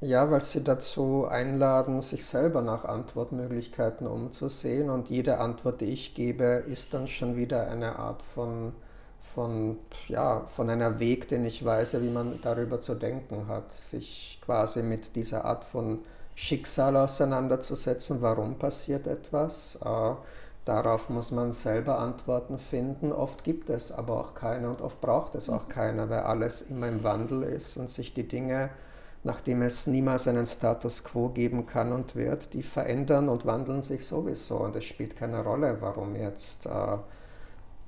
Ja, 0.04 0.30
weil 0.30 0.40
sie 0.40 0.64
dazu 0.64 1.26
einladen, 1.30 2.02
sich 2.02 2.26
selber 2.26 2.60
nach 2.60 2.84
Antwortmöglichkeiten 2.84 4.06
umzusehen 4.06 4.90
und 4.90 5.08
jede 5.08 5.38
Antwort, 5.38 5.80
die 5.80 5.86
ich 5.86 6.12
gebe, 6.14 6.64
ist 6.66 6.92
dann 6.92 7.06
schon 7.06 7.36
wieder 7.36 7.68
eine 7.70 8.00
Art 8.00 8.20
von, 8.20 8.72
von, 9.20 9.78
ja, 10.08 10.40
von 10.48 10.68
einer 10.68 10.98
Weg, 10.98 11.28
den 11.28 11.44
ich 11.44 11.64
weise, 11.64 12.02
wie 12.02 12.10
man 12.10 12.40
darüber 12.42 12.80
zu 12.80 12.96
denken 12.96 13.46
hat, 13.46 13.72
sich 13.72 14.40
quasi 14.44 14.82
mit 14.82 15.14
dieser 15.14 15.44
Art 15.44 15.64
von 15.64 16.00
Schicksal 16.42 16.96
auseinanderzusetzen, 16.96 18.20
warum 18.20 18.58
passiert 18.58 19.06
etwas. 19.06 19.78
Äh, 19.84 20.14
darauf 20.64 21.08
muss 21.08 21.30
man 21.30 21.52
selber 21.52 21.98
Antworten 21.98 22.58
finden. 22.58 23.12
Oft 23.12 23.44
gibt 23.44 23.70
es 23.70 23.92
aber 23.92 24.18
auch 24.18 24.34
keine 24.34 24.68
und 24.68 24.80
oft 24.80 25.00
braucht 25.00 25.34
es 25.36 25.48
auch 25.48 25.68
keiner, 25.68 26.10
weil 26.10 26.20
alles 26.20 26.62
immer 26.62 26.88
im 26.88 27.04
Wandel 27.04 27.42
ist 27.42 27.76
und 27.76 27.90
sich 27.90 28.12
die 28.12 28.26
Dinge 28.26 28.70
nachdem 29.24 29.62
es 29.62 29.86
niemals 29.86 30.26
einen 30.26 30.46
Status 30.46 31.04
quo 31.04 31.28
geben 31.28 31.66
kann 31.66 31.92
und 31.92 32.16
wird, 32.16 32.54
die 32.54 32.62
verändern 32.62 33.28
und 33.28 33.46
wandeln 33.46 33.82
sich 33.82 34.04
sowieso. 34.04 34.56
Und 34.56 34.74
es 34.76 34.84
spielt 34.84 35.16
keine 35.16 35.44
Rolle, 35.44 35.76
warum 35.80 36.16
jetzt 36.16 36.66
äh, 36.66 36.98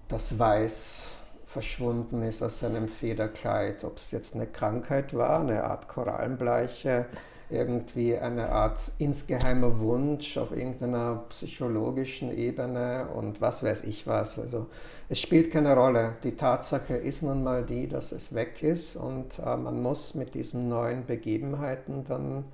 das 0.09 0.39
Weiß 0.39 1.17
verschwunden 1.45 2.23
ist 2.23 2.43
aus 2.43 2.61
seinem 2.61 2.89
Federkleid, 2.89 3.85
ob 3.85 3.97
es 3.97 4.11
jetzt 4.11 4.35
eine 4.35 4.47
Krankheit 4.47 5.15
war, 5.15 5.41
eine 5.41 5.65
Art 5.65 5.89
Korallenbleiche 5.89 7.07
irgendwie 7.51 8.17
eine 8.17 8.51
Art 8.51 8.79
insgeheimer 8.99 9.79
Wunsch 9.81 10.37
auf 10.39 10.57
irgendeiner 10.57 11.25
psychologischen 11.29 12.37
Ebene 12.37 13.09
und 13.15 13.41
was 13.41 13.63
weiß 13.63 13.85
ich 13.85 14.07
was. 14.07 14.39
Also 14.39 14.67
es 15.09 15.21
spielt 15.21 15.51
keine 15.51 15.75
Rolle. 15.75 16.17
Die 16.25 16.37
Tatsache 16.37 16.95
ist 16.95 17.23
nun 17.23 17.43
mal 17.43 17.65
die, 17.65 17.89
dass 17.89 18.13
es 18.13 18.35
weg 18.35 18.63
ist 18.63 18.97
und 18.97 19.39
äh, 19.39 19.57
man 19.57 19.83
muss 19.83 20.15
mit 20.15 20.35
diesen 20.35 20.69
neuen 20.69 21.07
Begebenheiten 21.07 22.05
dann 22.09 22.45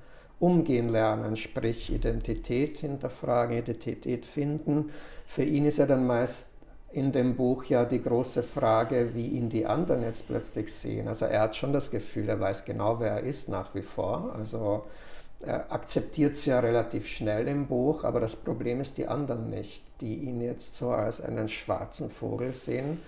umgehen 0.41 0.89
lernen, 0.89 1.37
sprich 1.37 1.93
Identität 1.93 2.79
hinterfragen, 2.79 3.59
Identität 3.59 4.25
finden. 4.25 4.91
Für 5.27 5.45
ihn 5.45 5.67
ist 5.67 5.79
ja 5.79 5.87
dann 5.87 6.07
meist 6.07 6.50
in 6.93 7.13
dem 7.13 7.37
Buch 7.37 7.65
ja 7.65 7.85
die 7.85 8.03
große 8.03 8.43
Frage, 8.43 9.15
wie 9.15 9.29
ihn 9.29 9.49
die 9.49 9.67
anderen 9.67 10.03
jetzt 10.03 10.27
plötzlich 10.27 10.73
sehen. 10.73 11.07
Also 11.09 11.27
er 11.27 11.43
hat 11.43 11.57
schon 11.57 11.73
das 11.73 11.91
Gefühl, 11.91 12.29
er 12.29 12.41
weiß 12.41 12.65
genau, 12.65 12.99
wer 12.99 13.13
er 13.13 13.21
ist 13.21 13.49
nach 13.49 13.75
wie 13.75 13.83
vor. 13.83 14.35
Also 14.37 14.85
er 15.41 15.73
akzeptiert 15.73 16.35
es 16.35 16.45
ja 16.47 16.61
relativ 16.61 17.07
schnell 17.07 17.49
im 17.49 17.67
Buch, 17.67 18.05
aber 18.05 18.21
das 18.21 18.37
Problem 18.37 18.81
ist 18.81 18.99
die 18.99 19.07
anderen 19.07 19.51
nicht, 19.51 19.83
die 20.01 20.17
ihn 20.17 20.41
jetzt 20.41 20.75
so 20.75 20.91
als 20.91 21.21
einen 21.21 21.49
schwarzen 21.49 22.11
Vogel 22.11 22.53
sehen, 22.53 23.01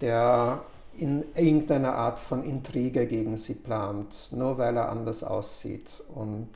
der 0.00 0.62
in 0.96 1.24
irgendeiner 1.34 1.94
Art 1.94 2.18
von 2.18 2.44
Intrige 2.44 3.06
gegen 3.06 3.36
sie 3.36 3.54
plant, 3.54 4.28
nur 4.32 4.58
weil 4.58 4.76
er 4.76 4.88
anders 4.88 5.22
aussieht. 5.22 6.02
Und 6.14 6.48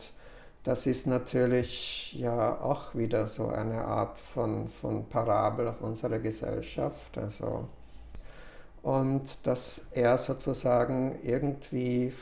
das 0.65 0.87
ist 0.87 1.07
natürlich 1.07 2.15
ja 2.15 2.59
auch 2.61 2.95
wieder 2.95 3.27
so 3.27 3.49
eine 3.49 3.85
Art 3.85 4.19
von, 4.19 4.69
von 4.69 5.07
Parabel 5.09 5.69
auf 5.69 5.83
unsere 5.83 6.21
Gesellschaft. 6.21 7.19
Also, 7.19 7.69
und 8.83 9.47
dass 9.47 9.89
er 9.93 10.17
sozusagen 10.19 11.19
irgendwie 11.23 12.13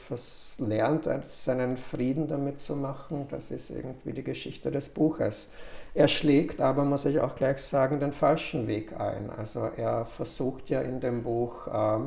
lernt, 0.59 1.09
seinen 1.25 1.77
Frieden 1.77 2.27
damit 2.29 2.59
zu 2.61 2.77
machen, 2.77 3.27
das 3.31 3.51
ist 3.53 3.71
irgendwie 3.71 4.13
die 4.13 4.25
Geschichte 4.25 4.71
des 4.73 4.89
Buches. 4.89 5.49
Er 5.95 6.09
schlägt 6.09 6.61
aber, 6.61 6.85
muss 6.85 7.05
ich 7.05 7.21
auch 7.21 7.35
gleich 7.37 7.59
sagen, 7.59 8.01
den 8.01 8.13
falschen 8.13 8.67
Weg 8.67 8.99
ein. 8.99 9.31
Also 9.31 9.71
er 9.77 10.05
versucht 10.05 10.69
ja 10.69 10.81
in 10.81 11.01
dem 11.01 11.23
Buch, 11.23 11.67
äh, 11.69 11.99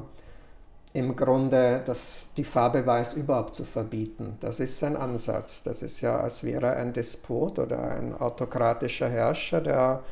im 0.95 1.17
Grunde 1.17 1.81
das, 1.85 2.29
die 2.37 2.45
Farbe 2.45 2.85
Weiß 2.85 3.15
überhaupt 3.15 3.53
zu 3.53 3.65
verbieten. 3.65 4.37
Das 4.39 4.61
ist 4.61 4.79
sein 4.79 4.95
Ansatz. 4.95 5.61
Das 5.61 5.81
ist 5.81 5.99
ja, 5.99 6.15
als 6.15 6.43
wäre 6.43 6.67
er 6.67 6.77
ein 6.77 6.93
Despot 6.93 7.59
oder 7.59 7.95
ein 7.95 8.13
autokratischer 8.13 9.09
Herrscher, 9.09 9.59
der 9.59 10.03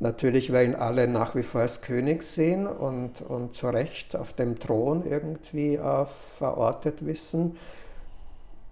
natürlich, 0.00 0.50
weil 0.50 0.68
ihn 0.68 0.74
alle 0.74 1.06
nach 1.06 1.34
wie 1.34 1.42
vor 1.42 1.60
als 1.60 1.82
König 1.82 2.22
sehen 2.22 2.66
und, 2.66 3.20
und 3.20 3.52
zu 3.52 3.68
Recht 3.68 4.16
auf 4.16 4.32
dem 4.32 4.58
Thron 4.58 5.04
irgendwie 5.04 5.74
äh, 5.74 6.06
verortet 6.06 7.04
wissen, 7.04 7.58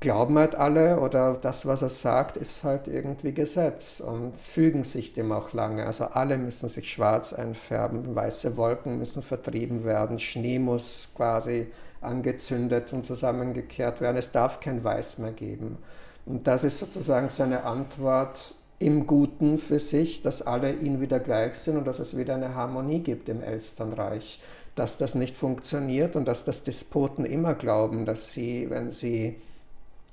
glauben 0.00 0.38
halt 0.38 0.54
alle 0.54 0.98
oder 1.00 1.34
das, 1.34 1.66
was 1.66 1.82
er 1.82 1.90
sagt, 1.90 2.38
ist 2.38 2.64
halt 2.64 2.88
irgendwie 2.88 3.32
Gesetz 3.32 4.00
und 4.00 4.36
fügen 4.36 4.82
sich 4.82 5.12
dem 5.12 5.30
auch 5.30 5.52
lange. 5.52 5.86
Also 5.86 6.04
alle 6.04 6.38
müssen 6.38 6.70
sich 6.70 6.90
schwarz 6.90 7.34
einfärben, 7.34 8.14
weiße 8.16 8.56
Wolken 8.56 8.98
müssen 8.98 9.22
vertrieben 9.22 9.84
werden, 9.84 10.18
Schnee 10.18 10.58
muss 10.58 11.10
quasi 11.14 11.68
angezündet 12.00 12.94
und 12.94 13.04
zusammengekehrt 13.04 14.00
werden. 14.00 14.16
Es 14.16 14.32
darf 14.32 14.60
kein 14.60 14.82
Weiß 14.82 15.18
mehr 15.18 15.32
geben. 15.32 15.76
Und 16.24 16.46
das 16.46 16.64
ist 16.64 16.78
sozusagen 16.78 17.28
seine 17.28 17.64
Antwort 17.64 18.54
im 18.78 19.06
Guten 19.06 19.58
für 19.58 19.78
sich, 19.78 20.22
dass 20.22 20.40
alle 20.40 20.72
ihn 20.72 21.02
wieder 21.02 21.20
gleich 21.20 21.56
sind 21.56 21.76
und 21.76 21.86
dass 21.86 21.98
es 21.98 22.16
wieder 22.16 22.34
eine 22.34 22.54
Harmonie 22.54 23.00
gibt 23.00 23.28
im 23.28 23.42
Elsternreich. 23.42 24.40
Dass 24.74 24.96
das 24.96 25.14
nicht 25.14 25.36
funktioniert 25.36 26.16
und 26.16 26.26
dass 26.26 26.46
das 26.46 26.62
Despoten 26.62 27.26
immer 27.26 27.52
glauben, 27.52 28.06
dass 28.06 28.32
sie, 28.32 28.70
wenn 28.70 28.90
sie 28.90 29.36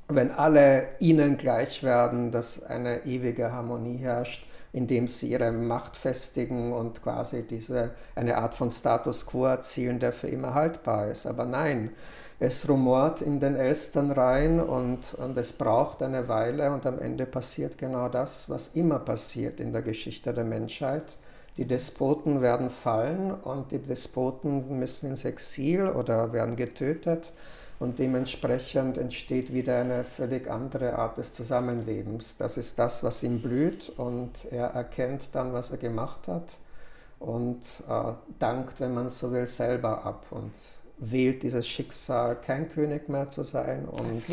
wenn 0.08 0.32
alle 0.32 0.88
ihnen 1.00 1.38
gleich 1.38 1.84
werden, 1.84 2.32
dass 2.32 2.64
eine 2.64 3.06
ewige 3.06 3.52
Harmonie 3.52 3.98
herrscht, 3.98 4.48
indem 4.72 5.08
sie 5.08 5.32
ihre 5.32 5.52
Macht 5.52 5.98
festigen 5.98 6.72
und 6.72 7.02
quasi 7.02 7.44
diese, 7.44 7.92
eine 8.16 8.38
Art 8.38 8.56
von 8.56 8.72
Status 8.72 9.26
quo 9.26 9.46
erzielen, 9.46 10.00
der 10.00 10.14
für 10.14 10.28
immer 10.28 10.54
haltbar 10.54 11.08
ist. 11.08 11.26
Aber 11.26 11.46
nein, 11.46 11.92
es 12.40 12.70
rumort 12.70 13.22
in 13.22 13.40
den 13.40 13.56
Elstern 13.56 14.12
rein 14.12 14.60
und, 14.60 15.16
und 15.16 15.38
es 15.38 15.54
braucht 15.54 16.04
eine 16.04 16.28
Weile 16.28 16.72
und 16.72 16.86
am 16.86 17.00
Ende 17.00 17.26
passiert 17.26 17.78
genau 17.78 18.08
das, 18.10 18.50
was 18.50 18.70
immer 18.70 19.00
passiert 19.00 19.60
in 19.60 19.74
der 19.74 19.82
Geschichte 19.82 20.34
der 20.34 20.46
Menschheit. 20.46 21.18
Die 21.58 21.66
Despoten 21.66 22.42
werden 22.42 22.70
fallen 22.70 23.32
und 23.32 23.72
die 23.72 23.80
Despoten 23.80 24.78
müssen 24.78 25.10
ins 25.10 25.26
Exil 25.26 25.88
oder 25.88 26.32
werden 26.32 26.56
getötet 26.56 27.34
und 27.80 28.00
dementsprechend 28.00 28.98
entsteht 28.98 29.54
wieder 29.54 29.80
eine 29.80 30.04
völlig 30.04 30.50
andere 30.50 30.98
Art 30.98 31.18
des 31.18 31.34
Zusammenlebens. 31.34 32.38
Das 32.38 32.58
ist 32.58 32.80
das, 32.80 33.04
was 33.04 33.22
ihm 33.24 33.42
blüht 33.42 33.90
und 33.90 34.52
er 34.52 34.68
erkennt 34.68 35.30
dann, 35.34 35.54
was 35.54 35.72
er 35.72 35.78
gemacht 35.78 36.28
hat 36.28 36.58
und 37.20 37.62
äh, 37.88 38.14
dankt, 38.40 38.80
wenn 38.80 38.94
man 38.94 39.10
so 39.10 39.32
will, 39.32 39.48
selber 39.48 40.04
ab 40.06 40.26
und 40.32 40.52
wählt 41.00 41.44
dieses 41.44 41.68
Schicksal, 41.68 42.36
kein 42.36 42.70
König 42.70 43.08
mehr 43.08 43.30
zu 43.30 43.44
sein 43.44 43.86
und 43.86 44.24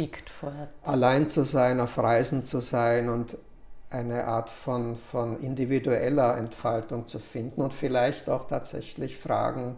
allein 0.82 1.28
zu 1.28 1.44
sein, 1.44 1.80
auf 1.80 1.98
Reisen 1.98 2.44
zu 2.44 2.60
sein 2.60 3.10
und 3.10 3.36
eine 3.90 4.24
Art 4.24 4.48
von, 4.48 4.96
von 4.96 5.38
individueller 5.40 6.36
Entfaltung 6.38 7.06
zu 7.06 7.18
finden 7.18 7.60
und 7.60 7.72
vielleicht 7.72 8.30
auch 8.30 8.46
tatsächlich 8.46 9.18
Fragen 9.18 9.76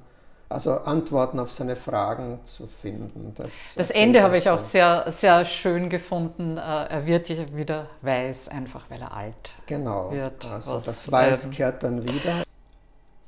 also 0.48 0.78
Antworten 0.78 1.40
auf 1.40 1.50
seine 1.50 1.74
Fragen 1.74 2.40
zu 2.44 2.66
finden. 2.66 3.32
Das, 3.34 3.74
das 3.76 3.90
Ende 3.90 4.22
habe 4.22 4.38
ich 4.38 4.48
auch 4.48 4.60
sehr, 4.60 5.04
sehr 5.10 5.44
schön 5.44 5.88
gefunden. 5.88 6.56
Äh, 6.56 6.60
er 6.60 7.06
wird 7.06 7.28
wieder 7.56 7.88
weiß, 8.02 8.48
einfach 8.48 8.84
weil 8.88 9.00
er 9.00 9.12
alt 9.12 9.52
genau. 9.66 10.12
wird. 10.12 10.40
Genau, 10.40 10.54
also 10.54 10.80
das 10.80 11.10
Weiß 11.10 11.50
kehrt 11.50 11.82
dann 11.82 12.04
wieder. 12.04 12.44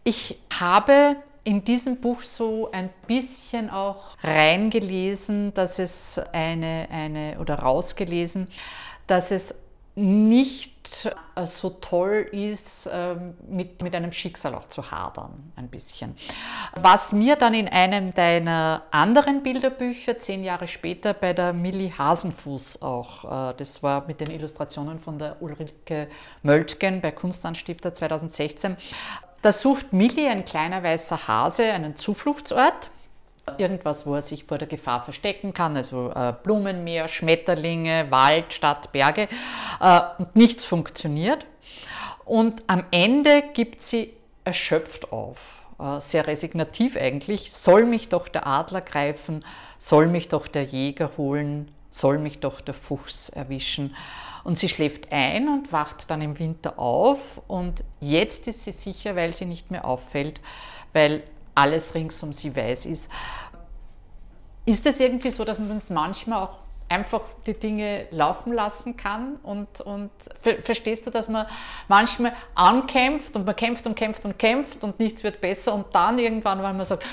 Ich 0.05 0.41
habe 0.59 1.17
in 1.45 1.65
diesem 1.65 2.01
Buch 2.01 2.21
so 2.21 2.71
ein 2.73 2.91
bisschen 3.07 3.71
auch 3.71 4.17
reingelesen, 4.23 5.55
dass 5.55 5.79
es 5.79 6.21
eine, 6.33 6.89
eine 6.91 7.39
oder 7.41 7.61
rausgelesen, 7.61 8.49
dass 9.07 9.31
es 9.31 9.55
nicht 9.99 11.13
äh, 11.35 11.47
so 11.47 11.71
toll 11.71 12.29
ist, 12.33 12.89
ähm, 12.93 13.35
mit, 13.49 13.83
mit 13.83 13.95
einem 13.95 14.13
Schicksal 14.13 14.55
auch 14.55 14.67
zu 14.67 14.91
hadern, 14.91 15.53
ein 15.57 15.69
bisschen. 15.69 16.17
Was 16.81 17.13
mir 17.13 17.37
dann 17.37 17.55
in 17.55 17.69
einem 17.69 18.15
deiner 18.15 18.83
anderen 18.91 19.43
Bilderbücher 19.43 20.19
zehn 20.19 20.45
Jahre 20.45 20.69
später 20.69 21.15
bei 21.15 21.33
der 21.33 21.53
Millie 21.53 21.97
Hasenfuß 21.97 22.83
auch, 22.83 23.51
äh, 23.51 23.55
das 23.57 23.83
war 23.83 24.07
mit 24.07 24.21
den 24.21 24.31
Illustrationen 24.31 25.01
von 25.01 25.19
der 25.19 25.43
Ulrike 25.43 26.09
Möltgen 26.43 27.01
bei 27.01 27.11
Kunstanstifter 27.11 27.93
2016, 27.93 28.77
da 29.43 29.53
sucht 29.53 29.93
Millie, 29.93 30.29
ein 30.29 30.45
kleiner 30.45 30.83
weißer 30.83 31.29
Hase, 31.29 31.65
einen 31.65 31.95
Zufluchtsort 31.95 32.91
Irgendwas, 33.59 34.07
wo 34.07 34.15
er 34.15 34.23
sich 34.23 34.45
vor 34.45 34.59
der 34.59 34.69
Gefahr 34.69 35.03
verstecken 35.03 35.55
kann, 35.55 35.77
also 35.77 36.11
äh, 36.15 36.35
Blumenmeer, 36.43 37.09
Schmetterlinge, 37.09 38.07
Wald, 38.11 38.53
Stadt, 38.53 38.93
Berge. 38.93 39.29
Äh, 39.81 40.01
und 40.19 40.37
nichts 40.37 40.65
funktioniert. 40.65 41.47
Und 42.25 42.63
am 42.67 42.85
Ende 42.91 43.43
gibt 43.55 43.83
sie 43.83 44.13
erschöpft 44.45 45.13
auf, 45.13 45.63
äh, 45.79 46.01
sehr 46.01 46.27
resignativ 46.27 46.97
eigentlich. 46.97 47.53
Soll 47.53 47.87
mich 47.87 48.09
doch 48.09 48.29
der 48.29 48.47
Adler 48.47 48.83
greifen, 48.83 49.45
soll 49.79 50.07
mich 50.09 50.29
doch 50.29 50.47
der 50.47 50.65
Jäger 50.65 51.13
holen, 51.17 51.71
soll 51.91 52.19
mich 52.19 52.41
doch 52.41 52.61
der 52.61 52.75
Fuchs 52.75 53.29
erwischen. 53.31 53.95
Und 54.45 54.57
sie 54.57 54.69
schläft 54.69 55.13
ein 55.13 55.49
und 55.49 55.73
wacht 55.73 56.11
dann 56.11 56.23
im 56.23 56.39
Winter 56.39 56.79
auf. 56.79 57.43
Und 57.49 57.85
jetzt 58.01 58.47
ist 58.47 58.65
sie 58.65 58.73
sicher, 58.73 59.17
weil 59.17 59.35
sie 59.35 59.45
nicht 59.45 59.71
mehr 59.71 59.85
auffällt, 59.85 60.41
weil 60.93 61.23
alles 61.59 61.95
rings 61.95 62.23
um 62.23 62.33
sie 62.33 62.55
weiß 62.55 62.87
ist. 62.87 63.09
Ist 64.65 64.85
es 64.87 65.01
irgendwie 65.01 65.31
so, 65.31 65.45
dass 65.45 65.59
man 65.59 65.77
es 65.77 65.91
manchmal 65.91 66.43
auch 66.43 66.59
einfach 66.89 67.21
die 67.47 67.55
Dinge 67.55 68.07
laufen 68.11 68.53
lassen 68.53 68.97
kann 68.97 69.37
und, 69.43 69.81
und 69.83 70.11
verstehst 70.63 71.07
du, 71.07 71.11
dass 71.11 71.29
man 71.29 71.47
manchmal 71.87 72.33
ankämpft 72.55 73.37
und 73.37 73.45
man 73.45 73.57
kämpft 73.57 73.87
und 73.87 73.95
kämpft 73.95 74.25
und 74.25 74.39
kämpft 74.39 74.85
und 74.85 74.99
nichts 74.99 75.23
wird 75.23 75.41
besser 75.41 75.75
und 75.75 75.95
dann 75.95 76.19
irgendwann, 76.19 76.63
weil 76.63 76.73
man 76.73 76.87
sagt 76.87 77.05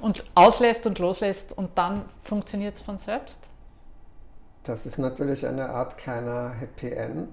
und 0.00 0.24
auslässt 0.34 0.86
und 0.86 0.98
loslässt 0.98 1.56
und 1.56 1.76
dann 1.76 2.04
funktioniert 2.22 2.76
es 2.76 2.82
von 2.82 2.96
selbst? 2.96 3.50
Das 4.64 4.86
ist 4.86 4.98
natürlich 4.98 5.46
eine 5.46 5.68
Art 5.70 5.98
kleiner 5.98 6.50
Happy 6.58 6.90
End. 6.90 7.28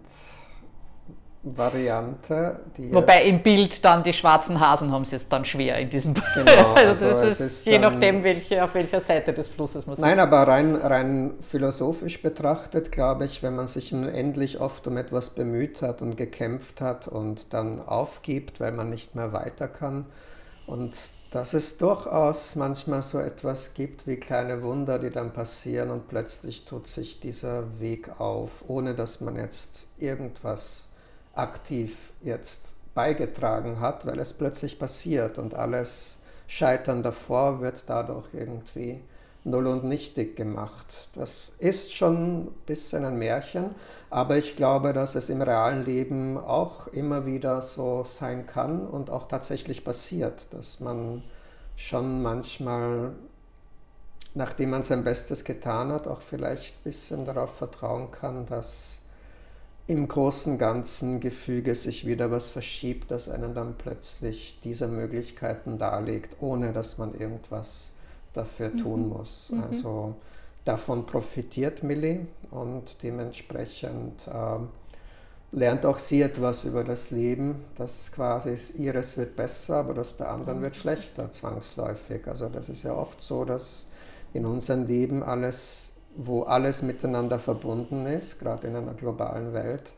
Variante. 1.42 2.60
Wobei 2.92 3.24
im 3.24 3.42
Bild 3.42 3.86
dann 3.86 4.04
die 4.04 4.12
schwarzen 4.12 4.60
Hasen 4.60 4.92
haben 4.92 5.04
es 5.04 5.12
jetzt 5.12 5.32
dann 5.32 5.46
schwer 5.46 5.78
in 5.78 5.90
diesem 5.90 6.14
Genau. 6.14 6.74
also, 6.76 7.06
also 7.06 7.28
es 7.28 7.40
ist, 7.40 7.40
ist 7.40 7.66
je 7.66 7.80
nachdem, 7.80 8.26
welche, 8.26 8.62
auf 8.62 8.74
welcher 8.74 9.00
Seite 9.00 9.32
des 9.32 9.48
Flusses 9.48 9.88
man 9.88 9.96
Nein, 10.00 10.20
aber 10.20 10.48
rein, 10.50 10.76
rein 10.76 11.32
philosophisch 11.40 12.22
betrachtet, 12.22 12.92
glaube 12.92 13.24
ich, 13.24 13.42
wenn 13.42 13.56
man 13.56 13.68
sich 13.68 13.94
endlich 13.94 14.60
oft 14.60 14.86
um 14.88 14.98
etwas 14.98 15.30
bemüht 15.30 15.82
hat 15.82 16.02
und 16.02 16.18
gekämpft 16.18 16.82
hat 16.82 17.08
und 17.08 17.54
dann 17.54 17.80
aufgibt, 17.80 18.60
weil 18.60 18.74
man 18.74 18.90
nicht 18.90 19.16
mehr 19.16 19.32
weiter 19.32 19.70
kann 19.70 20.08
und 20.68 20.98
dass 21.32 21.54
es 21.54 21.78
durchaus 21.78 22.56
manchmal 22.56 23.02
so 23.02 23.20
etwas 23.20 23.76
gibt 23.76 24.08
wie 24.08 24.18
kleine 24.18 24.62
Wunder, 24.64 25.00
die 25.00 25.10
dann 25.10 25.32
passieren 25.32 25.92
und 25.92 26.10
plötzlich 26.10 26.66
tut 26.66 26.88
sich 26.88 27.22
dieser 27.22 27.80
Weg 27.80 28.20
auf, 28.20 28.66
ohne 28.68 28.94
dass 28.94 29.22
man 29.22 29.36
jetzt 29.36 29.88
irgendwas 30.00 30.89
aktiv 31.40 32.14
jetzt 32.22 32.74
beigetragen 32.94 33.80
hat, 33.80 34.06
weil 34.06 34.20
es 34.20 34.34
plötzlich 34.34 34.78
passiert 34.78 35.38
und 35.38 35.54
alles 35.54 36.20
Scheitern 36.48 37.04
davor 37.04 37.62
wird 37.62 37.84
dadurch 37.88 38.34
irgendwie 38.34 39.02
null 39.44 39.68
und 39.68 39.84
nichtig 39.84 40.36
gemacht. 40.36 41.10
Das 41.14 41.54
ist 41.60 41.96
schon 41.96 42.40
ein 42.40 42.52
bisschen 42.66 43.06
ein 43.06 43.18
Märchen, 43.18 43.76
aber 44.10 44.38
ich 44.38 44.56
glaube, 44.56 44.94
dass 44.94 45.16
es 45.16 45.30
im 45.30 45.42
realen 45.42 45.86
Leben 45.86 46.38
auch 46.38 46.88
immer 46.88 47.26
wieder 47.26 47.62
so 47.62 48.04
sein 48.04 48.46
kann 48.46 48.86
und 48.86 49.10
auch 49.10 49.28
tatsächlich 49.28 49.84
passiert, 49.84 50.48
dass 50.54 50.80
man 50.80 51.24
schon 51.76 52.22
manchmal, 52.22 53.14
nachdem 54.34 54.72
man 54.72 54.84
sein 54.84 55.04
Bestes 55.04 55.44
getan 55.44 55.92
hat, 55.92 56.08
auch 56.08 56.22
vielleicht 56.22 56.76
ein 56.76 56.84
bisschen 56.84 57.26
darauf 57.26 57.56
vertrauen 57.56 58.12
kann, 58.12 58.46
dass 58.46 59.00
im 59.90 60.08
großen 60.08 60.60
ganzen 60.60 61.20
Gefüge 61.20 61.74
sich 61.74 62.06
wieder 62.06 62.30
was 62.30 62.48
verschiebt, 62.48 63.10
das 63.10 63.28
einem 63.28 63.56
dann 63.56 63.74
plötzlich 63.76 64.60
diese 64.64 64.88
Möglichkeiten 64.88 65.80
darlegt, 65.80 66.36
ohne 66.42 66.74
dass 66.74 67.00
man 67.00 67.20
irgendwas 67.20 67.94
dafür 68.34 68.78
tun 68.78 69.06
mhm. 69.06 69.10
muss. 69.10 69.50
Mhm. 69.50 69.64
Also 69.64 70.16
davon 70.64 71.08
profitiert 71.08 71.82
Millie 71.82 72.28
und 72.52 73.02
dementsprechend 73.02 74.28
äh, 74.28 75.58
lernt 75.58 75.88
auch 75.88 75.98
sie 75.98 76.22
etwas 76.22 76.66
über 76.66 76.84
das 76.84 77.10
Leben, 77.10 77.66
dass 77.76 78.12
quasi 78.12 78.56
ihres 78.78 79.18
wird 79.18 79.36
besser, 79.36 79.78
aber 79.78 79.96
das 79.96 80.18
der 80.18 80.30
anderen 80.30 80.62
wird 80.62 80.76
schlechter, 80.76 81.32
zwangsläufig. 81.32 82.28
Also 82.28 82.48
das 82.48 82.70
ist 82.70 82.84
ja 82.84 82.94
oft 82.94 83.24
so, 83.24 83.44
dass 83.44 83.88
in 84.34 84.46
unserem 84.46 84.86
Leben 84.86 85.24
alles 85.24 85.89
wo 86.16 86.44
alles 86.44 86.82
miteinander 86.82 87.40
verbunden 87.40 88.06
ist, 88.06 88.40
gerade 88.40 88.68
in 88.68 88.76
einer 88.76 88.94
globalen 88.94 89.54
Welt, 89.54 89.94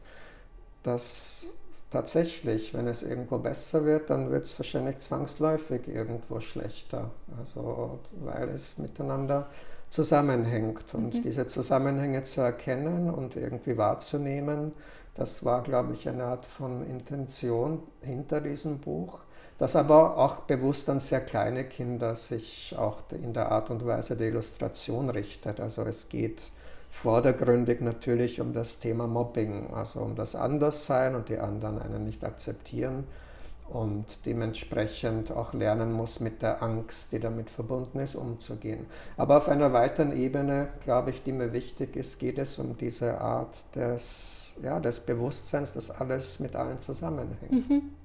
dass 0.83 1.47
tatsächlich, 1.89 2.73
wenn 2.73 2.87
es 2.87 3.03
irgendwo 3.03 3.37
besser 3.37 3.85
wird, 3.85 4.09
dann 4.09 4.31
wird 4.31 4.45
es 4.45 4.57
wahrscheinlich 4.57 4.99
zwangsläufig 4.99 5.87
irgendwo 5.87 6.39
schlechter. 6.39 7.11
Also 7.39 7.99
weil 8.23 8.49
es 8.49 8.77
miteinander 8.77 9.47
zusammenhängt. 9.89 10.93
Und 10.93 11.13
mhm. 11.15 11.21
diese 11.21 11.45
Zusammenhänge 11.47 12.23
zu 12.23 12.41
erkennen 12.41 13.09
und 13.09 13.35
irgendwie 13.35 13.77
wahrzunehmen, 13.77 14.73
das 15.13 15.43
war, 15.43 15.61
glaube 15.61 15.93
ich, 15.93 16.07
eine 16.07 16.23
Art 16.23 16.45
von 16.45 16.89
Intention 16.89 17.83
hinter 18.01 18.39
diesem 18.39 18.79
Buch 18.79 19.23
dass 19.61 19.75
aber 19.75 20.17
auch 20.17 20.37
bewusst 20.37 20.89
an 20.89 20.99
sehr 20.99 21.21
kleine 21.21 21.65
Kinder 21.65 22.15
sich 22.15 22.73
auch 22.75 23.03
in 23.11 23.31
der 23.31 23.51
Art 23.51 23.69
und 23.69 23.85
Weise 23.85 24.17
der 24.17 24.29
Illustration 24.29 25.11
richtet. 25.11 25.59
Also 25.59 25.83
es 25.83 26.09
geht 26.09 26.51
vordergründig 26.89 27.79
natürlich 27.79 28.41
um 28.41 28.53
das 28.53 28.79
Thema 28.79 29.05
Mobbing, 29.05 29.71
also 29.71 29.99
um 29.99 30.15
das 30.15 30.33
Anderssein 30.33 31.13
und 31.13 31.29
die 31.29 31.37
anderen 31.37 31.79
einen 31.79 32.05
nicht 32.05 32.25
akzeptieren 32.25 33.03
und 33.69 34.25
dementsprechend 34.25 35.29
auch 35.29 35.53
lernen 35.53 35.93
muss, 35.93 36.21
mit 36.21 36.41
der 36.41 36.63
Angst, 36.63 37.11
die 37.11 37.19
damit 37.19 37.51
verbunden 37.51 37.99
ist, 37.99 38.15
umzugehen. 38.15 38.87
Aber 39.15 39.37
auf 39.37 39.47
einer 39.47 39.73
weiteren 39.73 40.11
Ebene, 40.11 40.69
glaube 40.83 41.11
ich, 41.11 41.21
die 41.21 41.33
mir 41.33 41.53
wichtig 41.53 41.95
ist, 41.95 42.17
geht 42.17 42.39
es 42.39 42.57
um 42.57 42.77
diese 42.77 43.21
Art 43.21 43.63
des, 43.75 44.55
ja, 44.63 44.79
des 44.79 45.01
Bewusstseins, 45.01 45.71
dass 45.71 45.91
alles 45.91 46.39
mit 46.39 46.55
allen 46.55 46.79
zusammenhängt. 46.79 47.69
Mhm. 47.69 48.00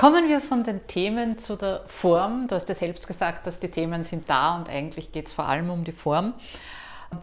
Kommen 0.00 0.30
wir 0.30 0.40
von 0.40 0.64
den 0.64 0.86
Themen 0.86 1.36
zu 1.36 1.56
der 1.56 1.82
Form. 1.84 2.48
Du 2.48 2.54
hast 2.54 2.66
ja 2.70 2.74
selbst 2.74 3.06
gesagt, 3.06 3.46
dass 3.46 3.60
die 3.60 3.70
Themen 3.70 4.02
sind 4.02 4.30
da 4.30 4.56
und 4.56 4.70
eigentlich 4.70 5.12
geht 5.12 5.26
es 5.26 5.34
vor 5.34 5.46
allem 5.46 5.68
um 5.68 5.84
die 5.84 5.92
Form. 5.92 6.32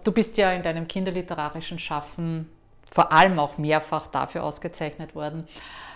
Du 0.03 0.11
bist 0.11 0.37
ja 0.37 0.51
in 0.51 0.61
deinem 0.61 0.87
kinderliterarischen 0.87 1.79
Schaffen 1.79 2.47
vor 2.93 3.11
allem 3.11 3.39
auch 3.39 3.57
mehrfach 3.57 4.05
dafür 4.05 4.43
ausgezeichnet 4.43 5.15
worden, 5.15 5.47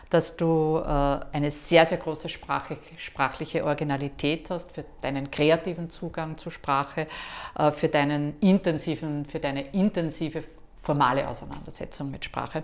dass 0.10 0.38
du 0.38 0.82
äh, 0.84 1.20
eine 1.32 1.52
sehr, 1.52 1.86
sehr 1.86 2.00
große 2.00 2.30
sprachliche 2.30 3.64
Originalität 3.64 4.50
hast, 4.50 4.72
für 4.72 4.84
deinen 5.02 5.30
kreativen 5.30 5.92
Zugang 5.92 6.40
zur 6.40 6.52
Sprache, 6.52 7.06
äh, 7.60 7.72
für, 7.72 7.90
deinen 7.90 8.40
intensiven, 8.40 9.26
für 9.26 9.40
deine 9.40 9.68
intensive 9.68 10.44
formale 10.82 11.28
Auseinandersetzung 11.28 12.10
mit 12.12 12.26
Sprache. 12.26 12.64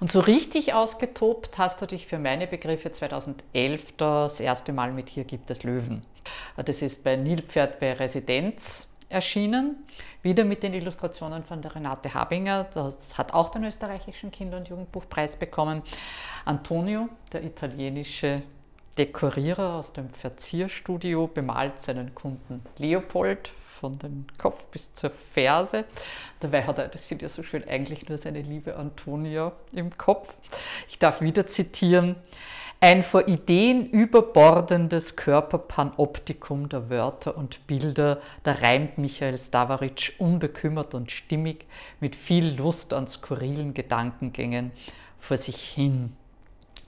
Und 0.00 0.10
so 0.10 0.20
richtig 0.20 0.74
ausgetobt 0.74 1.58
hast 1.58 1.80
du 1.80 1.86
dich 1.86 2.06
für 2.06 2.18
meine 2.18 2.46
Begriffe 2.46 2.90
2011 2.90 3.96
das 3.96 4.40
erste 4.40 4.72
Mal 4.72 4.92
mit 4.92 5.08
Hier 5.10 5.24
gibt 5.24 5.50
es 5.50 5.62
Löwen. 5.62 6.04
Das 6.56 6.82
ist 6.82 7.04
bei 7.04 7.16
Nilpferd 7.16 7.78
bei 7.78 7.92
Residenz 7.92 8.88
erschienen, 9.08 9.84
wieder 10.22 10.44
mit 10.44 10.62
den 10.62 10.74
Illustrationen 10.74 11.44
von 11.44 11.62
der 11.62 11.74
Renate 11.74 12.14
Habinger. 12.14 12.64
Das 12.74 13.16
hat 13.16 13.34
auch 13.34 13.50
den 13.50 13.64
österreichischen 13.64 14.30
Kinder- 14.30 14.56
und 14.56 14.68
Jugendbuchpreis 14.68 15.36
bekommen. 15.36 15.82
Antonio, 16.44 17.08
der 17.32 17.44
italienische 17.44 18.42
Dekorierer 18.98 19.74
aus 19.74 19.92
dem 19.92 20.10
Verzierstudio, 20.10 21.26
bemalt 21.26 21.78
seinen 21.78 22.14
Kunden 22.14 22.62
Leopold 22.76 23.52
von 23.66 23.98
den 23.98 24.26
Kopf 24.36 24.66
bis 24.66 24.92
zur 24.92 25.10
Ferse. 25.10 25.86
Dabei 26.40 26.62
hat 26.62 26.78
er, 26.78 26.88
das 26.88 27.04
finde 27.04 27.26
ich 27.26 27.32
so 27.32 27.42
schön, 27.42 27.66
eigentlich 27.66 28.08
nur 28.08 28.18
seine 28.18 28.42
liebe 28.42 28.76
Antonia 28.76 29.52
im 29.72 29.96
Kopf. 29.96 30.34
Ich 30.88 30.98
darf 30.98 31.22
wieder 31.22 31.46
zitieren. 31.46 32.16
Ein 32.80 33.02
vor 33.02 33.28
Ideen 33.28 33.88
überbordendes 33.88 35.14
Körperpanoptikum 35.14 36.68
der 36.68 36.90
Wörter 36.90 37.36
und 37.36 37.66
Bilder, 37.68 38.20
da 38.42 38.52
reimt 38.52 38.98
Michael 38.98 39.38
Stavaric 39.38 40.14
unbekümmert 40.18 40.94
und 40.94 41.12
stimmig 41.12 41.66
mit 42.00 42.16
viel 42.16 42.56
Lust 42.56 42.92
an 42.92 43.06
skurrilen 43.06 43.72
Gedankengängen 43.72 44.72
vor 45.20 45.36
sich 45.36 45.62
hin. 45.62 46.16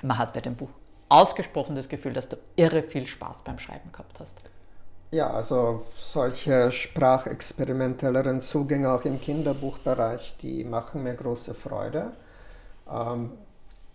Man 0.02 0.18
hat 0.18 0.34
bei 0.34 0.40
dem 0.40 0.56
Buch 0.56 0.70
ausgesprochen 1.14 1.74
das 1.74 1.88
Gefühl, 1.88 2.12
dass 2.12 2.28
du 2.28 2.36
irre 2.56 2.82
viel 2.82 3.06
Spaß 3.06 3.42
beim 3.42 3.58
Schreiben 3.58 3.92
gehabt 3.92 4.20
hast. 4.20 4.42
Ja, 5.10 5.30
also 5.30 5.84
solche 5.96 6.72
sprachexperimentelleren 6.72 8.40
Zugänge 8.40 8.90
auch 8.90 9.04
im 9.04 9.20
Kinderbuchbereich, 9.20 10.36
die 10.42 10.64
machen 10.64 11.04
mir 11.04 11.14
große 11.14 11.54
Freude. 11.54 12.12
Ähm, 12.90 13.30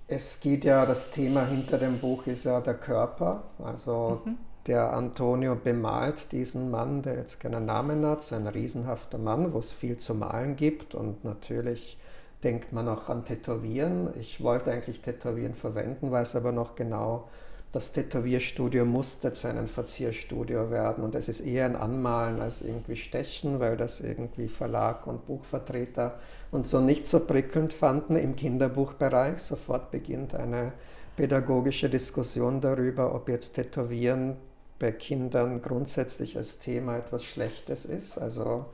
es 0.07 0.39
geht 0.39 0.63
ja, 0.63 0.85
das 0.85 1.11
Thema 1.11 1.45
hinter 1.45 1.77
dem 1.77 1.99
Buch 1.99 2.25
ist 2.25 2.45
ja 2.45 2.61
der 2.61 2.75
Körper. 2.75 3.43
Also 3.61 4.21
mhm. 4.23 4.37
der 4.65 4.93
Antonio 4.93 5.55
bemalt 5.55 6.31
diesen 6.31 6.71
Mann, 6.71 7.01
der 7.01 7.17
jetzt 7.17 7.39
keinen 7.39 7.65
Namen 7.65 8.05
hat, 8.05 8.23
so 8.23 8.35
ein 8.35 8.47
riesenhafter 8.47 9.17
Mann, 9.17 9.53
wo 9.53 9.59
es 9.59 9.73
viel 9.73 9.97
zu 9.97 10.15
malen 10.15 10.55
gibt. 10.55 10.95
Und 10.95 11.25
natürlich 11.25 11.97
denkt 12.43 12.71
man 12.71 12.87
auch 12.87 13.09
an 13.09 13.25
Tätowieren. 13.25 14.09
Ich 14.19 14.41
wollte 14.43 14.71
eigentlich 14.71 15.01
Tätowieren 15.01 15.53
verwenden, 15.53 16.11
weiß 16.11 16.35
aber 16.35 16.51
noch 16.51 16.75
genau, 16.75 17.27
das 17.71 17.93
Tätowierstudio 17.93 18.83
musste 18.83 19.31
zu 19.31 19.47
einem 19.47 19.67
Verzierstudio 19.67 20.71
werden 20.71 21.03
und 21.03 21.13
es 21.13 21.29
ist 21.29 21.41
eher 21.41 21.65
ein 21.65 21.75
Anmalen 21.75 22.41
als 22.41 22.61
irgendwie 22.61 22.95
Stechen, 22.95 23.59
weil 23.59 23.77
das 23.77 23.99
irgendwie 23.99 24.47
Verlag 24.47 25.05
und 25.05 25.27
Buchvertreter 25.27 26.17
und 26.49 26.65
so 26.65 26.79
nicht 26.79 27.07
so 27.07 27.19
prickelnd 27.19 27.71
fanden 27.71 28.15
im 28.15 28.35
Kinderbuchbereich. 28.35 29.37
Sofort 29.37 29.91
beginnt 29.91 30.33
eine 30.33 30.73
pädagogische 31.15 31.89
Diskussion 31.89 32.59
darüber, 32.59 33.13
ob 33.13 33.29
jetzt 33.29 33.53
Tätowieren 33.53 34.37
bei 34.79 34.91
Kindern 34.91 35.61
grundsätzlich 35.61 36.37
als 36.37 36.57
Thema 36.57 36.97
etwas 36.97 37.23
Schlechtes 37.23 37.85
ist. 37.85 38.17
Also 38.17 38.65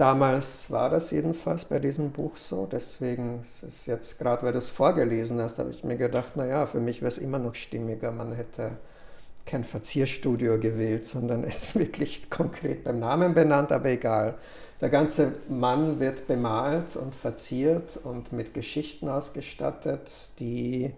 Damals 0.00 0.70
war 0.70 0.88
das 0.88 1.10
jedenfalls 1.10 1.66
bei 1.66 1.78
diesem 1.78 2.10
Buch 2.10 2.38
so. 2.38 2.64
Deswegen 2.64 3.40
ist 3.42 3.62
es 3.62 3.84
jetzt, 3.84 4.18
gerade 4.18 4.42
weil 4.44 4.52
du 4.52 4.56
es 4.56 4.70
vorgelesen 4.70 5.38
hast, 5.42 5.58
habe 5.58 5.68
ich 5.68 5.84
mir 5.84 5.96
gedacht, 5.96 6.38
naja, 6.38 6.64
für 6.64 6.80
mich 6.80 7.02
wäre 7.02 7.08
es 7.08 7.18
immer 7.18 7.38
noch 7.38 7.54
stimmiger. 7.54 8.10
Man 8.10 8.32
hätte 8.32 8.70
kein 9.44 9.62
Verzierstudio 9.62 10.58
gewählt, 10.58 11.04
sondern 11.04 11.44
ist 11.44 11.78
wirklich 11.78 12.30
konkret 12.30 12.84
beim 12.84 12.98
Namen 12.98 13.34
benannt, 13.34 13.72
aber 13.72 13.90
egal. 13.90 14.38
Der 14.80 14.88
ganze 14.88 15.34
Mann 15.50 16.00
wird 16.00 16.26
bemalt 16.26 16.96
und 16.96 17.14
verziert 17.14 17.98
und 18.02 18.32
mit 18.32 18.54
Geschichten 18.54 19.06
ausgestattet, 19.06 20.10
die 20.38 20.94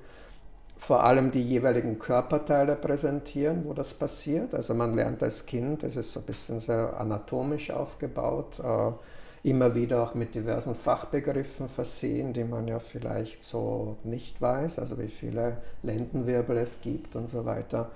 vor 0.83 1.05
allem 1.05 1.30
die 1.30 1.45
jeweiligen 1.45 2.01
Körperteile 2.01 2.74
präsentieren, 2.74 3.64
wo 3.64 3.72
das 3.72 3.95
passiert. 3.95 4.53
Also 4.53 4.74
man 4.74 4.95
lernt 4.95 5.22
als 5.22 5.47
Kind, 5.47 5.85
es 5.85 5.95
ist 5.95 6.12
so 6.12 6.18
ein 6.18 6.26
bisschen 6.26 6.59
sehr 6.59 6.99
anatomisch 6.99 7.70
aufgebaut, 7.70 8.59
äh, 8.59 9.49
immer 9.49 9.76
wieder 9.76 10.03
auch 10.03 10.14
mit 10.14 10.35
diversen 10.35 10.74
Fachbegriffen 10.74 11.68
versehen, 11.68 12.33
die 12.33 12.43
man 12.43 12.66
ja 12.66 12.80
vielleicht 12.80 13.45
so 13.45 13.97
nicht 14.03 14.43
weiß, 14.43 14.80
also 14.80 14.99
wie 14.99 15.07
viele 15.07 15.59
Lendenwirbel 15.85 16.57
es 16.57 16.80
gibt 16.80 17.14
und 17.14 17.30
so 17.30 17.45
weiter. 17.45 17.93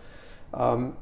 Ähm, 0.56 0.92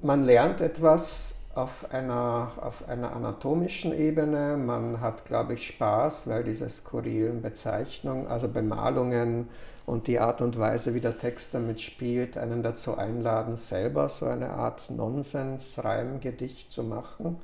man 0.00 0.24
lernt 0.24 0.60
etwas 0.60 1.41
auf 1.54 1.92
einer, 1.92 2.52
auf 2.60 2.88
einer 2.88 3.14
anatomischen 3.14 3.92
Ebene. 3.92 4.56
Man 4.56 5.00
hat, 5.00 5.24
glaube 5.24 5.54
ich, 5.54 5.66
Spaß, 5.66 6.28
weil 6.28 6.44
diese 6.44 6.68
skurrilen 6.68 7.42
Bezeichnungen, 7.42 8.26
also 8.26 8.48
Bemalungen 8.48 9.48
und 9.84 10.06
die 10.06 10.18
Art 10.18 10.40
und 10.40 10.58
Weise, 10.58 10.94
wie 10.94 11.00
der 11.00 11.18
Text 11.18 11.52
damit 11.54 11.80
spielt, 11.80 12.38
einen 12.38 12.62
dazu 12.62 12.96
einladen, 12.96 13.56
selber 13.56 14.08
so 14.08 14.26
eine 14.26 14.50
Art 14.50 14.90
Nonsens-Reimgedicht 14.90 16.72
zu 16.72 16.84
machen. 16.84 17.36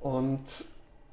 Und 0.00 0.40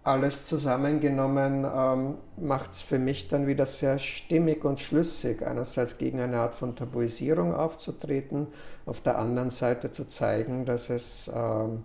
alles 0.03 0.45
zusammengenommen 0.45 1.65
ähm, 1.65 2.15
macht 2.37 2.71
es 2.71 2.83
für 2.83 2.99
mich 2.99 3.27
dann 3.27 3.47
wieder 3.47 3.65
sehr 3.65 3.97
stimmig 3.97 4.63
und 4.63 4.79
schlüssig, 4.79 5.41
einerseits 5.45 5.97
gegen 5.97 6.19
eine 6.19 6.39
Art 6.39 6.53
von 6.53 6.75
Tabuisierung 6.75 7.55
aufzutreten, 7.55 8.47
auf 8.85 9.01
der 9.01 9.17
anderen 9.17 9.49
Seite 9.49 9.91
zu 9.91 10.07
zeigen, 10.07 10.65
dass 10.65 10.91
es 10.91 11.29
ähm, 11.33 11.83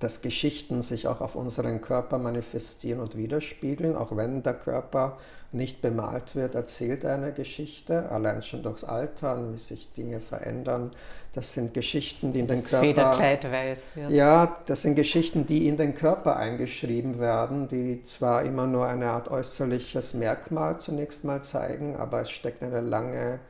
dass 0.00 0.20
Geschichten 0.20 0.82
sich 0.82 1.08
auch 1.08 1.20
auf 1.20 1.36
unseren 1.36 1.80
Körper 1.80 2.18
manifestieren 2.18 3.00
und 3.00 3.16
widerspiegeln. 3.16 3.96
Auch 3.96 4.14
wenn 4.16 4.42
der 4.42 4.54
Körper 4.54 5.16
nicht 5.52 5.80
bemalt 5.80 6.36
wird, 6.36 6.54
erzählt 6.54 7.04
er 7.04 7.14
eine 7.14 7.32
Geschichte, 7.32 8.10
allein 8.10 8.42
schon 8.42 8.62
durchs 8.62 8.84
Altern, 8.84 9.54
wie 9.54 9.58
sich 9.58 9.92
Dinge 9.92 10.20
verändern. 10.20 10.90
Das 11.32 11.52
sind 11.52 11.72
Geschichten, 11.72 12.32
die 12.32 12.40
in 12.40 12.46
den 12.46 12.58
das 12.58 12.68
Körper. 12.68 12.86
Federkleid 12.86 13.44
weiß 13.50 13.92
wird. 13.94 14.10
Ja, 14.10 14.58
das 14.66 14.82
sind 14.82 14.96
Geschichten, 14.96 15.46
die 15.46 15.66
in 15.66 15.76
den 15.76 15.94
Körper 15.94 16.36
eingeschrieben 16.36 17.18
werden, 17.18 17.68
die 17.68 18.02
zwar 18.04 18.42
immer 18.42 18.66
nur 18.66 18.86
eine 18.86 19.06
Art 19.06 19.28
äußerliches 19.28 20.14
Merkmal 20.14 20.78
zunächst 20.78 21.24
mal 21.24 21.42
zeigen, 21.42 21.96
aber 21.96 22.20
es 22.22 22.30
steckt 22.30 22.62
eine 22.62 22.80
lange 22.80 23.40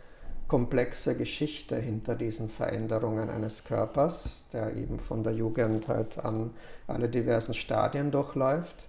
komplexe 0.48 1.16
Geschichte 1.16 1.76
hinter 1.76 2.14
diesen 2.14 2.48
Veränderungen 2.48 3.30
eines 3.30 3.64
Körpers, 3.64 4.44
der 4.52 4.76
eben 4.76 4.98
von 4.98 5.24
der 5.24 5.32
Jugend 5.32 5.88
halt 5.88 6.24
an 6.24 6.50
alle 6.86 7.08
diversen 7.08 7.54
Stadien 7.54 8.10
durchläuft. 8.10 8.88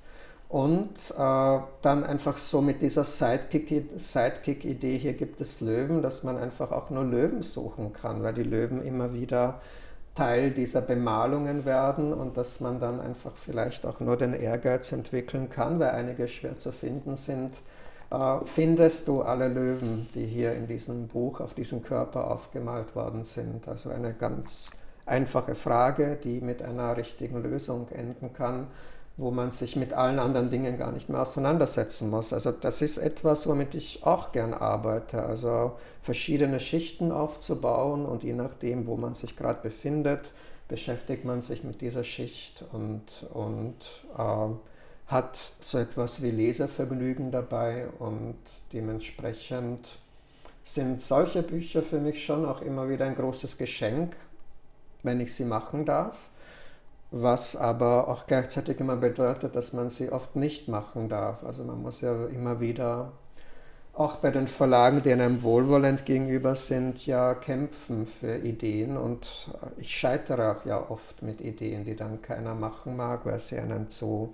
Und 0.49 1.14
äh, 1.18 1.60
dann 1.82 2.03
einfach 2.05 2.38
so 2.38 2.62
mit 2.62 2.82
dieser 2.82 3.03
Sidekick-Idee, 3.03 3.97
Sidekick 3.97 4.62
hier 4.64 5.14
gibt 5.14 5.41
es 5.41 5.60
Löwen, 5.60 6.01
dass 6.01 6.24
man 6.24 6.38
einfach 6.38 6.72
auch 6.72 6.89
nur 6.89 7.03
Löwen 7.03 7.43
suchen 7.43 7.91
kann, 7.91 8.24
weil 8.24 8.34
die 8.34 8.43
Löwen 8.43 8.82
immer 8.82 9.14
wieder 9.14 9.60
Teil 10.16 10.51
dieser 10.51 10.82
Bemalungen 10.82 11.66
werden 11.66 12.14
und 12.14 12.38
dass 12.38 12.60
man 12.60 12.80
dann 12.80 13.01
einfach 13.01 13.36
vielleicht 13.36 13.86
auch 13.86 13.99
nur 13.99 14.16
den 14.18 14.34
Ehrgeiz 14.34 14.91
entwickeln 14.91 15.49
kann, 15.49 15.80
weil 15.80 15.91
einige 15.91 16.28
schwer 16.28 16.58
zu 16.58 16.72
finden 16.72 17.18
sind, 17.18 17.62
findest 18.45 19.08
du 19.08 19.22
alle 19.22 19.49
Löwen, 19.49 20.08
die 20.16 20.26
hier 20.26 20.53
in 20.53 20.68
diesem 20.68 21.08
Buch 21.08 21.41
auf 21.41 21.53
diesem 21.53 21.84
Körper 21.84 22.32
aufgemalt 22.32 22.95
worden 22.95 23.24
sind. 23.24 23.68
Also 23.68 23.89
eine 23.89 24.14
ganz 24.14 24.70
einfache 25.05 25.55
Frage, 25.55 26.18
die 26.22 26.41
mit 26.41 26.62
einer 26.62 26.95
richtigen 26.95 27.41
Lösung 27.43 27.88
enden 27.89 28.34
kann, 28.34 28.68
wo 29.18 29.32
man 29.32 29.51
sich 29.51 29.76
mit 29.76 29.93
allen 29.93 30.20
anderen 30.20 30.49
Dingen 30.49 30.78
gar 30.78 30.91
nicht 30.91 31.10
mehr 31.10 31.22
auseinandersetzen 31.22 32.10
muss. 32.10 32.34
Also 32.34 32.51
das 32.51 32.82
ist 32.82 32.97
etwas, 32.97 33.47
womit 33.47 33.74
ich 33.74 34.05
auch 34.05 34.32
gern 34.32 34.53
arbeite. 34.53 35.24
Also 35.24 35.74
verschiedene 36.01 36.60
Schichten 36.60 37.12
aufzubauen 37.12 38.05
und 38.05 38.24
je 38.24 38.34
nachdem, 38.34 38.86
wo 38.86 38.95
man 38.95 39.16
sich 39.16 39.36
gerade 39.36 39.62
befindet, 39.62 40.34
beschäftigt 40.68 41.26
man 41.26 41.41
sich 41.41 41.64
mit 41.64 41.82
dieser 41.82 42.03
Schicht 42.03 42.64
und, 42.72 43.26
und 43.34 44.03
äh, 44.18 44.53
hat 45.08 45.53
so 45.60 45.78
etwas 45.78 46.22
wie 46.22 46.32
Leservergnügen 46.32 47.32
dabei 47.32 47.88
und 47.99 48.36
dementsprechend 48.74 49.99
sind 50.64 51.01
solche 51.01 51.43
Bücher 51.43 51.82
für 51.82 51.99
mich 51.99 52.26
schon 52.26 52.45
auch 52.45 52.62
immer 52.62 52.89
wieder 52.89 53.05
ein 53.05 53.16
großes 53.16 53.58
Geschenk, 53.58 54.16
wenn 55.03 55.22
ich 55.22 55.34
sie 55.34 55.45
machen 55.45 55.86
darf, 55.86 56.30
was 57.12 57.55
aber 57.55 58.10
auch 58.10 58.26
gleichzeitig 58.28 58.82
immer 58.82 58.97
bedeutet, 58.97 59.55
dass 59.55 59.72
man 59.72 59.89
sie 59.89 60.12
oft 60.12 60.36
nicht 60.36 60.68
machen 60.68 61.08
darf. 61.08 61.41
Also 61.45 61.64
man 61.64 61.82
muss 61.82 62.01
ja 62.01 62.26
immer 62.28 62.60
wieder, 62.60 63.14
auch 63.93 64.18
bei 64.18 64.30
den 64.30 64.47
Verlagen, 64.47 65.01
die 65.01 65.12
einem 65.12 65.41
wohlwollend 65.41 66.05
gegenüber 66.05 66.53
sind, 66.53 67.08
ja 67.08 67.34
kämpfen 67.34 68.05
für 68.05 68.36
Ideen 68.36 68.95
und 68.95 69.49
ich 69.78 69.97
scheitere 69.97 70.51
auch 70.51 70.66
ja 70.66 70.91
oft 70.91 71.24
mit 71.24 71.41
Ideen, 71.41 71.84
die 71.84 71.95
dann 71.95 72.22
keiner 72.22 72.53
machen 72.53 72.95
mag, 72.95 73.26
weil 73.26 73.39
sie 73.39 73.58
einen 73.58 73.89
zu 73.89 74.34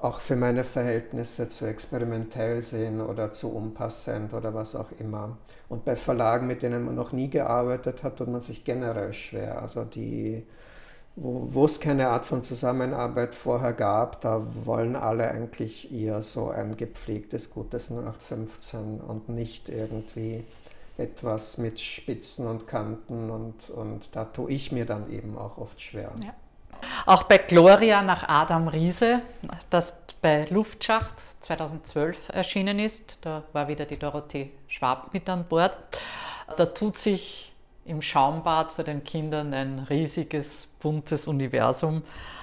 auch 0.00 0.20
für 0.20 0.36
meine 0.36 0.62
Verhältnisse 0.62 1.48
zu 1.48 1.66
experimentell 1.66 2.62
sehen 2.62 3.00
oder 3.00 3.32
zu 3.32 3.52
unpassend 3.52 4.32
oder 4.32 4.54
was 4.54 4.76
auch 4.76 4.92
immer. 5.00 5.36
Und 5.68 5.84
bei 5.84 5.96
Verlagen, 5.96 6.46
mit 6.46 6.62
denen 6.62 6.84
man 6.84 6.94
noch 6.94 7.12
nie 7.12 7.28
gearbeitet 7.28 8.04
hat, 8.04 8.16
tut 8.16 8.28
man 8.28 8.40
sich 8.40 8.62
generell 8.62 9.12
schwer. 9.12 9.60
Also 9.60 9.84
die, 9.84 10.46
wo, 11.16 11.48
wo 11.52 11.64
es 11.64 11.80
keine 11.80 12.08
Art 12.08 12.26
von 12.26 12.44
Zusammenarbeit 12.44 13.34
vorher 13.34 13.72
gab, 13.72 14.20
da 14.20 14.40
wollen 14.64 14.94
alle 14.94 15.32
eigentlich 15.32 15.92
eher 15.92 16.22
so 16.22 16.48
ein 16.48 16.76
gepflegtes, 16.76 17.50
gutes 17.50 17.90
0815 17.90 19.00
und 19.00 19.28
nicht 19.28 19.68
irgendwie 19.68 20.44
etwas 20.96 21.58
mit 21.58 21.80
Spitzen 21.80 22.46
und 22.46 22.68
Kanten 22.68 23.30
und, 23.30 23.70
und 23.70 24.14
da 24.14 24.24
tue 24.24 24.52
ich 24.52 24.70
mir 24.70 24.84
dann 24.84 25.10
eben 25.10 25.36
auch 25.36 25.58
oft 25.58 25.80
schwer. 25.80 26.12
Ja. 26.22 26.34
Auch 27.06 27.24
bei 27.24 27.38
Gloria 27.38 28.02
nach 28.02 28.28
Adam 28.28 28.68
Riese, 28.68 29.22
das 29.70 29.94
bei 30.20 30.46
Luftschacht 30.50 31.14
2012 31.40 32.30
erschienen 32.30 32.78
ist, 32.78 33.18
da 33.22 33.44
war 33.52 33.68
wieder 33.68 33.86
die 33.86 33.98
Dorothee 33.98 34.50
Schwab 34.66 35.12
mit 35.14 35.28
an 35.28 35.44
Bord. 35.46 35.76
Da 36.56 36.66
tut 36.66 36.96
sich 36.96 37.52
im 37.84 38.02
Schaumbad 38.02 38.72
für 38.72 38.84
den 38.84 39.04
Kindern 39.04 39.54
ein 39.54 39.86
riesiges, 39.88 40.68
buntes 40.80 41.26
Universum 41.26 42.02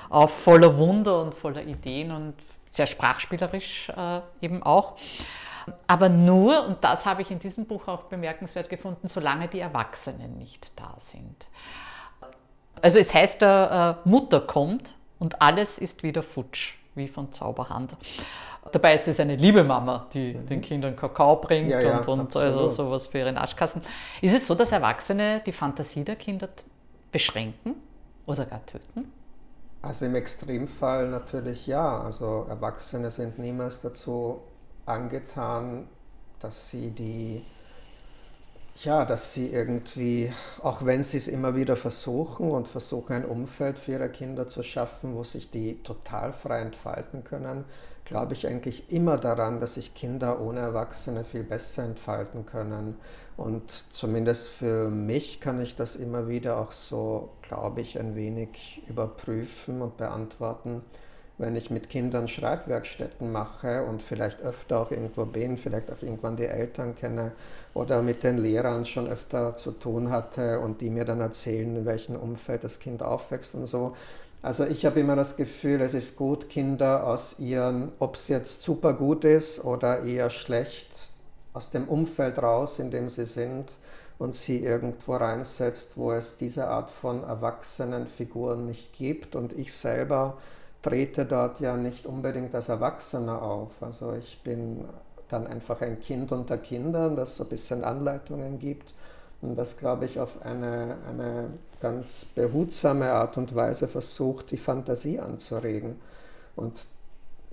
auf, 0.09 0.43
voller 0.43 0.77
Wunder 0.77 1.21
und 1.21 1.35
voller 1.35 1.63
Ideen 1.63 2.11
und 2.11 2.33
sehr 2.67 2.87
sprachspielerisch 2.87 3.89
äh, 3.89 4.21
eben 4.41 4.63
auch. 4.63 4.97
Aber 5.87 6.09
nur, 6.09 6.65
und 6.65 6.83
das 6.83 7.05
habe 7.05 7.21
ich 7.21 7.31
in 7.31 7.39
diesem 7.39 7.65
Buch 7.65 7.87
auch 7.87 8.03
bemerkenswert 8.03 8.69
gefunden, 8.69 9.07
solange 9.07 9.47
die 9.47 9.59
Erwachsenen 9.59 10.37
nicht 10.37 10.79
da 10.79 10.93
sind. 10.97 11.47
Also 12.81 12.97
es 12.97 13.13
heißt, 13.13 13.41
der 13.41 14.01
äh, 14.05 14.09
Mutter 14.09 14.41
kommt 14.41 14.95
und 15.19 15.41
alles 15.41 15.77
ist 15.77 16.03
wieder 16.03 16.21
futsch, 16.23 16.75
wie 16.95 17.07
von 17.07 17.31
Zauberhand. 17.31 17.95
Dabei 18.71 18.95
ist 18.95 19.07
es 19.07 19.19
eine 19.19 19.35
liebe 19.35 19.63
Mama, 19.63 20.07
die 20.13 20.33
mhm. 20.33 20.45
den 20.47 20.61
Kindern 20.61 20.95
Kakao 20.95 21.35
bringt 21.35 21.69
ja, 21.69 21.79
ja, 21.79 21.97
und, 21.97 22.07
und 22.07 22.35
also 22.35 22.69
sowas 22.69 23.07
für 23.07 23.19
ihre 23.19 23.31
Naschkassen. 23.31 23.81
Ist 24.21 24.35
es 24.35 24.47
so, 24.47 24.55
dass 24.55 24.71
Erwachsene 24.71 25.41
die 25.45 25.51
Fantasie 25.51 26.03
der 26.03 26.15
Kinder 26.15 26.49
beschränken 27.11 27.75
oder 28.25 28.45
gar 28.45 28.65
töten? 28.65 29.11
Also 29.81 30.05
im 30.05 30.15
Extremfall 30.15 31.09
natürlich 31.09 31.67
ja. 31.67 32.01
Also 32.01 32.47
Erwachsene 32.49 33.11
sind 33.11 33.37
niemals 33.37 33.81
dazu 33.81 34.41
angetan, 34.87 35.87
dass 36.39 36.71
sie 36.71 36.89
die 36.89 37.43
ja, 38.83 39.05
dass 39.05 39.33
sie 39.33 39.47
irgendwie, 39.47 40.31
auch 40.61 40.83
wenn 40.83 41.01
sie 41.01 41.17
es 41.17 41.27
immer 41.27 41.55
wieder 41.55 41.77
versuchen 41.77 42.51
und 42.51 42.67
versuchen, 42.67 43.13
ein 43.13 43.25
Umfeld 43.25 43.79
für 43.79 43.93
ihre 43.93 44.09
Kinder 44.09 44.47
zu 44.49 44.63
schaffen, 44.63 45.15
wo 45.15 45.23
sich 45.23 45.49
die 45.49 45.81
total 45.81 46.33
frei 46.33 46.59
entfalten 46.59 47.23
können, 47.23 47.63
glaube 48.03 48.33
ich 48.33 48.47
eigentlich 48.47 48.91
immer 48.91 49.17
daran, 49.17 49.59
dass 49.59 49.75
sich 49.75 49.95
Kinder 49.95 50.41
ohne 50.41 50.59
Erwachsene 50.59 51.23
viel 51.23 51.43
besser 51.43 51.83
entfalten 51.83 52.45
können. 52.45 52.97
Und 53.37 53.85
zumindest 53.91 54.49
für 54.49 54.89
mich 54.89 55.39
kann 55.39 55.61
ich 55.61 55.75
das 55.75 55.95
immer 55.95 56.27
wieder 56.27 56.59
auch 56.59 56.71
so, 56.71 57.29
glaube 57.41 57.81
ich, 57.81 57.97
ein 57.99 58.15
wenig 58.15 58.83
überprüfen 58.87 59.81
und 59.81 59.97
beantworten 59.97 60.83
wenn 61.37 61.55
ich 61.55 61.69
mit 61.69 61.89
Kindern 61.89 62.27
Schreibwerkstätten 62.27 63.31
mache 63.31 63.83
und 63.83 64.01
vielleicht 64.01 64.41
öfter 64.41 64.79
auch 64.79 64.91
irgendwo 64.91 65.25
bin, 65.25 65.57
vielleicht 65.57 65.91
auch 65.91 66.01
irgendwann 66.01 66.37
die 66.37 66.45
Eltern 66.45 66.95
kenne 66.95 67.33
oder 67.73 68.01
mit 68.01 68.23
den 68.23 68.37
Lehrern 68.37 68.85
schon 68.85 69.07
öfter 69.07 69.55
zu 69.55 69.71
tun 69.71 70.11
hatte 70.11 70.59
und 70.61 70.81
die 70.81 70.89
mir 70.89 71.03
dann 71.03 71.19
erzählen, 71.19 71.75
in 71.75 71.85
welchem 71.85 72.15
Umfeld 72.15 72.63
das 72.63 72.79
Kind 72.79 73.03
aufwächst 73.03 73.55
und 73.55 73.65
so. 73.65 73.95
Also 74.41 74.65
ich 74.65 74.85
habe 74.85 74.99
immer 74.99 75.15
das 75.15 75.37
Gefühl, 75.37 75.81
es 75.81 75.93
ist 75.93 76.15
gut, 76.15 76.49
Kinder 76.49 77.05
aus 77.05 77.39
ihren, 77.39 77.91
ob 77.99 78.15
es 78.15 78.27
jetzt 78.27 78.61
super 78.61 78.93
gut 78.93 79.25
ist 79.25 79.63
oder 79.65 80.03
eher 80.03 80.29
schlecht, 80.29 80.87
aus 81.51 81.69
dem 81.69 81.87
Umfeld 81.87 82.41
raus, 82.41 82.79
in 82.79 82.91
dem 82.91 83.09
sie 83.09 83.25
sind, 83.25 83.77
und 84.17 84.35
sie 84.35 84.63
irgendwo 84.63 85.15
reinsetzt, 85.15 85.97
wo 85.97 86.11
es 86.11 86.37
diese 86.37 86.67
Art 86.67 86.91
von 86.91 87.23
erwachsenen 87.23 88.07
Figuren 88.07 88.65
nicht 88.65 88.93
gibt. 88.93 89.35
Und 89.35 89.51
ich 89.51 89.73
selber 89.73 90.37
trete 90.85 91.25
dort 91.25 91.59
ja 91.61 91.75
nicht 91.75 92.05
unbedingt 92.05 92.53
als 92.53 92.69
Erwachsener 92.69 93.41
auf. 93.41 93.81
Also 93.81 94.13
ich 94.13 94.39
bin 94.43 94.85
dann 95.29 95.47
einfach 95.47 95.81
ein 95.81 95.99
Kind 95.99 96.31
unter 96.31 96.59
Kindern, 96.59 97.15
das 97.15 97.37
so 97.37 97.43
ein 97.43 97.49
bisschen 97.49 97.83
Anleitungen 97.83 98.59
gibt 98.59 98.93
und 99.41 99.57
das, 99.57 99.77
glaube 99.77 100.05
ich, 100.05 100.19
auf 100.19 100.43
eine, 100.43 100.97
eine 101.09 101.49
ganz 101.81 102.25
behutsame 102.25 103.11
Art 103.11 103.35
und 103.37 103.55
Weise 103.55 103.87
versucht, 103.87 104.51
die 104.51 104.57
Fantasie 104.57 105.19
anzuregen. 105.19 105.99
Und 106.55 106.85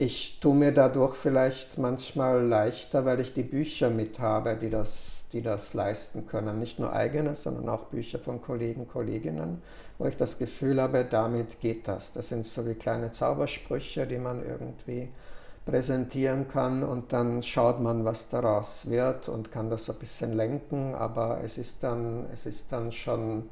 ich 0.03 0.41
tue 0.41 0.57
mir 0.57 0.73
dadurch 0.73 1.15
vielleicht 1.15 1.79
manchmal 1.79 2.45
leichter, 2.45 3.05
weil 3.05 3.21
ich 3.21 3.35
die 3.35 3.45
Bücher 3.45 3.89
mit 3.89 4.19
habe, 4.19 4.57
die 4.57 4.69
das, 4.69 5.27
die 5.33 5.43
das 5.43 5.75
leisten 5.75 6.27
können. 6.27 6.59
Nicht 6.59 6.81
nur 6.81 6.93
eigene, 6.93 7.37
sondern 7.37 7.69
auch 7.69 7.85
Bücher 7.85 8.19
von 8.19 8.43
Kollegen, 8.43 8.89
Kolleginnen, 8.89 9.63
wo 9.99 10.07
ich 10.07 10.17
das 10.17 10.39
Gefühl 10.39 10.83
habe, 10.83 11.05
damit 11.05 11.61
geht 11.61 11.87
das. 11.87 12.13
Das 12.13 12.31
sind 12.31 12.47
so 12.47 12.67
wie 12.67 12.75
kleine 12.75 13.13
Zaubersprüche, 13.13 14.09
die 14.09 14.19
man 14.19 14.45
irgendwie 14.45 15.09
präsentieren 15.65 16.49
kann 16.49 16.83
und 16.83 17.13
dann 17.13 17.41
schaut 17.41 17.81
man, 17.81 18.05
was 18.05 18.29
daraus 18.29 18.91
wird 18.91 19.29
und 19.29 19.53
kann 19.53 19.71
das 19.71 19.89
ein 19.89 19.97
bisschen 20.01 20.33
lenken, 20.33 20.97
aber 20.97 21.39
es 21.45 21.59
ist 21.59 21.85
dann, 21.85 22.27
es 22.33 22.47
ist 22.47 22.73
dann 22.73 22.91
schon, 22.91 23.49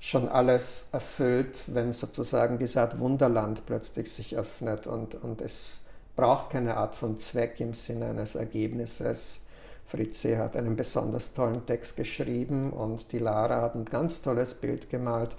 schon 0.00 0.30
alles 0.30 0.86
erfüllt, 0.92 1.64
wenn 1.66 1.92
sozusagen 1.92 2.58
diese 2.58 2.80
Art 2.80 2.98
Wunderland 2.98 3.66
plötzlich 3.66 4.10
sich 4.10 4.34
öffnet 4.34 4.86
und, 4.86 5.14
und 5.16 5.42
es 5.42 5.81
braucht 6.16 6.50
keine 6.50 6.76
Art 6.76 6.94
von 6.94 7.16
Zweck 7.16 7.60
im 7.60 7.74
Sinne 7.74 8.06
eines 8.06 8.34
Ergebnisses. 8.34 9.42
Fritze 9.84 10.38
hat 10.38 10.56
einen 10.56 10.76
besonders 10.76 11.32
tollen 11.32 11.66
Text 11.66 11.96
geschrieben 11.96 12.70
und 12.70 13.12
die 13.12 13.18
Lara 13.18 13.62
hat 13.62 13.74
ein 13.74 13.84
ganz 13.84 14.22
tolles 14.22 14.54
Bild 14.54 14.88
gemalt 14.90 15.36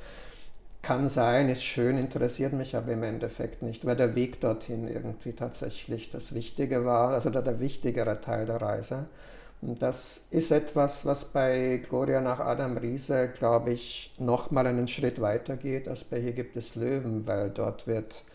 kann 0.83 1.07
sein, 1.07 1.47
ist 1.49 1.63
schön, 1.63 1.97
interessiert 1.97 2.51
mich 2.51 2.75
aber 2.75 2.91
im 2.91 3.03
Endeffekt 3.03 3.63
nicht, 3.63 3.85
weil 3.85 3.95
der 3.95 4.15
Weg 4.15 4.41
dorthin 4.41 4.87
irgendwie 4.89 5.31
tatsächlich 5.31 6.09
das 6.09 6.35
Wichtige 6.35 6.85
war, 6.85 7.11
also 7.11 7.29
der, 7.29 7.41
der 7.41 7.61
wichtigere 7.61 8.19
Teil 8.19 8.45
der 8.45 8.61
Reise. 8.61 9.05
Und 9.61 9.81
das 9.81 10.27
ist 10.29 10.51
etwas, 10.51 11.05
was 11.05 11.23
bei 11.23 11.81
Gloria 11.87 12.19
nach 12.19 12.41
Adam 12.41 12.75
Riese, 12.75 13.29
glaube 13.29 13.71
ich, 13.71 14.13
nochmal 14.19 14.67
einen 14.67 14.89
Schritt 14.89 15.21
weiter 15.21 15.55
geht 15.55 15.87
als 15.87 16.03
bei 16.03 16.19
Hier 16.19 16.33
gibt 16.33 16.57
es 16.57 16.75
Löwen, 16.75 17.25
weil 17.25 17.49
dort 17.49 17.87
wird, 17.87 18.25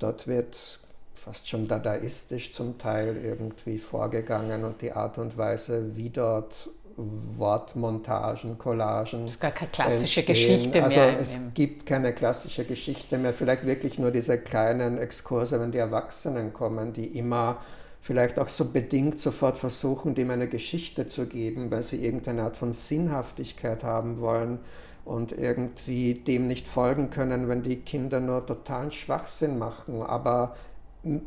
dort 0.00 0.26
wird 0.26 0.80
fast 1.18 1.48
schon 1.48 1.66
dadaistisch 1.66 2.52
zum 2.52 2.78
Teil 2.78 3.16
irgendwie 3.16 3.78
vorgegangen 3.78 4.64
und 4.64 4.82
die 4.82 4.92
Art 4.92 5.18
und 5.18 5.36
Weise, 5.36 5.96
wie 5.96 6.10
dort 6.10 6.70
Wortmontagen, 6.96 8.56
Collagen. 8.56 9.24
Es 9.24 9.32
ist 9.32 9.40
gar 9.40 9.50
keine 9.50 9.70
klassische 9.70 10.20
entstehen. 10.20 10.26
Geschichte 10.26 10.82
also 10.82 10.98
mehr. 10.98 11.08
Also 11.08 11.20
es 11.20 11.38
gibt 11.54 11.86
keine 11.86 12.12
klassische 12.14 12.64
Geschichte 12.64 13.18
mehr. 13.18 13.34
Vielleicht 13.34 13.66
wirklich 13.66 13.98
nur 13.98 14.10
diese 14.10 14.38
kleinen 14.38 14.98
Exkurse, 14.98 15.60
wenn 15.60 15.72
die 15.72 15.78
Erwachsenen 15.78 16.52
kommen, 16.52 16.92
die 16.92 17.18
immer 17.18 17.58
vielleicht 18.00 18.38
auch 18.38 18.48
so 18.48 18.66
bedingt 18.66 19.18
sofort 19.18 19.56
versuchen, 19.56 20.14
dem 20.14 20.30
eine 20.30 20.48
Geschichte 20.48 21.06
zu 21.06 21.26
geben, 21.26 21.70
weil 21.70 21.82
sie 21.82 22.04
irgendeine 22.04 22.44
Art 22.44 22.56
von 22.56 22.72
Sinnhaftigkeit 22.72 23.84
haben 23.84 24.20
wollen 24.20 24.60
und 25.04 25.32
irgendwie 25.32 26.14
dem 26.14 26.46
nicht 26.48 26.66
folgen 26.66 27.10
können, 27.10 27.48
wenn 27.48 27.62
die 27.62 27.76
Kinder 27.76 28.20
nur 28.20 28.46
totalen 28.46 28.90
Schwachsinn 28.90 29.58
machen. 29.58 30.02
Aber 30.02 30.54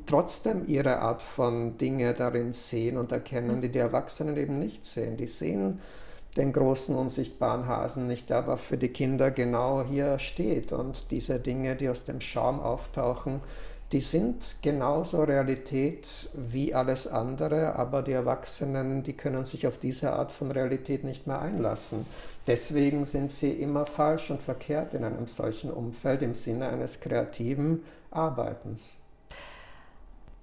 trotzdem 0.05 0.67
ihre 0.67 0.99
Art 0.99 1.21
von 1.21 1.77
Dinge 1.77 2.13
darin 2.13 2.53
sehen 2.53 2.97
und 2.97 3.11
erkennen, 3.11 3.61
die 3.61 3.69
die 3.69 3.79
Erwachsenen 3.79 4.37
eben 4.37 4.59
nicht 4.59 4.85
sehen. 4.85 5.17
Die 5.17 5.27
sehen 5.27 5.79
den 6.37 6.53
großen 6.53 6.95
unsichtbaren 6.95 7.67
Hasen 7.67 8.07
nicht, 8.07 8.29
der 8.29 8.37
aber 8.37 8.57
für 8.57 8.77
die 8.77 8.89
Kinder 8.89 9.31
genau 9.31 9.83
hier 9.83 10.19
steht. 10.19 10.71
Und 10.71 11.11
diese 11.11 11.39
Dinge, 11.39 11.75
die 11.75 11.89
aus 11.89 12.05
dem 12.05 12.21
Schaum 12.21 12.59
auftauchen, 12.59 13.41
die 13.91 14.01
sind 14.01 14.57
genauso 14.61 15.23
Realität 15.23 16.29
wie 16.33 16.75
alles 16.75 17.07
andere, 17.07 17.75
aber 17.75 18.03
die 18.03 18.11
Erwachsenen, 18.11 19.01
die 19.01 19.13
können 19.13 19.45
sich 19.45 19.65
auf 19.65 19.79
diese 19.79 20.13
Art 20.13 20.31
von 20.31 20.51
Realität 20.51 21.03
nicht 21.03 21.25
mehr 21.25 21.41
einlassen. 21.41 22.05
Deswegen 22.45 23.05
sind 23.05 23.31
sie 23.31 23.51
immer 23.51 23.87
falsch 23.87 24.29
und 24.29 24.43
verkehrt 24.43 24.93
in 24.93 25.03
einem 25.03 25.27
solchen 25.27 25.71
Umfeld 25.71 26.21
im 26.21 26.35
Sinne 26.35 26.69
eines 26.69 26.99
kreativen 26.99 27.83
Arbeitens. 28.11 28.93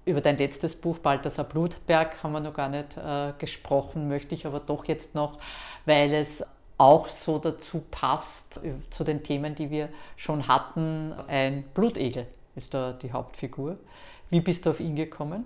Über 0.07 0.21
dein 0.21 0.37
letztes 0.37 0.73
Buch, 0.73 0.99
Balthasar 0.99 1.43
Blutberg, 1.43 2.23
haben 2.23 2.31
wir 2.31 2.39
noch 2.39 2.53
gar 2.53 2.69
nicht 2.69 2.95
äh, 2.95 3.33
gesprochen, 3.37 4.07
möchte 4.07 4.35
ich 4.35 4.45
aber 4.45 4.61
doch 4.61 4.85
jetzt 4.85 5.15
noch, 5.15 5.37
weil 5.85 6.13
es 6.13 6.45
auch 6.77 7.09
so 7.09 7.39
dazu 7.39 7.83
passt, 7.91 8.61
äh, 8.63 8.75
zu 8.89 9.03
den 9.03 9.21
Themen, 9.21 9.53
die 9.53 9.69
wir 9.69 9.89
schon 10.15 10.47
hatten. 10.47 11.13
Ein 11.27 11.63
Blutegel 11.73 12.25
ist 12.55 12.73
da 12.73 12.93
die 12.93 13.11
Hauptfigur. 13.11 13.75
Wie 14.29 14.39
bist 14.39 14.65
du 14.65 14.69
auf 14.69 14.79
ihn 14.79 14.95
gekommen? 14.95 15.43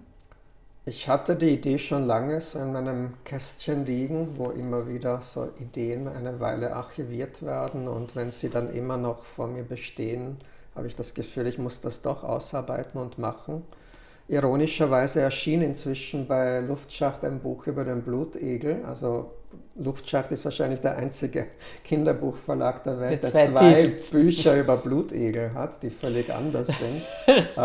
Ich 0.85 1.09
hatte 1.09 1.35
die 1.35 1.49
Idee 1.49 1.79
schon 1.79 2.05
lange 2.05 2.39
so 2.39 2.59
in 2.59 2.71
meinem 2.71 3.15
Kästchen 3.23 3.83
liegen, 3.87 4.37
wo 4.37 4.51
immer 4.51 4.87
wieder 4.87 5.21
so 5.21 5.49
Ideen 5.59 6.07
eine 6.07 6.39
Weile 6.39 6.75
archiviert 6.75 7.41
werden 7.41 7.87
und 7.87 8.15
wenn 8.15 8.29
sie 8.29 8.49
dann 8.51 8.71
immer 8.71 8.97
noch 8.97 9.23
vor 9.23 9.47
mir 9.47 9.63
bestehen, 9.63 10.37
habe 10.75 10.85
ich 10.85 10.95
das 10.95 11.15
Gefühl, 11.15 11.47
ich 11.47 11.57
muss 11.57 11.81
das 11.81 12.03
doch 12.03 12.23
ausarbeiten 12.23 13.01
und 13.01 13.17
machen. 13.17 13.63
Ironischerweise 14.27 15.21
erschien 15.21 15.61
inzwischen 15.61 16.27
bei 16.27 16.61
Luftschacht 16.61 17.23
ein 17.23 17.39
Buch 17.39 17.67
über 17.67 17.83
den 17.83 18.01
Blutegel. 18.01 18.83
Also 18.85 19.31
Luftschacht 19.75 20.31
ist 20.31 20.45
wahrscheinlich 20.45 20.79
der 20.79 20.97
einzige 20.97 21.47
Kinderbuchverlag 21.83 22.83
der 22.83 22.99
Welt, 22.99 23.23
der 23.23 23.31
zwei 23.31 23.87
Bücher 24.11 24.57
über 24.59 24.77
Blutegel 24.77 25.53
hat, 25.53 25.81
die 25.83 25.89
völlig 25.89 26.33
anders 26.33 26.67
sind. 26.67 27.01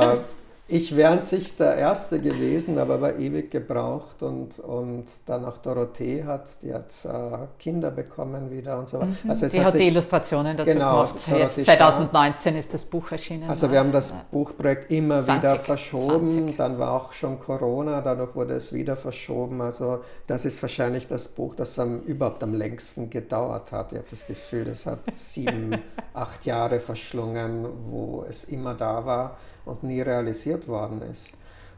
ich 0.69 0.97
wäre 0.97 1.13
an 1.13 1.21
sich 1.21 1.57
der 1.57 1.77
Erste 1.77 2.19
gewesen, 2.19 2.77
aber 2.79 3.01
war 3.01 3.17
ewig 3.17 3.53
gebraucht 3.53 4.21
und, 4.25 4.59
und 4.59 5.05
dann 5.27 5.45
auch 5.45 5.59
Dorothee 5.59 6.25
hat, 6.25 6.61
die 6.61 6.75
hat 6.75 6.91
äh, 7.05 7.47
Kinder 7.57 7.93
bekommen 7.93 8.51
wieder 8.51 8.77
und 8.77 8.89
so 8.89 8.97
weiter. 8.97 9.07
Mhm. 9.23 9.31
Also 9.31 9.47
die 9.47 9.61
hat, 9.61 9.67
hat 9.67 9.75
die 9.75 9.87
Illustrationen 9.87 10.57
dazu 10.57 10.73
genau, 10.73 11.07
gemacht. 11.07 11.17
Jetzt 11.29 11.63
2019 11.63 12.57
ist 12.57 12.75
das 12.75 12.85
Buch 12.85 13.13
erschienen. 13.13 13.49
Also 13.49 13.71
wir 13.71 13.79
haben 13.79 13.93
das 13.93 14.13
Buchprojekt 14.33 14.91
immer 14.91 15.23
20, 15.23 15.37
wieder 15.37 15.57
verschoben, 15.57 16.29
20. 16.29 16.57
dann 16.57 16.79
war 16.81 16.93
auch 16.95 17.13
schon 17.13 17.39
Corona, 17.39 18.01
dadurch 18.01 18.35
wurde 18.35 18.55
es 18.55 18.73
wieder 18.73 18.97
verschoben. 18.97 19.61
Also 19.61 20.01
das 20.27 20.45
ist 20.45 20.61
wahrscheinlich 20.63 21.07
das 21.07 21.29
Buch, 21.29 21.55
das 21.55 21.79
am, 21.79 22.01
überhaupt 22.01 22.43
am 22.43 22.55
längsten 22.55 23.09
gedauert 23.09 23.71
hat. 23.71 23.93
Ich 23.93 23.99
habe 23.99 24.09
das 24.11 24.27
Gefühl, 24.27 24.65
das 24.65 24.85
hat 24.85 24.99
sieben, 25.15 25.81
acht 26.13 26.45
Jahre 26.45 26.81
verschlungen, 26.81 27.67
wo 27.89 28.25
es 28.29 28.43
immer 28.45 28.75
da 28.75 29.07
war 29.07 29.37
und 29.67 29.83
nie 29.83 30.01
realisiert 30.01 30.67
worden 30.69 31.03
ist. 31.03 31.35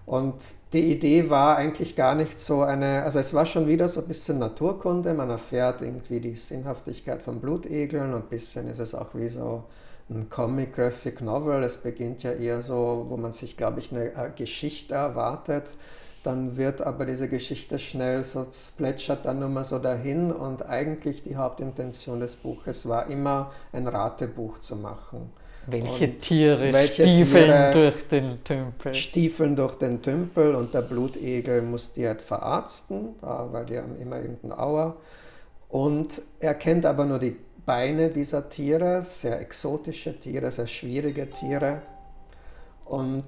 Und 0.07 0.37
die 0.73 0.91
Idee 0.91 1.29
war 1.29 1.57
eigentlich 1.57 1.95
gar 1.95 2.15
nicht 2.15 2.41
so 2.41 2.63
eine, 2.63 3.03
also 3.03 3.19
es 3.19 3.35
war 3.35 3.45
schon 3.45 3.67
wieder 3.67 3.89
so 3.89 4.01
ein 4.01 4.09
bisschen 4.09 4.39
Naturkunde, 4.39 5.13
man 5.13 5.29
erfährt 5.29 5.83
irgendwie 5.83 6.21
die 6.21 6.35
Sinnhaftigkeit 6.35 7.21
von 7.21 7.41
Blutegeln 7.41 8.15
und 8.15 8.23
ein 8.23 8.29
bisschen 8.29 8.69
ist 8.69 8.79
es 8.79 8.95
auch 8.95 9.09
wie 9.15 9.29
so 9.29 9.65
ein 10.09 10.31
Comic 10.31 10.75
Graphic 10.75 11.21
Novel. 11.21 11.63
Es 11.63 11.77
beginnt 11.77 12.23
ja 12.23 12.33
eher 12.33 12.63
so, 12.63 13.07
wo 13.09 13.17
man 13.17 13.33
sich, 13.33 13.57
glaube 13.57 13.81
ich, 13.81 13.93
eine 13.93 14.33
Geschichte 14.35 14.95
erwartet. 14.95 15.77
Dann 16.23 16.57
wird 16.57 16.83
aber 16.83 17.07
diese 17.07 17.29
Geschichte 17.29 17.79
schnell 17.79 18.25
so 18.25 18.47
plätschert 18.77 19.25
dann 19.25 19.39
nur 19.39 19.49
mal 19.49 19.65
so 19.65 19.79
dahin 19.79 20.33
und 20.33 20.67
eigentlich 20.67 21.23
die 21.23 21.37
Hauptintention 21.37 22.21
des 22.21 22.37
Buches 22.37 22.89
war 22.89 23.07
immer 23.09 23.53
ein 23.73 23.87
Ratebuch 23.87 24.59
zu 24.61 24.77
machen. 24.77 25.31
Welche 25.71 26.19
Tiere 26.19 26.73
welche 26.73 27.03
stiefeln 27.03 27.47
Tiere 27.47 27.71
durch 27.73 28.09
den 28.09 28.45
Tümpel? 28.45 28.95
Stiefeln 28.95 29.57
durch 29.57 29.75
den 29.75 30.01
Tümpel 30.01 30.55
und 30.55 30.73
der 30.73 30.83
Blutegel 30.83 31.63
muss 31.63 31.93
die 31.93 32.07
halt 32.07 32.23
verarzten, 32.23 33.17
weil 33.21 33.67
die 33.67 33.79
haben 33.79 33.99
immer 34.01 34.17
irgendeinen 34.17 34.53
Auer. 34.53 34.97
Und 35.69 36.23
er 36.41 36.55
kennt 36.55 36.87
aber 36.87 37.05
nur 37.05 37.19
die 37.19 37.37
Beine 37.67 38.09
dieser 38.09 38.49
Tiere, 38.49 39.03
sehr 39.03 39.41
exotische 39.41 40.19
Tiere, 40.19 40.51
sehr 40.51 40.67
schwierige 40.67 41.29
Tiere. 41.29 41.83
Und 42.87 43.27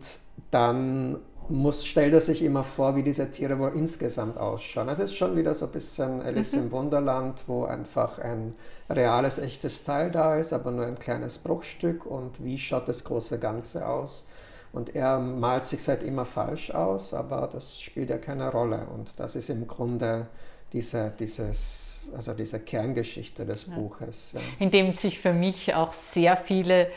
dann 0.50 1.18
muss, 1.50 1.84
stellt 1.84 2.14
er 2.14 2.20
sich 2.20 2.42
immer 2.42 2.64
vor, 2.64 2.96
wie 2.96 3.02
diese 3.02 3.30
Tiere 3.30 3.58
wohl 3.58 3.72
insgesamt 3.74 4.38
ausschauen. 4.38 4.88
Also 4.88 5.02
es 5.02 5.10
ist 5.10 5.16
schon 5.16 5.36
wieder 5.36 5.54
so 5.54 5.66
ein 5.66 5.72
bisschen 5.72 6.22
Alice 6.22 6.52
mhm. 6.52 6.62
im 6.62 6.72
Wunderland, 6.72 7.42
wo 7.46 7.64
einfach 7.64 8.18
ein 8.18 8.54
reales, 8.88 9.38
echtes 9.38 9.84
Teil 9.84 10.10
da 10.10 10.36
ist, 10.36 10.52
aber 10.52 10.70
nur 10.70 10.86
ein 10.86 10.98
kleines 10.98 11.38
Bruchstück 11.38 12.06
und 12.06 12.42
wie 12.44 12.58
schaut 12.58 12.88
das 12.88 13.04
große 13.04 13.38
Ganze 13.38 13.86
aus. 13.86 14.26
Und 14.72 14.94
er 14.94 15.18
malt 15.18 15.66
sich 15.66 15.86
halt 15.88 16.02
immer 16.04 16.24
falsch 16.24 16.70
aus, 16.70 17.12
aber 17.12 17.48
das 17.52 17.80
spielt 17.80 18.10
ja 18.10 18.18
keine 18.18 18.50
Rolle. 18.50 18.86
Und 18.94 19.18
das 19.18 19.34
ist 19.34 19.50
im 19.50 19.66
Grunde 19.66 20.28
diese, 20.72 21.12
dieses, 21.18 22.02
also 22.14 22.34
diese 22.34 22.60
Kerngeschichte 22.60 23.44
des 23.44 23.66
ja. 23.66 23.74
Buches. 23.74 24.32
Ja. 24.34 24.40
In 24.60 24.70
dem 24.70 24.92
sich 24.94 25.18
für 25.18 25.32
mich 25.32 25.74
auch 25.74 25.92
sehr 25.92 26.36
viele 26.36 26.88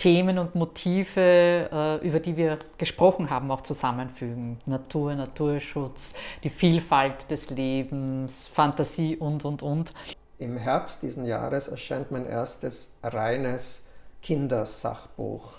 Themen 0.00 0.38
und 0.38 0.54
Motive, 0.54 1.20
äh, 1.70 1.96
über 2.08 2.20
die 2.20 2.34
wir 2.34 2.58
gesprochen 2.78 3.28
haben, 3.28 3.50
auch 3.50 3.60
zusammenfügen. 3.60 4.56
Natur, 4.64 5.14
Naturschutz, 5.14 6.14
die 6.42 6.48
Vielfalt 6.48 7.30
des 7.30 7.50
Lebens, 7.50 8.48
Fantasie 8.48 9.18
und, 9.18 9.44
und, 9.44 9.62
und. 9.62 9.92
im 10.38 10.56
Herbst 10.56 11.02
diesen 11.02 11.26
Jahres 11.26 11.68
erscheint 11.68 12.10
mein 12.10 12.24
erstes 12.24 12.92
reines 13.02 13.84
Kindersachbuch 14.22 15.52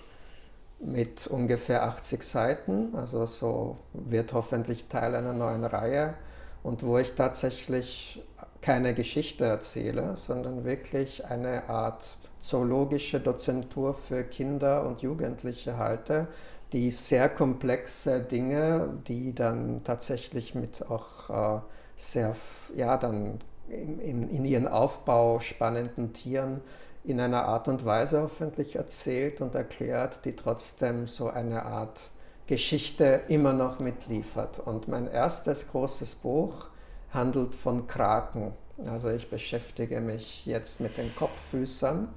mit 0.79 1.27
ungefähr 1.27 1.83
80 1.83 2.23
Seiten, 2.23 2.95
also 2.95 3.27
so 3.27 3.77
wird 3.93 4.33
hoffentlich 4.33 4.87
Teil 4.87 5.13
einer 5.13 5.33
neuen 5.33 5.65
Reihe 5.65 6.15
und 6.63 6.81
wo 6.81 6.97
ich 6.97 7.13
tatsächlich 7.13 8.23
keine 8.59 8.95
Geschichte 8.95 9.45
erzähle, 9.45 10.15
sondern 10.15 10.63
wirklich 10.63 11.25
eine 11.25 11.69
Art 11.69 12.17
zoologische 12.41 13.19
Dozentur 13.19 13.93
für 13.93 14.23
Kinder 14.23 14.85
und 14.85 15.01
Jugendliche 15.01 15.77
halte, 15.77 16.27
die 16.73 16.91
sehr 16.91 17.29
komplexe 17.29 18.19
Dinge, 18.19 18.97
die 19.07 19.33
dann 19.33 19.83
tatsächlich 19.83 20.55
mit 20.55 20.89
auch 20.89 21.29
äh, 21.29 21.61
sehr, 21.95 22.35
ja, 22.75 22.97
dann 22.97 23.39
in, 23.69 23.99
in, 23.99 24.29
in 24.29 24.45
ihren 24.45 24.67
Aufbau 24.67 25.39
spannenden 25.39 26.13
Tieren 26.13 26.61
in 27.03 27.19
einer 27.19 27.45
Art 27.45 27.67
und 27.67 27.85
Weise 27.85 28.21
hoffentlich 28.21 28.75
erzählt 28.75 29.41
und 29.41 29.55
erklärt, 29.55 30.25
die 30.25 30.35
trotzdem 30.35 31.07
so 31.07 31.29
eine 31.29 31.65
Art 31.65 32.11
Geschichte 32.47 33.21
immer 33.27 33.53
noch 33.53 33.79
mitliefert. 33.79 34.59
Und 34.59 34.87
mein 34.87 35.09
erstes 35.09 35.69
großes 35.71 36.15
Buch 36.15 36.67
handelt 37.13 37.55
von 37.55 37.87
Kraken. 37.87 38.53
Also 38.85 39.09
ich 39.09 39.29
beschäftige 39.29 40.01
mich 40.01 40.45
jetzt 40.45 40.79
mit 40.79 40.97
den 40.97 41.15
Kopffüßern. 41.15 42.09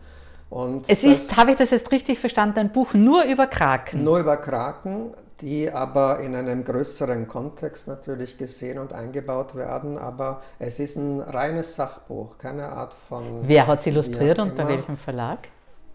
Und 0.55 0.89
es 0.89 1.03
ist, 1.03 1.37
habe 1.37 1.51
ich 1.51 1.57
das 1.57 1.71
jetzt 1.71 1.91
richtig 1.91 2.21
verstanden, 2.21 2.61
ein 2.61 2.73
Buch 2.73 2.95
nur 2.95 3.25
über 3.25 3.49
Kraken? 3.49 4.05
Nur 4.05 4.21
über 4.21 4.37
Kraken 4.37 5.13
die 5.41 5.71
aber 5.71 6.21
in 6.21 6.35
einem 6.35 6.65
größeren 6.65 7.27
Kontext 7.27 7.89
natürlich 7.89 8.39
gesehen 8.39 8.79
und 8.79 8.93
eingebaut 8.93 9.55
werden. 9.55 9.99
Aber 9.99 10.43
es 10.59 10.79
ist 10.79 10.97
ein 10.97 11.21
reines 11.21 11.75
Sachbuch, 11.75 12.39
keine 12.39 12.69
Art 12.69 12.95
von. 12.95 13.41
Wer 13.43 13.67
hat 13.67 13.81
es 13.81 13.87
illustriert 13.87 14.39
und 14.39 14.57
bei 14.57 14.67
welchem 14.67 14.97
Verlag? 14.97 15.49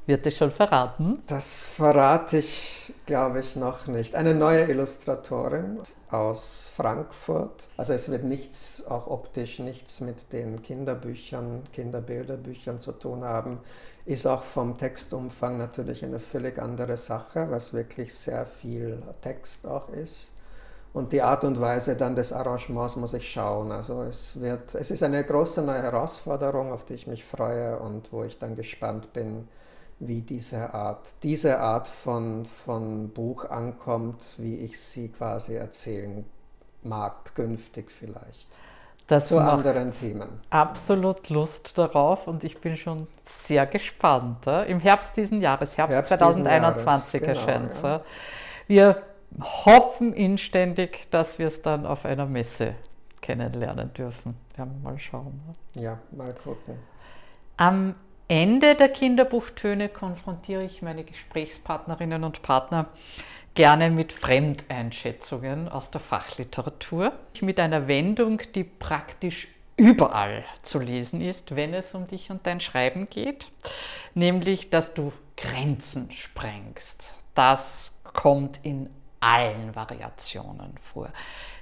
Wird 0.05 0.25
es 0.25 0.37
schon 0.37 0.51
verraten? 0.51 1.21
Das 1.27 1.61
verrate 1.61 2.37
ich, 2.37 2.93
glaube 3.05 3.41
ich, 3.41 3.55
noch 3.55 3.85
nicht. 3.85 4.15
Eine 4.15 4.33
neue 4.33 4.63
Illustratorin 4.63 5.77
aus 6.09 6.71
Frankfurt. 6.75 7.67
Also 7.77 7.93
es 7.93 8.09
wird 8.09 8.23
nichts, 8.23 8.83
auch 8.87 9.05
optisch 9.05 9.59
nichts 9.59 10.01
mit 10.01 10.33
den 10.33 10.63
Kinderbüchern, 10.63 11.61
Kinderbilderbüchern 11.73 12.79
zu 12.79 12.93
tun 12.93 13.23
haben. 13.23 13.59
Ist 14.09 14.25
auch 14.25 14.41
vom 14.41 14.75
Textumfang 14.75 15.59
natürlich 15.59 16.03
eine 16.03 16.19
völlig 16.19 16.57
andere 16.57 16.97
Sache, 16.97 17.45
was 17.51 17.73
wirklich 17.73 18.11
sehr 18.11 18.47
viel 18.47 19.03
Text 19.21 19.67
auch 19.67 19.87
ist. 19.89 20.31
Und 20.93 21.13
die 21.13 21.21
Art 21.21 21.43
und 21.43 21.61
Weise 21.61 21.95
dann 21.95 22.15
des 22.15 22.33
Arrangements 22.33 22.95
muss 22.95 23.13
ich 23.13 23.31
schauen. 23.31 23.71
Also 23.71 24.01
es 24.01 24.41
wird, 24.41 24.73
es 24.73 24.89
ist 24.89 25.03
eine 25.03 25.23
große 25.23 25.61
neue 25.61 25.83
Herausforderung, 25.83 26.71
auf 26.71 26.85
die 26.85 26.95
ich 26.95 27.05
mich 27.05 27.23
freue 27.23 27.77
und 27.77 28.11
wo 28.11 28.23
ich 28.23 28.39
dann 28.39 28.55
gespannt 28.55 29.13
bin, 29.13 29.47
wie 29.99 30.21
diese 30.21 30.73
Art, 30.73 31.13
diese 31.21 31.59
Art 31.59 31.87
von, 31.87 32.47
von 32.47 33.09
Buch 33.09 33.45
ankommt, 33.45 34.25
wie 34.39 34.55
ich 34.55 34.79
sie 34.81 35.09
quasi 35.09 35.53
erzählen 35.53 36.25
mag, 36.81 37.35
künftig 37.35 37.91
vielleicht. 37.91 38.47
Das 39.09 39.27
zu 39.27 39.39
anderen 39.39 39.91
Themen. 39.91 40.29
Absolut 40.51 41.29
Lust 41.29 41.77
darauf 41.77 42.27
und 42.27 42.43
ich 42.43 42.61
bin 42.61 42.77
schon 42.77 43.07
sehr 43.23 43.65
gespannt. 43.65 44.45
Im 44.67 44.79
Herbst 44.79 45.17
diesen 45.17 45.41
Jahres, 45.41 45.77
Herbst, 45.77 45.95
Herbst 45.95 46.09
2021 46.09 47.21
Jahres, 47.21 47.37
erscheint 47.37 47.73
genau, 47.73 47.87
ja. 47.87 48.01
Wir 48.67 49.01
hoffen 49.41 50.13
inständig, 50.13 51.09
dass 51.09 51.39
wir 51.39 51.47
es 51.47 51.63
dann 51.63 51.87
auf 51.87 52.05
einer 52.05 52.27
Messe 52.27 52.75
kennenlernen 53.21 53.91
dürfen. 53.93 54.37
Ja, 54.57 54.67
mal 54.83 54.99
schauen. 54.99 55.41
Ja, 55.73 55.97
mal 56.11 56.33
gucken. 56.33 56.75
Am 57.57 57.95
Ende 58.27 58.75
der 58.75 58.89
Kinderbuchtöne 58.89 59.89
konfrontiere 59.89 60.63
ich 60.63 60.83
meine 60.83 61.03
Gesprächspartnerinnen 61.03 62.23
und 62.23 62.43
Partner 62.43 62.85
gerne 63.59 63.89
mit 63.89 64.13
Fremdeinschätzungen 64.13 65.67
aus 65.67 65.91
der 65.91 65.99
Fachliteratur, 65.99 67.11
mit 67.41 67.59
einer 67.59 67.89
Wendung, 67.89 68.41
die 68.55 68.63
praktisch 68.63 69.49
überall 69.75 70.45
zu 70.61 70.79
lesen 70.79 71.19
ist, 71.19 71.57
wenn 71.57 71.73
es 71.73 71.93
um 71.93 72.07
dich 72.07 72.31
und 72.31 72.47
dein 72.47 72.61
Schreiben 72.61 73.09
geht, 73.09 73.51
nämlich 74.13 74.69
dass 74.69 74.93
du 74.93 75.11
Grenzen 75.35 76.09
sprengst. 76.09 77.15
Das 77.35 77.95
kommt 78.05 78.61
in 78.63 78.89
allen 79.19 79.75
Variationen 79.75 80.77
vor. 80.81 81.09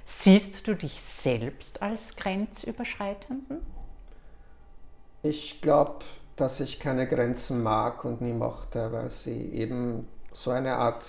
Siehst 0.06 0.68
du 0.68 0.76
dich 0.76 1.00
selbst 1.02 1.82
als 1.82 2.14
Grenzüberschreitenden? 2.14 3.58
Ich 5.24 5.60
glaube, 5.60 6.04
dass 6.36 6.60
ich 6.60 6.78
keine 6.78 7.08
Grenzen 7.08 7.60
mag 7.60 8.04
und 8.04 8.20
nie 8.20 8.34
mochte, 8.34 8.92
weil 8.92 9.10
sie 9.10 9.50
eben 9.50 10.06
so 10.32 10.52
eine 10.52 10.76
Art 10.76 11.04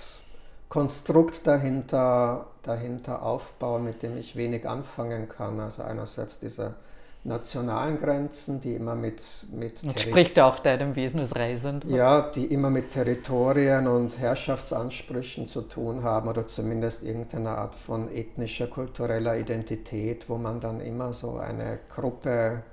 Konstrukt 0.69 1.47
dahinter, 1.47 2.47
dahinter 2.61 3.23
aufbauen, 3.23 3.83
mit 3.83 4.03
dem 4.03 4.17
ich 4.17 4.35
wenig 4.35 4.67
anfangen 4.69 5.27
kann. 5.27 5.59
Also 5.59 5.81
einerseits 5.83 6.37
diese 6.39 6.75
nationalen 7.23 7.99
Grenzen, 7.99 8.61
die 8.61 8.75
immer 8.75 8.95
mit... 8.95 9.21
mit 9.51 9.83
Entspricht 9.83 10.39
auch 10.39 10.59
deinem 10.59 10.95
Wesen 10.95 11.19
als 11.19 11.35
Reisend. 11.35 11.83
Ja, 11.85 12.21
die 12.21 12.45
immer 12.45 12.69
mit 12.69 12.91
Territorien 12.91 13.87
und 13.87 14.19
Herrschaftsansprüchen 14.19 15.47
zu 15.47 15.63
tun 15.63 16.03
haben 16.03 16.29
oder 16.29 16.47
zumindest 16.47 17.03
irgendeine 17.03 17.49
Art 17.49 17.75
von 17.75 18.09
ethnischer, 18.09 18.67
kultureller 18.67 19.37
Identität, 19.37 20.29
wo 20.29 20.37
man 20.37 20.59
dann 20.59 20.79
immer 20.79 21.11
so 21.13 21.37
eine 21.37 21.79
Gruppe 21.93 22.63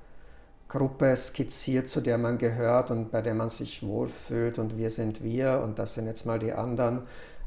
Gruppe 0.68 1.14
skizziert, 1.16 1.88
zu 1.88 2.00
der 2.00 2.18
man 2.18 2.38
gehört 2.38 2.90
und 2.90 3.12
bei 3.12 3.22
der 3.22 3.34
man 3.34 3.50
sich 3.50 3.86
wohlfühlt 3.86 4.58
und 4.58 4.76
wir 4.76 4.90
sind 4.90 5.22
wir 5.22 5.60
und 5.62 5.78
das 5.78 5.94
sind 5.94 6.06
jetzt 6.06 6.26
mal 6.26 6.40
die 6.40 6.52
anderen. 6.52 7.02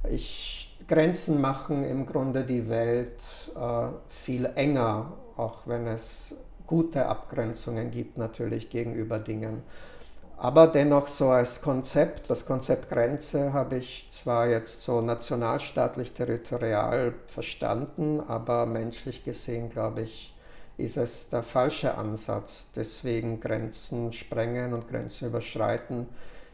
Ich, 0.07 0.77
Grenzen 0.87 1.41
machen 1.41 1.83
im 1.83 2.05
Grunde 2.05 2.45
die 2.45 2.69
Welt 2.69 3.21
äh, 3.55 3.87
viel 4.07 4.45
enger, 4.55 5.13
auch 5.37 5.59
wenn 5.65 5.87
es 5.87 6.35
gute 6.65 7.05
Abgrenzungen 7.05 7.91
gibt 7.91 8.17
natürlich 8.17 8.69
gegenüber 8.69 9.19
Dingen. 9.19 9.63
Aber 10.37 10.67
dennoch 10.67 11.07
so 11.07 11.29
als 11.29 11.61
Konzept, 11.61 12.29
das 12.29 12.45
Konzept 12.45 12.89
Grenze 12.89 13.51
habe 13.51 13.77
ich 13.77 14.07
zwar 14.09 14.47
jetzt 14.47 14.83
so 14.83 15.01
nationalstaatlich 15.01 16.13
territorial 16.13 17.13
verstanden, 17.25 18.21
aber 18.21 18.65
menschlich 18.65 19.25
gesehen 19.25 19.69
glaube 19.69 20.03
ich, 20.03 20.33
ist 20.77 20.95
es 20.95 21.29
der 21.29 21.43
falsche 21.43 21.97
Ansatz. 21.97 22.69
Deswegen 22.73 23.41
Grenzen 23.41 24.13
sprengen 24.13 24.73
und 24.73 24.87
Grenzen 24.87 25.27
überschreiten 25.27 26.07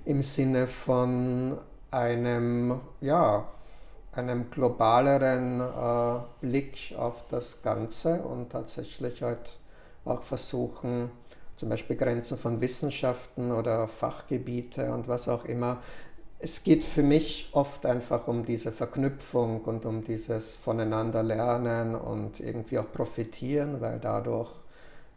im 0.03 0.23
Sinne 0.23 0.65
von 0.65 1.59
einem, 1.95 2.81
ja, 2.99 3.47
einem 4.11 4.49
globaleren 4.49 5.61
äh, 5.61 6.19
Blick 6.41 6.93
auf 6.97 7.25
das 7.29 7.61
Ganze 7.61 8.21
und 8.21 8.51
tatsächlich 8.51 9.23
halt 9.23 9.59
auch 10.03 10.21
versuchen, 10.21 11.09
zum 11.55 11.69
Beispiel 11.69 11.95
Grenzen 11.95 12.37
von 12.37 12.59
Wissenschaften 12.59 13.51
oder 13.51 13.87
Fachgebiete 13.87 14.93
und 14.93 15.07
was 15.07 15.29
auch 15.29 15.45
immer. 15.45 15.81
Es 16.39 16.63
geht 16.63 16.83
für 16.83 17.01
mich 17.01 17.49
oft 17.53 17.85
einfach 17.85 18.27
um 18.27 18.45
diese 18.45 18.73
Verknüpfung 18.73 19.61
und 19.61 19.85
um 19.85 20.03
dieses 20.03 20.57
Voneinander 20.57 21.23
lernen 21.23 21.95
und 21.95 22.41
irgendwie 22.41 22.77
auch 22.77 22.91
profitieren, 22.91 23.79
weil 23.79 23.99
dadurch 23.99 24.51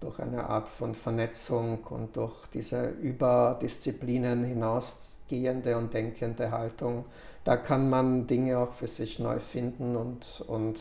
durch 0.00 0.20
eine 0.20 0.48
Art 0.48 0.68
von 0.68 0.94
Vernetzung 0.94 1.84
und 1.90 2.16
durch 2.16 2.46
diese 2.52 2.88
über 2.88 3.58
Disziplinen 3.60 4.44
hinausgehende 4.44 5.76
und 5.76 5.92
denkende 5.92 6.50
Haltung, 6.50 7.04
da 7.44 7.56
kann 7.56 7.90
man 7.90 8.26
Dinge 8.26 8.58
auch 8.58 8.72
für 8.72 8.86
sich 8.86 9.18
neu 9.18 9.38
finden 9.40 9.96
und, 9.96 10.44
und 10.46 10.78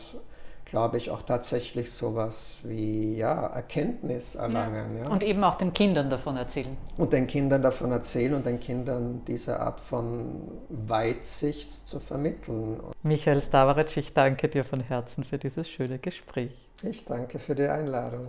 glaube 0.68 0.98
ich, 0.98 1.10
auch 1.10 1.22
tatsächlich 1.22 1.90
sowas 1.90 2.60
wie 2.64 3.16
ja, 3.16 3.46
Erkenntnis 3.46 4.34
erlangen. 4.34 4.98
Ja. 4.98 5.04
Ja. 5.04 5.10
Und 5.10 5.22
eben 5.22 5.42
auch 5.42 5.54
den 5.54 5.72
Kindern 5.72 6.10
davon 6.10 6.36
erzählen. 6.36 6.76
Und 6.96 7.12
den 7.12 7.26
Kindern 7.26 7.62
davon 7.62 7.90
erzählen 7.90 8.34
und 8.34 8.44
den 8.44 8.60
Kindern 8.60 9.22
diese 9.26 9.60
Art 9.60 9.80
von 9.80 10.42
Weitsicht 10.68 11.88
zu 11.88 11.98
vermitteln. 11.98 12.80
Michael 13.02 13.42
Stavaric, 13.42 13.96
ich 13.96 14.12
danke 14.12 14.48
dir 14.48 14.64
von 14.64 14.80
Herzen 14.80 15.24
für 15.24 15.38
dieses 15.38 15.68
schöne 15.68 15.98
Gespräch. 15.98 16.52
Ich 16.82 17.04
danke 17.06 17.38
für 17.38 17.54
die 17.54 17.66
Einladung. 17.66 18.28